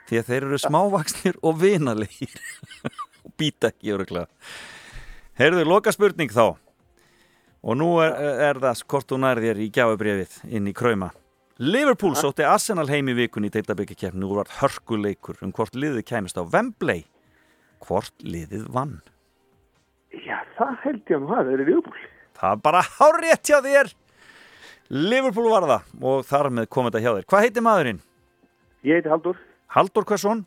því 0.09 0.21
að 0.21 0.31
þeir 0.31 0.47
eru 0.47 0.59
smávaksnir 0.63 1.39
og 1.43 1.59
vinalegir. 1.61 2.35
Og 3.27 3.33
býta 3.35 3.67
ekki 3.67 3.91
öruglega. 3.91 4.29
Heyrðu, 5.37 5.65
loka 5.67 5.91
spurning 5.91 6.31
þá. 6.31 6.55
Og 7.59 7.75
nú 7.75 7.89
er, 7.99 8.15
er 8.47 8.61
það 8.63 8.85
hvort 8.87 9.09
þú 9.11 9.19
nærðir 9.19 9.59
í 9.59 9.67
gjáfubrefið 9.75 10.37
inn 10.55 10.71
í 10.71 10.73
kræma 10.73 11.11
Liverpool 11.59 12.13
sótti 12.15 12.45
Arsenal 12.47 12.85
heim 12.87 13.09
í 13.11 13.13
vikunni 13.17 13.49
í 13.49 13.51
deildabyggjakeppni 13.51 14.23
og 14.23 14.37
var 14.37 14.51
hörkuleikur 14.61 15.41
um 15.43 15.49
hvort 15.51 15.73
liðið 15.75 16.05
kæmist 16.07 16.37
á 16.39 16.47
Wembley. 16.47 17.01
Hvort 17.83 18.15
liðið 18.23 18.69
vann? 18.71 19.01
Já, 20.15 20.37
það 20.55 20.71
held 20.85 21.11
ég 21.11 21.17
að 21.17 21.25
hafa 21.33 21.43
verið 21.49 21.71
viðbúl. 21.73 22.05
Það 22.39 22.55
er 22.55 22.61
bara 22.69 22.85
hárétt 22.87 23.51
hjá 23.51 23.57
þér 23.65 23.91
Liverpool 24.89 25.49
var 25.51 25.67
það 25.69 26.05
og 26.11 26.23
þar 26.25 26.49
með 26.57 26.69
kom 26.73 26.87
þetta 26.89 27.01
hjá 27.03 27.11
þér 27.11 27.25
Hvað 27.29 27.43
heitir 27.45 27.65
maðurinn? 27.65 27.99
Ég 28.87 28.99
heiti 28.99 29.11
Haldur 29.11 29.41
Haldur 29.69 30.05
hversson? 30.09 30.45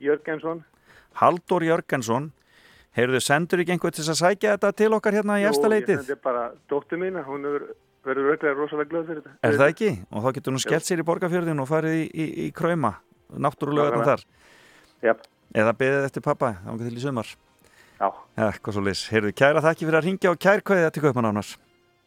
Jörgensson. 0.00 0.62
Haldur 1.20 1.66
Jörgensson 1.66 2.30
Heyrðu, 2.96 3.22
sendur 3.24 3.62
ekki 3.62 3.72
einhvern 3.72 3.94
til 3.96 4.04
að 4.04 4.18
sækja 4.20 4.54
þetta 4.56 4.70
til 4.76 4.90
okkar 4.92 5.16
hérna 5.16 5.38
í 5.40 5.46
efsta 5.48 5.68
leitið? 5.68 6.02
Þetta 6.02 6.12
er 6.12 6.24
bara 6.24 6.42
dóttir 6.68 7.00
mín, 7.00 7.16
hún 7.24 7.46
er, 7.48 7.62
verður 8.04 8.34
auðvitað 8.34 8.58
rosalega 8.58 8.90
glöð 8.90 9.06
fyrir 9.08 9.22
þetta. 9.22 9.32
Er 9.48 9.56
það 9.56 9.72
ekki? 9.72 9.88
Og 10.12 10.26
þá 10.26 10.36
getur 10.36 10.52
hún 10.52 10.60
skellt 10.60 10.88
sér 10.88 11.00
í 11.00 11.06
borgarfjörðin 11.08 11.62
og 11.64 11.70
farið 11.70 11.96
í, 12.02 12.04
í, 12.12 12.26
í 12.44 12.50
kræma 12.52 12.90
náttúrulega 13.32 13.94
þarna 13.94 14.08
þar 14.10 14.26
Jáp. 15.08 15.24
Eða 15.62 15.74
beðið 15.80 16.08
eftir 16.10 16.24
pappa, 16.26 16.52
þá 16.60 16.70
getur 16.74 16.90
til 16.90 17.00
í 17.00 17.04
sumar 17.06 17.32
Já. 17.32 18.08
Já, 18.36 18.46
hvað 18.60 18.76
svo 18.76 18.84
leys 18.84 19.06
Heyrðu, 19.12 19.32
kæra 19.40 19.64
þakki 19.64 19.88
fyrir 19.88 20.00
að 20.02 20.08
ringja 20.10 20.34
og 20.34 20.42
kærkvæði 20.44 20.84
þetta 20.88 21.04
kaupan 21.06 21.30
ánars 21.32 21.54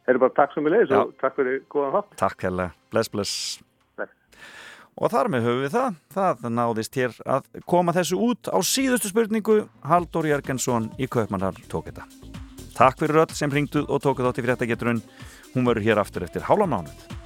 Heyrðu 0.06 0.22
bara 0.22 0.36
takk 0.38 0.54
sem 0.54 0.68
ég 0.68 0.76
leiðis 0.76 0.94
og 1.00 1.16
takk 1.22 1.38
fyrir 1.40 1.62
góðan 1.72 1.96
þátt. 1.96 2.18
Takk 2.22 2.46
hérlega, 2.46 2.76
bless 2.94 3.12
bless. 3.14 3.34
Bless. 3.98 4.14
Og 4.96 5.12
þar 5.12 5.32
með 5.34 5.48
höfum 5.50 5.66
við 5.66 5.74
það. 5.76 6.00
Það 6.16 6.48
náðist 6.60 7.00
hér 7.02 7.18
að 7.36 7.50
koma 7.74 7.96
þessu 7.98 8.22
út 8.30 8.52
á 8.54 8.58
síðustu 8.62 9.12
spurningu. 9.12 9.58
Halldór 9.84 10.30
Jörgensson 10.30 10.92
í 11.02 11.10
Kaupmannhall 11.10 11.58
tók 11.72 11.90
þetta. 11.90 12.06
Takk 12.76 13.02
fyrir 13.02 13.24
öll 13.26 13.36
sem 13.36 13.52
ringduð 13.52 13.90
og 13.90 14.04
tókuð 14.04 14.30
átt 14.30 14.42
í 14.44 14.46
fréttageturinn. 14.46 15.04
Hún 15.56 15.68
verður 15.68 15.90
hér 15.90 16.04
aftur 16.04 16.28
eftir 16.28 16.46
hálfa 16.46 16.70
mánuð 16.70 17.25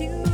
you. 0.00 0.33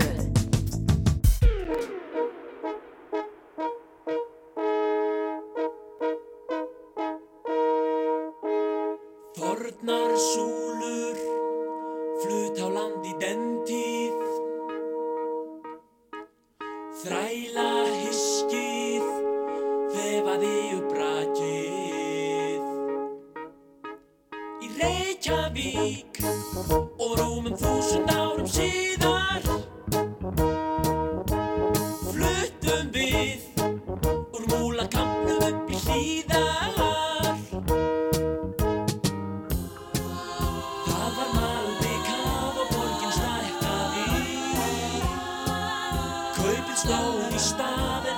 stóð 46.77 47.35
í 47.35 47.39
staði 47.41 48.10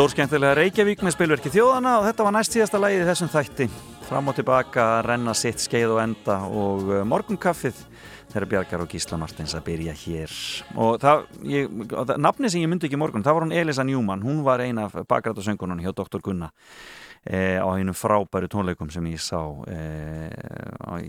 Stórskemmtilega 0.00 0.54
Reykjavík 0.56 1.02
með 1.04 1.12
spilverki 1.12 1.50
þjóðana 1.52 1.98
og 1.98 2.06
þetta 2.06 2.24
var 2.24 2.32
næst 2.32 2.54
síðasta 2.54 2.78
lagið 2.80 3.02
í 3.02 3.08
þessum 3.10 3.28
þætti. 3.28 3.66
Fram 4.08 4.30
og 4.30 4.36
tilbaka, 4.38 4.84
renna 5.04 5.34
sitt 5.36 5.60
skeið 5.60 5.92
og 5.92 6.00
enda 6.00 6.36
og 6.48 6.86
uh, 6.88 7.00
morgunkaffið 7.04 7.82
þeirra 8.32 8.48
Bjargar 8.48 8.84
og 8.86 8.94
Gísla 8.94 9.18
Martins 9.20 9.52
að 9.58 9.66
byrja 9.66 9.92
hér. 10.00 10.38
Og 10.80 10.96
það, 11.02 11.26
ég, 11.52 11.76
það 11.92 12.14
nafni 12.24 12.48
sem 12.48 12.64
ég 12.64 12.72
myndi 12.72 12.88
ekki 12.88 13.02
morgun, 13.02 13.26
það 13.26 13.36
var 13.36 13.44
hún 13.44 13.54
Elisa 13.60 13.84
Newman. 13.84 14.24
Hún 14.24 14.40
var 14.46 14.64
eina 14.64 14.88
af 14.88 14.96
bakrætasöngunum 15.10 15.84
hjá 15.84 15.92
Dr. 15.92 16.24
Gunna 16.24 16.48
eh, 17.28 17.60
á 17.60 17.68
hennum 17.68 17.92
frábæru 17.92 18.48
tónleikum 18.48 18.88
sem 18.88 19.04
ég 19.12 19.20
sá 19.20 19.44
eh, 19.68 20.32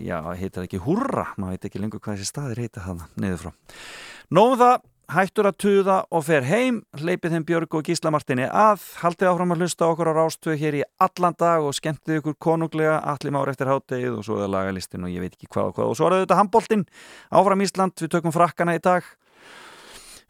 já, 0.04 0.20
heitir 0.36 0.66
ekki 0.66 0.84
Hurra 0.84 1.30
maður 1.38 1.56
veit 1.56 1.70
ekki 1.70 1.80
lengur 1.80 2.04
hvað 2.04 2.20
þessi 2.20 2.34
staðir 2.34 2.66
heita 2.66 2.84
það 2.84 3.06
niður 3.16 3.46
frá. 3.46 3.54
Nóum 4.36 4.60
það, 4.60 4.84
hættur 5.12 5.48
að 5.48 5.58
tuða 5.62 5.96
og 6.12 6.24
fer 6.26 6.46
heim, 6.46 6.80
hleypið 6.98 7.36
þeim 7.36 7.46
Björg 7.48 7.76
og 7.78 7.86
Gísla 7.86 8.12
Martini 8.14 8.46
að, 8.48 8.84
haldið 9.02 9.30
áfram 9.30 9.54
að 9.54 9.64
hlusta 9.64 9.88
okkur 9.88 10.10
á 10.10 10.18
rástöðu 10.18 10.58
hér 10.60 10.78
í 10.80 10.84
allan 11.02 11.36
dag 11.38 11.64
og 11.66 11.76
skemmtið 11.76 12.20
ykkur 12.20 12.38
konunglega 12.42 12.98
allir 13.12 13.34
mára 13.34 13.54
eftir 13.54 13.70
háttegið 13.70 14.18
og 14.18 14.26
svo 14.26 14.40
er 14.42 14.52
lagalistin 14.52 15.04
og 15.06 15.12
ég 15.12 15.24
veit 15.24 15.36
ekki 15.36 15.50
hvað 15.52 15.72
og 15.72 15.76
hvað 15.78 15.92
og 15.92 15.98
svo 15.98 16.08
er 16.08 16.16
þetta 16.22 16.38
handboltinn. 16.40 16.86
Áfram 17.32 17.64
Ísland, 17.66 17.96
við 18.00 18.14
tökum 18.16 18.34
frakkana 18.34 18.78
í 18.78 18.82
dag 18.82 19.06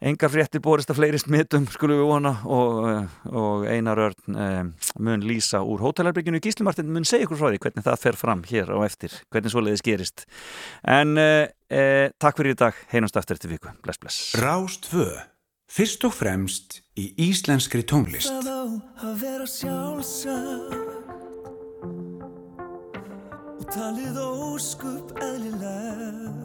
engar 0.03 0.31
fréttir 0.33 0.61
borist 0.63 0.91
að 0.91 0.99
fleiri 0.99 1.19
smittum 1.21 1.67
skulum 1.71 2.01
við 2.01 2.09
vona 2.09 2.33
og, 2.43 2.79
eh, 2.91 3.03
og 3.31 3.65
Einar 3.71 4.01
Örn 4.09 4.39
eh, 4.45 4.63
mun 4.99 5.25
lýsa 5.25 5.59
úr 5.63 5.83
hótelherbygginu 5.83 6.41
Gísli 6.43 6.63
Martin 6.67 6.91
mun 6.91 7.07
segja 7.07 7.27
ykkur 7.27 7.39
frá 7.39 7.49
því 7.49 7.59
hvernig 7.63 7.87
það 7.87 8.01
fer 8.03 8.15
fram 8.19 8.41
hér 8.49 8.67
á 8.75 8.77
eftir, 8.85 9.11
hvernig 9.31 9.51
svoleiðis 9.53 9.85
gerist 9.85 10.17
en 10.83 11.09
eh, 11.21 11.45
eh, 11.71 12.07
takk 12.19 12.35
fyrir 12.39 12.57
í 12.57 12.61
dag 12.65 12.75
heinumst 12.91 13.19
aftur 13.19 13.35
eftir 13.39 13.53
viku, 13.55 13.69
bless 13.85 14.01
bless 14.01 14.17
Rás 14.39 14.73
2. 14.89 15.07
Fyrst 15.73 16.03
og 16.05 16.13
fremst 16.13 16.83
í 16.99 17.07
íslenskri 17.31 17.81
tónlist. 17.89 18.29
Það 18.29 18.45
á 18.45 18.61
að 19.07 19.15
vera 19.23 19.47
sjálfsagt 19.49 20.75
og 23.57 23.65
talið 23.73 24.15
óskup 24.21 25.17
eðlilegt 25.17 26.43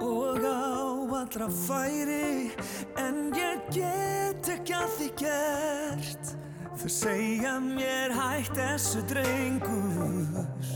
og 0.00 0.38
á 0.44 0.78
allra 1.20 1.48
færi 1.50 2.50
en 2.98 3.32
ég 3.34 3.62
get 3.74 4.50
ekki 4.54 4.74
að 4.76 4.92
því 4.96 5.08
gert. 5.22 6.30
Þau 6.78 6.90
segja 6.94 7.56
mér 7.62 8.14
hætt 8.14 8.54
þessu 8.54 9.02
drengur. 9.10 10.68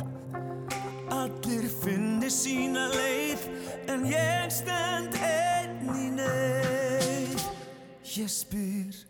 Allir 1.13 1.69
finni 1.83 2.31
sína 2.33 2.89
leið 2.97 3.47
en 3.93 4.09
ég 4.11 4.51
stend 4.51 5.15
einn 5.23 5.95
í 5.95 6.11
neyð. 6.19 7.47
Ég 8.17 8.33
spyr 8.33 9.05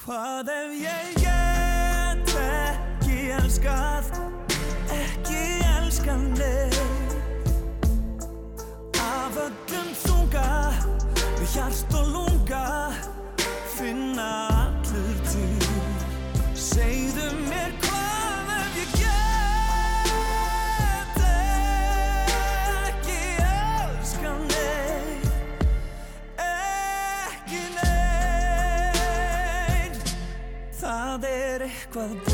hvað 0.00 0.54
ef 0.54 0.74
ég 0.80 1.14
get 1.20 2.34
ekki 2.48 3.20
elskað? 3.42 4.12
Ekki 4.94 5.44
elskað 5.76 6.28
neitt 6.38 6.77
af 9.18 9.36
öllum 9.42 9.88
þunga 10.04 10.48
við 11.38 11.48
hjart 11.54 11.94
og 11.98 12.06
lunga 12.14 12.66
finna 13.74 14.28
allur 14.54 15.18
til. 15.26 15.66
Segðu 16.54 17.26
mér 17.48 17.72
hvað 17.82 18.48
ef 18.54 18.72
ég 18.78 18.90
neitt? 27.78 29.18
Það 30.78 31.20
er 31.34 31.58
eitthvað 31.68 32.27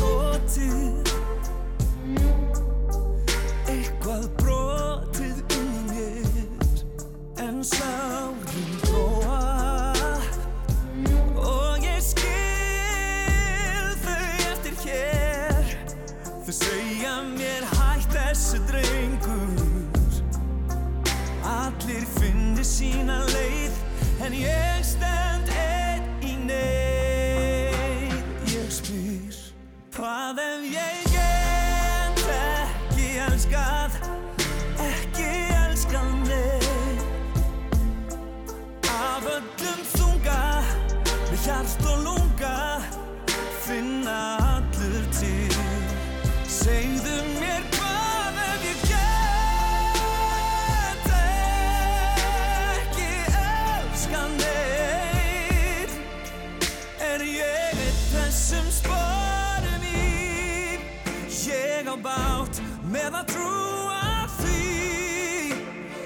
að 63.13 63.27
trúa 63.29 64.25
því. 64.39 64.63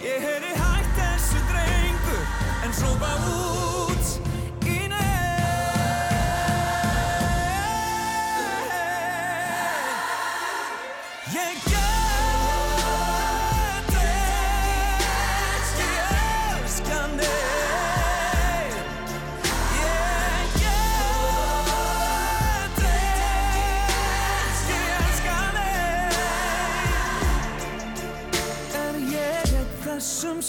Ég 0.03 0.19
heyri 0.25 0.51
hægt 0.57 0.93
þessu 0.99 1.39
drengur 1.47 2.23
en 2.65 2.73
sópa 2.81 3.15
út 3.31 3.68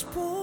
spoil. 0.00 0.39